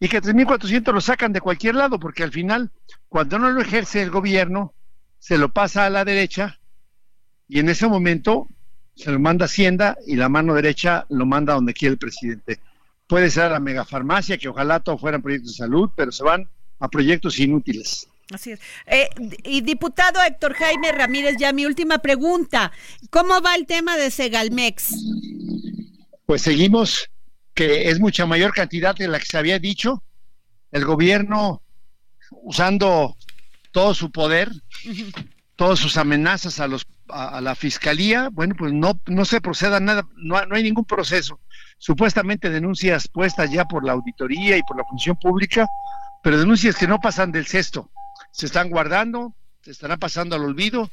y 0.00 0.08
que 0.08 0.20
3.400 0.20 0.92
lo 0.92 1.00
sacan 1.00 1.32
de 1.32 1.40
cualquier 1.40 1.76
lado, 1.76 2.00
porque 2.00 2.24
al 2.24 2.32
final, 2.32 2.72
cuando 3.08 3.38
no 3.38 3.50
lo 3.50 3.60
ejerce 3.60 4.02
el 4.02 4.10
gobierno, 4.10 4.74
se 5.18 5.38
lo 5.38 5.52
pasa 5.52 5.86
a 5.86 5.90
la 5.90 6.04
derecha 6.04 6.58
y 7.48 7.60
en 7.60 7.68
ese 7.68 7.86
momento 7.86 8.48
se 8.96 9.12
lo 9.12 9.20
manda 9.20 9.44
Hacienda 9.44 9.96
y 10.06 10.16
la 10.16 10.28
mano 10.28 10.54
derecha 10.54 11.06
lo 11.08 11.24
manda 11.26 11.54
donde 11.54 11.74
quiere 11.74 11.92
el 11.92 11.98
presidente 11.98 12.60
puede 13.08 13.30
ser 13.30 13.44
a 13.44 13.50
la 13.50 13.60
megafarmacia, 13.60 14.38
que 14.38 14.48
ojalá 14.48 14.80
todo 14.80 14.98
fueran 14.98 15.22
proyectos 15.22 15.52
de 15.52 15.58
salud, 15.58 15.90
pero 15.96 16.12
se 16.12 16.22
van 16.22 16.48
a 16.78 16.88
proyectos 16.88 17.40
inútiles. 17.40 18.08
Así 18.32 18.52
es. 18.52 18.60
Eh, 18.86 19.08
y 19.42 19.62
diputado 19.62 20.22
Héctor 20.22 20.52
Jaime 20.54 20.92
Ramírez, 20.92 21.36
ya 21.38 21.52
mi 21.52 21.64
última 21.64 21.98
pregunta. 21.98 22.70
¿Cómo 23.10 23.40
va 23.40 23.54
el 23.54 23.66
tema 23.66 23.96
de 23.96 24.10
Segalmex? 24.10 24.94
pues 26.28 26.42
seguimos 26.42 27.08
que 27.54 27.88
es 27.88 27.98
mucha 28.00 28.26
mayor 28.26 28.52
cantidad 28.52 28.94
de 28.94 29.08
la 29.08 29.18
que 29.18 29.24
se 29.24 29.38
había 29.38 29.58
dicho. 29.58 30.02
El 30.70 30.84
gobierno 30.84 31.62
usando 32.42 33.16
todo 33.72 33.94
su 33.94 34.12
poder, 34.12 34.50
todas 35.58 35.80
sus 35.80 35.96
amenazas 35.96 36.60
a 36.60 36.68
los 36.68 36.86
a, 37.08 37.40
la 37.40 37.56
fiscalía, 37.56 38.28
bueno, 38.30 38.54
pues 38.56 38.72
no 38.72 39.00
no 39.06 39.24
se 39.24 39.40
proceda 39.40 39.80
nada, 39.80 40.06
no, 40.14 40.40
no 40.46 40.54
hay 40.54 40.62
ningún 40.62 40.84
proceso. 40.84 41.40
Supuestamente 41.78 42.48
denuncias 42.48 43.08
puestas 43.08 43.50
ya 43.50 43.64
por 43.64 43.84
la 43.84 43.92
auditoría 43.92 44.56
y 44.56 44.62
por 44.62 44.76
la 44.76 44.84
función 44.84 45.16
pública, 45.16 45.66
pero 46.22 46.38
denuncias 46.38 46.76
que 46.76 46.86
no 46.86 47.00
pasan 47.00 47.32
del 47.32 47.46
cesto. 47.46 47.90
Se 48.30 48.46
están 48.46 48.70
guardando, 48.70 49.34
se 49.62 49.72
estarán 49.72 49.98
pasando 49.98 50.36
al 50.36 50.44
olvido. 50.44 50.88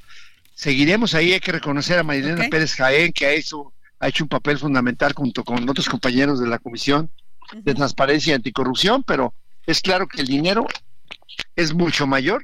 Seguiremos 0.55 1.13
ahí, 1.13 1.33
hay 1.33 1.39
que 1.39 1.51
reconocer 1.51 1.99
a 1.99 2.03
Marilena 2.03 2.45
Pérez 2.49 2.73
Jaén, 2.73 3.13
que 3.13 3.27
ha 3.27 3.33
hecho, 3.33 3.71
ha 3.99 4.07
hecho 4.07 4.23
un 4.23 4.29
papel 4.29 4.57
fundamental 4.57 5.13
junto 5.13 5.43
con 5.43 5.69
otros 5.69 5.87
compañeros 5.87 6.39
de 6.39 6.47
la 6.47 6.57
Comisión 6.57 7.11
de 7.53 7.75
Transparencia 7.75 8.31
y 8.31 8.35
Anticorrupción, 8.35 9.03
pero 9.03 9.35
es 9.67 9.81
claro 9.81 10.07
que 10.07 10.21
el 10.21 10.27
dinero 10.27 10.65
es 11.55 11.75
mucho 11.75 12.07
mayor 12.07 12.43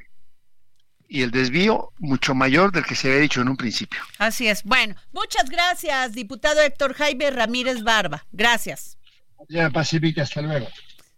y 1.12 1.20
el 1.22 1.30
desvío 1.30 1.92
mucho 1.98 2.34
mayor 2.34 2.72
del 2.72 2.86
que 2.86 2.94
se 2.94 3.08
había 3.08 3.20
dicho 3.20 3.42
en 3.42 3.48
un 3.48 3.56
principio. 3.56 4.00
Así 4.18 4.48
es. 4.48 4.64
Bueno, 4.64 4.94
muchas 5.12 5.50
gracias, 5.50 6.14
diputado 6.14 6.62
Héctor 6.62 6.94
Jaime 6.94 7.30
Ramírez 7.30 7.82
Barba. 7.82 8.24
Gracias. 8.32 8.96
Ya, 9.50 9.68
Pacífica, 9.68 10.22
hasta 10.22 10.40
luego. 10.40 10.68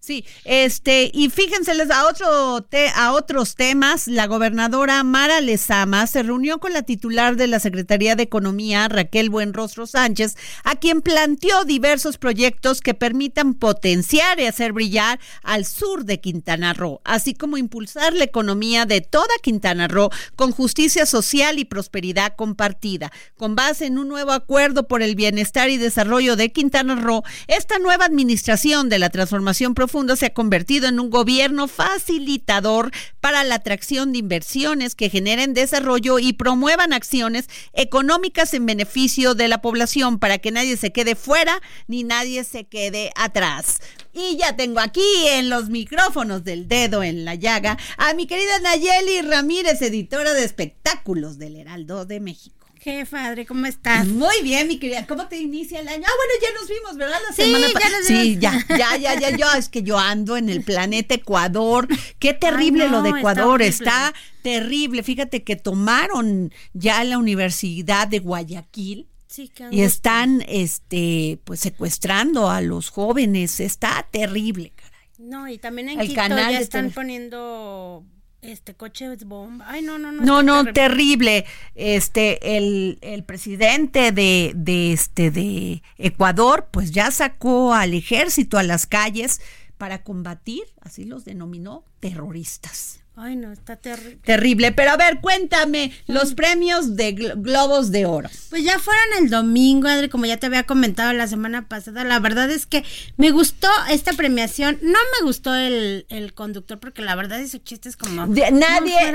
Sí, 0.05 0.23
este, 0.45 1.11
y 1.15 1.31
fíjense 1.31 1.73
a 1.91 2.07
otro 2.07 2.61
te, 2.61 2.91
a 2.91 3.13
otros 3.13 3.55
temas, 3.55 4.07
la 4.07 4.27
gobernadora 4.27 5.03
Mara 5.03 5.41
Lezama 5.41 6.07
se 6.07 6.23
reunió 6.23 6.59
con 6.61 6.75
la 6.75 6.83
titular 6.83 7.37
de 7.37 7.47
la 7.47 7.59
Secretaría 7.59 8.15
de 8.15 8.25
Economía, 8.25 8.87
Raquel 8.89 9.31
Buenrostro 9.31 9.87
Sánchez, 9.87 10.37
a 10.63 10.77
quien 10.77 11.01
planteó 11.01 11.65
diversos 11.65 12.19
proyectos 12.19 12.83
que 12.83 12.93
permitan 12.93 13.55
potenciar 13.55 14.39
y 14.41 14.45
hacer 14.45 14.75
brillar 14.75 15.21
al 15.43 15.65
sur 15.65 16.05
de 16.05 16.21
Quintana 16.21 16.75
Roo, 16.75 17.01
así 17.05 17.33
como 17.33 17.57
impulsar 17.57 18.13
la 18.13 18.25
economía 18.25 18.85
de 18.85 19.01
toda 19.01 19.33
Quintana 19.43 19.89
Roo 19.89 20.11
con 20.37 20.53
justicia 20.53 21.07
social 21.07 21.59
y 21.59 21.65
prosperidad 21.65 22.37
compartida. 22.37 23.11
Con 23.39 23.57
base 23.57 23.87
en 23.87 23.97
un 23.97 24.09
nuevo 24.09 24.33
acuerdo 24.33 24.87
por 24.87 25.01
el 25.01 25.15
bienestar 25.15 25.71
y 25.71 25.79
desarrollo 25.79 26.37
de 26.37 26.53
Quintana 26.53 26.95
Roo, 26.95 27.23
esta 27.47 27.79
nueva 27.79 28.05
administración 28.05 28.91
de 28.91 28.99
la 28.99 29.09
transformación 29.09 29.73
profesional 29.73 29.94
se 30.17 30.27
ha 30.27 30.35
convertido 30.35 30.89
en 30.89 30.99
un 30.99 31.09
gobierno 31.09 31.69
facilitador 31.69 32.91
para 33.21 33.45
la 33.45 33.55
atracción 33.55 34.11
de 34.11 34.19
inversiones 34.19 34.97
que 34.97 35.09
generen 35.09 35.55
desarrollo 35.55 36.19
y 36.19 36.33
promuevan 36.33 36.93
acciones 36.93 37.49
económicas 37.75 38.55
en 38.55 38.67
beneficio 38.67 39.37
de 39.37 39.47
la 39.47 39.63
población 39.63 40.19
para 40.19 40.39
que 40.39 40.51
nadie 40.51 40.77
se 40.77 40.91
quede 40.91 41.15
fuera 41.15 41.63
ni 41.87 42.03
nadie 42.03 42.43
se 42.43 42.65
quede 42.65 43.13
atrás. 43.15 43.79
Y 44.13 44.37
ya 44.37 44.57
tengo 44.57 44.81
aquí 44.81 45.07
en 45.29 45.49
los 45.49 45.71
micrófonos 45.71 46.43
del 46.43 46.67
dedo 46.67 47.05
en 47.05 47.25
la 47.25 47.37
llaga 47.37 47.79
a 47.97 48.15
mi 48.15 48.27
querida 48.27 48.59
Nayeli 48.59 49.23
Ramírez, 49.23 49.81
editora 49.81 50.33
de 50.33 50.43
espectáculos 50.43 51.39
del 51.39 51.55
Heraldo 51.55 52.05
de 52.05 52.19
México. 52.19 52.64
Qué 52.85 53.07
padre, 53.07 53.47
¿cómo 53.47 53.65
estás? 53.65 54.07
Muy 54.07 54.43
bien, 54.43 54.69
mi 54.69 54.79
querida. 54.79 55.07
¿Cómo 55.07 55.27
te 55.27 55.39
inicia 55.39 55.81
el 55.81 55.89
año? 55.89 56.05
Ah, 56.07 56.13
bueno, 56.19 56.33
ya 56.43 56.61
nos 56.61 56.69
vimos, 56.69 56.97
¿verdad? 56.99 57.17
La 57.27 57.35
sí, 57.35 57.43
semana 57.45 57.67
ya 57.81 57.89
nos 57.89 58.07
Sí, 58.07 58.39
ya, 58.39 58.67
ya, 58.69 58.97
ya, 58.99 59.19
ya, 59.19 59.31
yo, 59.35 59.47
es 59.57 59.71
que 59.71 59.83
yo 59.83 59.99
ando 59.99 60.37
en 60.37 60.51
el 60.51 60.63
planeta 60.63 61.15
Ecuador. 61.15 61.89
Qué 62.19 62.35
terrible 62.35 62.91
lo 62.91 63.01
de 63.01 63.09
Ecuador, 63.09 63.63
está, 63.63 64.13
terrible. 64.43 65.03
Fíjate 65.03 65.45
que 65.45 65.57
tomaron 65.57 66.53
ya 66.75 67.03
la 67.05 67.17
Universidad 67.17 68.07
de 68.07 68.19
Guayaquil. 68.19 69.09
Sí, 69.29 69.51
y 69.71 69.81
están 69.81 70.45
este 70.47 71.41
pues 71.45 71.61
secuestrando 71.61 72.51
a 72.51 72.61
los 72.61 72.91
jóvenes, 72.91 73.61
está 73.61 74.07
terrible, 74.11 74.75
caray. 74.77 75.09
No, 75.17 75.49
y 75.49 75.57
también 75.57 75.89
en 75.89 76.01
el 76.01 76.09
Quito 76.09 76.21
canal 76.21 76.53
ya 76.53 76.61
están 76.61 76.91
poniendo 76.91 78.05
este 78.53 78.75
coche 78.75 79.13
es 79.13 79.25
bomba. 79.25 79.67
Ay, 79.69 79.83
no, 79.83 79.99
no, 79.99 80.13
no. 80.13 80.23
No, 80.23 80.43
no, 80.43 80.73
terrible. 80.73 81.45
Este, 81.75 82.57
el, 82.57 82.99
el 83.01 83.25
presidente 83.25 84.13
de, 84.13 84.53
de, 84.55 84.93
este, 84.93 85.31
de 85.31 85.83
Ecuador, 85.99 86.69
pues 86.71 86.91
ya 86.91 87.11
sacó 87.11 87.75
al 87.75 87.95
ejército 87.95 88.59
a 88.59 88.63
las 88.63 88.87
calles 88.87 89.41
para 89.79 90.03
combatir, 90.03 90.63
así 90.81 91.05
los 91.05 91.25
denominó, 91.25 91.85
terroristas. 92.01 93.04
Ay, 93.17 93.37
no, 93.37 93.53
está 93.53 93.77
terrible. 93.77 94.19
Terrible. 94.25 94.73
Pero 94.73 94.91
a 94.91 94.97
ver, 94.97 95.21
cuéntame, 95.21 95.93
los 96.09 96.35
premios 96.35 96.97
de 96.97 97.13
Globos 97.13 97.93
de 97.93 98.07
Oro. 98.07 98.29
Pues 98.51 98.65
ya 98.65 98.81
fueron 98.81 99.05
el 99.21 99.31
domingo, 99.31 99.87
Adri, 99.87 100.09
como 100.09 100.27
ya 100.27 100.37
te 100.37 100.47
había 100.47 100.65
comentado 100.65 101.13
la 101.13 101.29
semana 101.29 101.69
pasada. 101.69 102.03
La 102.03 102.19
verdad 102.19 102.51
es 102.51 102.67
que 102.67 102.85
me 103.17 103.31
gustó 103.31 103.69
esta 103.89 104.15
premiación. 104.15 104.79
No 104.83 104.99
me 105.19 105.25
gustó 105.25 105.55
el, 105.55 106.05
conductor, 106.35 106.81
porque 106.81 107.03
la 107.03 107.15
verdad 107.15 107.39
esos 107.39 107.63
chistes 107.63 107.97
como. 107.97 108.27
nadie, 108.27 108.99
a 108.99 109.13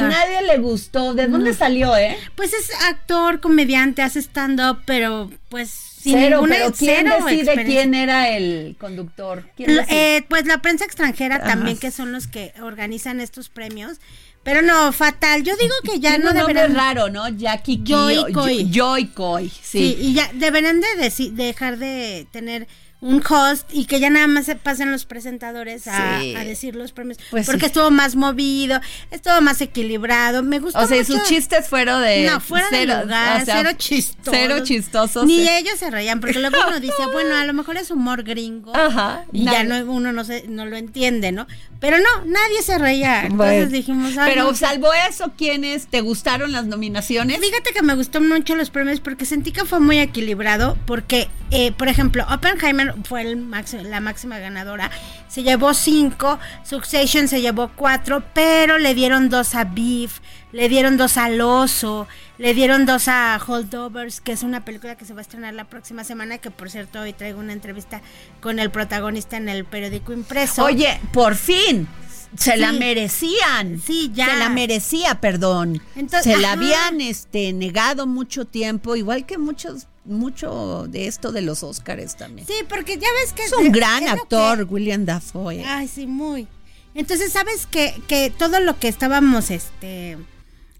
nadie 0.00 0.42
le 0.46 0.58
gustó. 0.58 1.12
¿De 1.14 1.26
dónde 1.26 1.52
salió, 1.52 1.96
eh? 1.96 2.16
Pues 2.36 2.52
es 2.52 2.70
actor, 2.88 3.40
comediante, 3.40 4.02
hace 4.02 4.20
stand-up, 4.20 4.82
pero 4.86 5.30
pues 5.48 5.91
cero, 6.02 6.42
pero 6.48 6.72
¿quién 6.72 7.06
decide 7.06 7.64
quién 7.64 7.94
era 7.94 8.30
el 8.30 8.76
conductor? 8.78 9.44
Eh, 9.58 10.22
pues 10.28 10.46
la 10.46 10.58
prensa 10.58 10.84
extranjera 10.84 11.42
también, 11.42 11.78
que 11.78 11.90
son 11.90 12.12
los 12.12 12.26
que 12.26 12.52
organizan 12.60 13.20
estos 13.20 13.48
premios. 13.48 13.98
Pero 14.42 14.60
no, 14.60 14.92
fatal. 14.92 15.44
Yo 15.44 15.54
digo 15.56 15.74
que 15.84 16.00
ya 16.00 16.18
no 16.18 16.32
deberían. 16.32 16.74
raro, 16.74 17.08
¿no? 17.08 17.28
Jackie 17.28 17.80
Joy 17.84 18.32
Coy. 18.32 18.68
Joy 18.72 19.06
Coy, 19.08 19.48
sí. 19.48 19.62
sí. 19.62 19.96
y 20.00 20.14
ya 20.14 20.30
deberían 20.34 20.80
de 20.80 21.30
dejar 21.32 21.78
de 21.78 22.26
tener 22.32 22.66
un 23.02 23.20
host 23.28 23.68
y 23.72 23.86
que 23.86 23.98
ya 23.98 24.10
nada 24.10 24.28
más 24.28 24.46
se 24.46 24.54
pasen 24.54 24.92
los 24.92 25.06
presentadores 25.06 25.88
a, 25.88 26.20
decir 26.44 26.76
los 26.76 26.92
premios. 26.92 27.18
Pues 27.30 27.46
porque 27.46 27.66
estuvo 27.66 27.90
más 27.90 28.14
movido, 28.14 28.80
estuvo 29.10 29.40
más 29.40 29.60
equilibrado. 29.60 30.44
Me 30.44 30.60
gustó. 30.60 30.78
O 30.78 30.86
sea, 30.86 31.04
sus 31.04 31.24
chistes 31.24 31.68
fueron 31.68 32.00
de. 32.00 32.24
No, 32.24 32.40
fuera 32.40 32.66
cero, 32.70 32.96
de 32.96 33.02
lugar, 33.02 33.42
cero 33.44 33.70
chistosos. 33.76 34.32
Cero 34.32 34.60
chistosos. 34.62 35.26
Ni 35.26 35.48
ellos 35.48 35.78
se 35.78 35.90
reían, 35.90 36.20
porque 36.20 36.38
luego 36.38 36.56
uno 36.68 36.78
dice, 36.78 37.04
bueno, 37.12 37.34
a 37.34 37.44
lo 37.44 37.52
mejor 37.52 37.76
es 37.76 37.90
humor 37.90 38.22
gringo. 38.22 38.74
Ajá. 38.74 39.24
Y 39.32 39.44
ya 39.44 39.64
no, 39.64 39.78
uno 39.92 40.12
no, 40.12 40.24
se, 40.24 40.46
no 40.46 40.64
lo 40.64 40.76
entiende, 40.76 41.32
¿no? 41.32 41.48
Pero 41.80 41.96
no, 41.98 42.24
nadie 42.24 42.62
se 42.62 42.78
reía. 42.78 43.26
Entonces 43.26 43.72
dijimos. 43.72 44.12
Pero 44.24 44.54
salvo 44.54 44.90
eso, 45.08 45.32
¿quiénes 45.36 45.88
te 45.88 46.02
gustaron 46.02 46.52
las 46.52 46.66
nominaciones? 46.66 47.40
Fíjate 47.40 47.72
que 47.72 47.82
me 47.82 47.96
gustó 47.96 48.20
mucho 48.20 48.54
los 48.54 48.70
premios 48.70 49.00
porque 49.00 49.26
sentí 49.26 49.50
que 49.50 49.64
fue 49.64 49.80
muy 49.80 49.98
equilibrado. 49.98 50.78
Porque, 50.86 51.28
eh, 51.50 51.72
por 51.72 51.88
ejemplo, 51.88 52.24
Oppenheimer 52.30 52.91
fue 53.04 53.22
el 53.22 53.50
la 53.84 54.00
máxima 54.00 54.38
ganadora. 54.38 54.90
Se 55.28 55.42
llevó 55.42 55.74
cinco, 55.74 56.38
Succession 56.64 57.28
se 57.28 57.40
llevó 57.40 57.70
cuatro, 57.74 58.22
pero 58.34 58.78
le 58.78 58.94
dieron 58.94 59.28
dos 59.28 59.54
a 59.54 59.64
Beef, 59.64 60.20
le 60.52 60.68
dieron 60.68 60.96
dos 60.96 61.16
al 61.16 61.40
Oso, 61.40 62.06
le 62.38 62.54
dieron 62.54 62.86
dos 62.86 63.08
a 63.08 63.40
Holdovers, 63.44 64.20
que 64.20 64.32
es 64.32 64.42
una 64.42 64.64
película 64.64 64.96
que 64.96 65.04
se 65.04 65.14
va 65.14 65.20
a 65.20 65.22
estrenar 65.22 65.54
la 65.54 65.64
próxima 65.64 66.04
semana, 66.04 66.38
que 66.38 66.50
por 66.50 66.70
cierto 66.70 67.00
hoy 67.00 67.12
traigo 67.12 67.40
una 67.40 67.52
entrevista 67.52 68.02
con 68.40 68.58
el 68.58 68.70
protagonista 68.70 69.36
en 69.36 69.48
el 69.48 69.64
periódico 69.64 70.12
impreso. 70.12 70.64
Oye, 70.64 71.00
por 71.12 71.34
fin, 71.34 71.88
se 72.36 72.56
la 72.56 72.72
merecían. 72.72 73.80
Sí, 73.84 74.10
ya. 74.14 74.26
Se 74.26 74.36
la 74.36 74.48
merecía, 74.48 75.20
perdón. 75.20 75.82
se 76.22 76.36
la 76.36 76.52
habían 76.52 77.00
este 77.00 77.52
negado 77.52 78.06
mucho 78.06 78.44
tiempo, 78.46 78.96
igual 78.96 79.26
que 79.26 79.38
muchos 79.38 79.86
mucho 80.04 80.86
de 80.88 81.06
esto 81.06 81.32
de 81.32 81.42
los 81.42 81.62
Óscares 81.62 82.16
también. 82.16 82.46
Sí, 82.46 82.54
porque 82.68 82.96
ya 82.96 83.08
ves 83.20 83.32
que 83.32 83.44
es 83.44 83.52
un 83.52 83.70
gran 83.72 84.08
actor, 84.08 84.66
William 84.68 85.04
Dafoe. 85.04 85.64
Ay, 85.64 85.88
sí, 85.88 86.06
muy. 86.06 86.48
Entonces, 86.94 87.32
sabes 87.32 87.66
que, 87.66 87.94
que 88.08 88.30
todo 88.30 88.60
lo 88.60 88.78
que 88.78 88.88
estábamos 88.88 89.50
este 89.50 90.18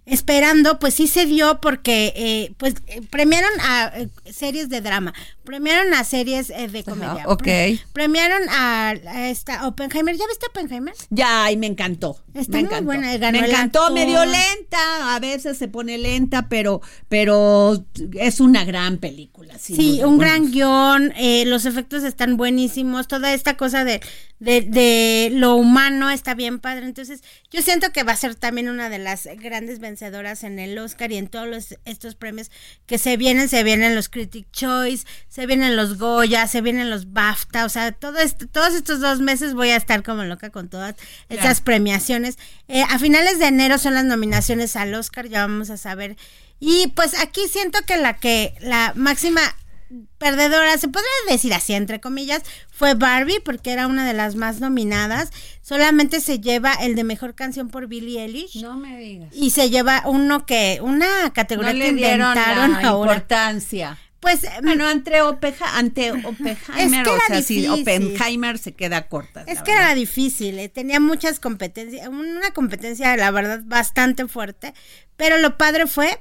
esperando, 0.04 0.78
pues 0.78 0.94
sí 0.94 1.06
se 1.06 1.26
dio 1.26 1.60
porque 1.60 2.12
eh, 2.16 2.54
pues 2.58 2.74
eh, 2.88 3.02
premiaron 3.08 3.50
a 3.60 3.92
eh, 3.94 4.08
series 4.30 4.68
de 4.68 4.80
drama, 4.80 5.14
premiaron 5.44 5.94
a 5.94 6.02
series 6.04 6.48
de 6.48 6.84
comedia. 6.84 7.24
ok. 7.26 7.46
premiaron 7.92 8.42
a, 8.50 8.94
esta 9.28 9.66
Oppenheimer. 9.66 10.16
¿Ya 10.16 10.26
viste 10.26 10.46
Oppenheimer? 10.46 10.94
Ya, 11.10 11.50
y 11.50 11.56
me 11.56 11.66
encantó. 11.66 12.20
Está 12.34 12.52
me 12.52 12.64
muy 12.64 12.66
encantó. 12.66 12.84
buena. 12.84 13.32
me 13.32 13.38
encantó, 13.38 13.92
medio 13.92 14.24
lenta, 14.24 15.14
a 15.14 15.20
veces 15.20 15.56
se 15.56 15.68
pone 15.68 15.98
lenta, 15.98 16.48
pero, 16.48 16.80
pero 17.08 17.84
es 18.18 18.40
una 18.40 18.64
gran 18.64 18.98
película. 18.98 19.54
Sí, 19.58 20.00
un 20.02 20.18
gran 20.18 20.50
guion, 20.50 21.12
los 21.46 21.64
efectos 21.64 22.02
están 22.02 22.36
buenísimos, 22.36 23.06
toda 23.06 23.34
esta 23.34 23.56
cosa 23.56 23.84
de, 23.84 24.00
de, 24.40 24.62
de 24.62 25.30
lo 25.32 25.54
humano 25.54 26.10
está 26.10 26.34
bien 26.34 26.58
padre. 26.58 26.86
Entonces, 26.86 27.22
yo 27.50 27.62
siento 27.62 27.92
que 27.92 28.02
va 28.02 28.12
a 28.12 28.16
ser 28.16 28.34
también 28.34 28.68
una 28.68 28.88
de 28.88 28.98
las 28.98 29.28
grandes 29.38 29.78
vencedoras 29.92 30.42
en 30.42 30.58
el 30.58 30.78
Oscar 30.78 31.12
y 31.12 31.18
en 31.18 31.28
todos 31.28 31.76
estos 31.84 32.14
premios 32.14 32.50
que 32.86 32.96
se 32.96 33.18
vienen, 33.18 33.50
se 33.50 33.62
vienen 33.62 33.94
los 33.94 34.08
Critic 34.08 34.50
Choice, 34.50 35.06
se 35.28 35.44
vienen 35.46 35.76
los 35.76 35.98
Goya, 35.98 36.46
se 36.46 36.62
vienen 36.62 36.88
los 36.88 37.12
BAFTA, 37.12 37.66
o 37.66 37.68
sea, 37.68 37.92
todo 37.92 38.18
esto, 38.18 38.46
todos 38.46 38.74
estos 38.74 39.00
dos 39.00 39.20
meses 39.20 39.52
voy 39.52 39.68
a 39.68 39.76
estar 39.76 40.02
como 40.02 40.24
loca 40.24 40.48
con 40.48 40.68
todas 40.70 40.94
estas 41.28 41.60
premiaciones. 41.60 42.38
Eh, 42.68 42.82
a 42.88 42.98
finales 42.98 43.38
de 43.38 43.46
enero 43.48 43.76
son 43.76 43.92
las 43.94 44.04
nominaciones 44.04 44.76
al 44.76 44.94
Oscar, 44.94 45.28
ya 45.28 45.42
vamos 45.46 45.68
a 45.68 45.76
saber. 45.76 46.16
Y 46.58 46.86
pues 46.94 47.18
aquí 47.20 47.42
siento 47.50 47.80
que 47.86 47.98
la 47.98 48.16
que, 48.16 48.54
la 48.60 48.92
máxima 48.96 49.42
perdedora, 50.18 50.76
se 50.78 50.88
podría 50.88 51.10
decir 51.28 51.54
así, 51.54 51.74
entre 51.74 52.00
comillas, 52.00 52.42
fue 52.70 52.94
Barbie, 52.94 53.40
porque 53.40 53.72
era 53.72 53.86
una 53.86 54.06
de 54.06 54.12
las 54.12 54.34
más 54.34 54.60
nominadas. 54.60 55.30
Solamente 55.62 56.20
se 56.20 56.40
lleva 56.40 56.74
el 56.74 56.94
de 56.94 57.04
mejor 57.04 57.34
canción 57.34 57.68
por 57.68 57.86
Billie 57.86 58.22
Eilish. 58.22 58.62
No 58.62 58.76
me 58.76 58.98
digas. 58.98 59.30
Y 59.32 59.50
se 59.50 59.70
lleva 59.70 60.02
uno 60.06 60.46
que, 60.46 60.80
una 60.82 61.32
categoría 61.32 61.72
que 61.72 61.88
inventaron 61.88 62.72
la 62.72 62.90
importancia. 62.90 63.98
Pues, 64.22 64.42
bueno, 64.62 64.88
entre, 64.88 65.20
Opeja, 65.22 65.76
ante 65.76 66.12
Oppenheimer, 66.12 67.08
o 67.08 67.18
sea, 67.26 67.42
si 67.42 67.66
Oppenheimer 67.66 68.56
se 68.56 68.72
queda 68.72 69.08
corta. 69.08 69.42
Es 69.48 69.62
que 69.62 69.72
era 69.72 69.96
difícil, 69.96 70.60
¿eh? 70.60 70.68
tenía 70.68 71.00
muchas 71.00 71.40
competencias, 71.40 72.06
una 72.06 72.52
competencia, 72.52 73.16
la 73.16 73.32
verdad, 73.32 73.62
bastante 73.64 74.28
fuerte, 74.28 74.74
pero 75.16 75.38
lo 75.38 75.58
padre 75.58 75.88
fue 75.88 76.20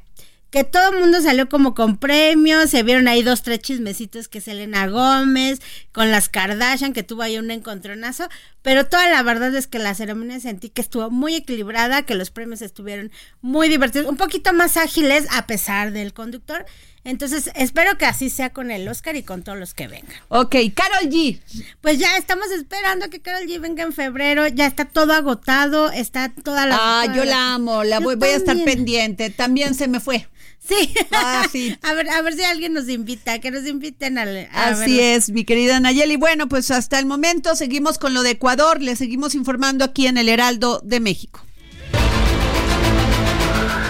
que 0.51 0.65
todo 0.65 0.91
el 0.91 0.99
mundo 0.99 1.21
salió 1.21 1.47
como 1.47 1.73
con 1.73 1.97
premios, 1.97 2.69
se 2.69 2.83
vieron 2.83 3.07
ahí 3.07 3.23
dos, 3.23 3.41
tres 3.41 3.59
chismecitos 3.59 4.27
que 4.27 4.41
Selena 4.41 4.87
Gómez, 4.87 5.61
con 5.93 6.11
las 6.11 6.27
Kardashian, 6.27 6.91
que 6.91 7.03
tuvo 7.03 7.21
ahí 7.21 7.37
un 7.37 7.49
encontronazo, 7.51 8.27
pero 8.61 8.85
toda 8.85 9.09
la 9.09 9.23
verdad 9.23 9.55
es 9.55 9.67
que 9.67 9.79
la 9.79 9.95
ceremonia 9.95 10.41
sentí 10.41 10.69
que 10.69 10.81
estuvo 10.81 11.09
muy 11.09 11.35
equilibrada, 11.35 12.03
que 12.03 12.15
los 12.15 12.31
premios 12.31 12.61
estuvieron 12.61 13.11
muy 13.41 13.69
divertidos, 13.69 14.09
un 14.09 14.17
poquito 14.17 14.51
más 14.51 14.75
ágiles 14.75 15.25
a 15.31 15.47
pesar 15.47 15.93
del 15.93 16.13
conductor, 16.13 16.65
entonces, 17.03 17.49
espero 17.55 17.97
que 17.97 18.05
así 18.05 18.29
sea 18.29 18.51
con 18.51 18.69
el 18.69 18.87
Oscar 18.87 19.15
y 19.15 19.23
con 19.23 19.41
todos 19.41 19.57
los 19.57 19.73
que 19.73 19.87
vengan. 19.87 20.15
Ok, 20.27 20.55
Carol 20.75 21.09
G. 21.09 21.39
Pues 21.81 21.97
ya 21.97 22.15
estamos 22.17 22.51
esperando 22.51 23.09
que 23.09 23.19
Carol 23.19 23.47
G 23.47 23.59
venga 23.59 23.83
en 23.83 23.91
febrero. 23.91 24.47
Ya 24.47 24.67
está 24.67 24.85
todo 24.85 25.13
agotado, 25.13 25.91
está 25.91 26.31
toda 26.43 26.67
la. 26.67 26.77
Ah, 26.79 27.05
yo 27.15 27.25
la 27.25 27.55
amo, 27.55 27.83
la 27.83 27.99
voy, 27.99 28.17
a 28.21 28.35
estar 28.35 28.55
pendiente. 28.63 29.31
También 29.31 29.73
se 29.73 29.87
me 29.87 29.99
fue. 29.99 30.27
Sí. 30.59 30.93
Ah, 31.11 31.47
sí. 31.51 31.75
a 31.81 31.93
ver, 31.93 32.07
a 32.07 32.21
ver 32.21 32.35
si 32.35 32.43
alguien 32.43 32.73
nos 32.73 32.87
invita, 32.87 33.39
que 33.39 33.49
nos 33.49 33.65
inviten 33.65 34.19
al. 34.19 34.47
Así 34.53 34.99
es, 34.99 35.31
mi 35.31 35.43
querida 35.43 35.79
Nayeli. 35.79 36.17
Bueno, 36.17 36.47
pues 36.47 36.69
hasta 36.69 36.99
el 36.99 37.07
momento 37.07 37.55
seguimos 37.55 37.97
con 37.97 38.13
lo 38.13 38.21
de 38.21 38.31
Ecuador. 38.31 38.79
Le 38.79 38.95
seguimos 38.95 39.33
informando 39.33 39.83
aquí 39.85 40.05
en 40.05 40.19
el 40.19 40.29
Heraldo 40.29 40.81
de 40.83 40.99
México. 40.99 41.43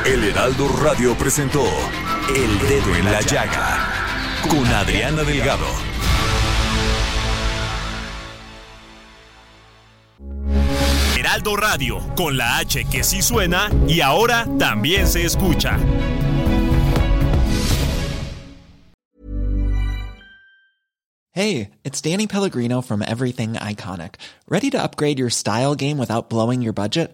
El 0.06 0.24
Heraldo 0.24 0.68
Radio 0.82 1.16
presentó 1.16 1.64
El 2.36 2.60
Dedo 2.60 2.96
en 2.96 3.12
la 3.12 3.20
Llaga 3.20 4.42
con 4.50 4.66
Adriana 4.66 5.24
Delgado. 5.24 5.68
Heraldo 11.18 11.58
Radio, 11.58 12.00
con 12.16 12.38
la 12.38 12.60
H 12.60 12.86
que 12.86 13.04
sí 13.04 13.22
suena 13.22 13.70
y 13.86 14.00
ahora 14.00 14.48
también 14.58 15.08
se 15.08 15.26
escucha. 15.26 15.78
Hey, 21.34 21.72
it's 21.84 22.02
Danny 22.02 22.28
Pellegrino 22.28 22.82
from 22.82 23.02
Everything 23.02 23.56
Iconic. 23.56 24.16
¿Ready 24.48 24.70
to 24.70 24.82
upgrade 24.82 25.20
your 25.20 25.30
style 25.30 25.76
game 25.76 25.98
without 25.98 26.30
blowing 26.30 26.62
your 26.62 26.74
budget? 26.74 27.14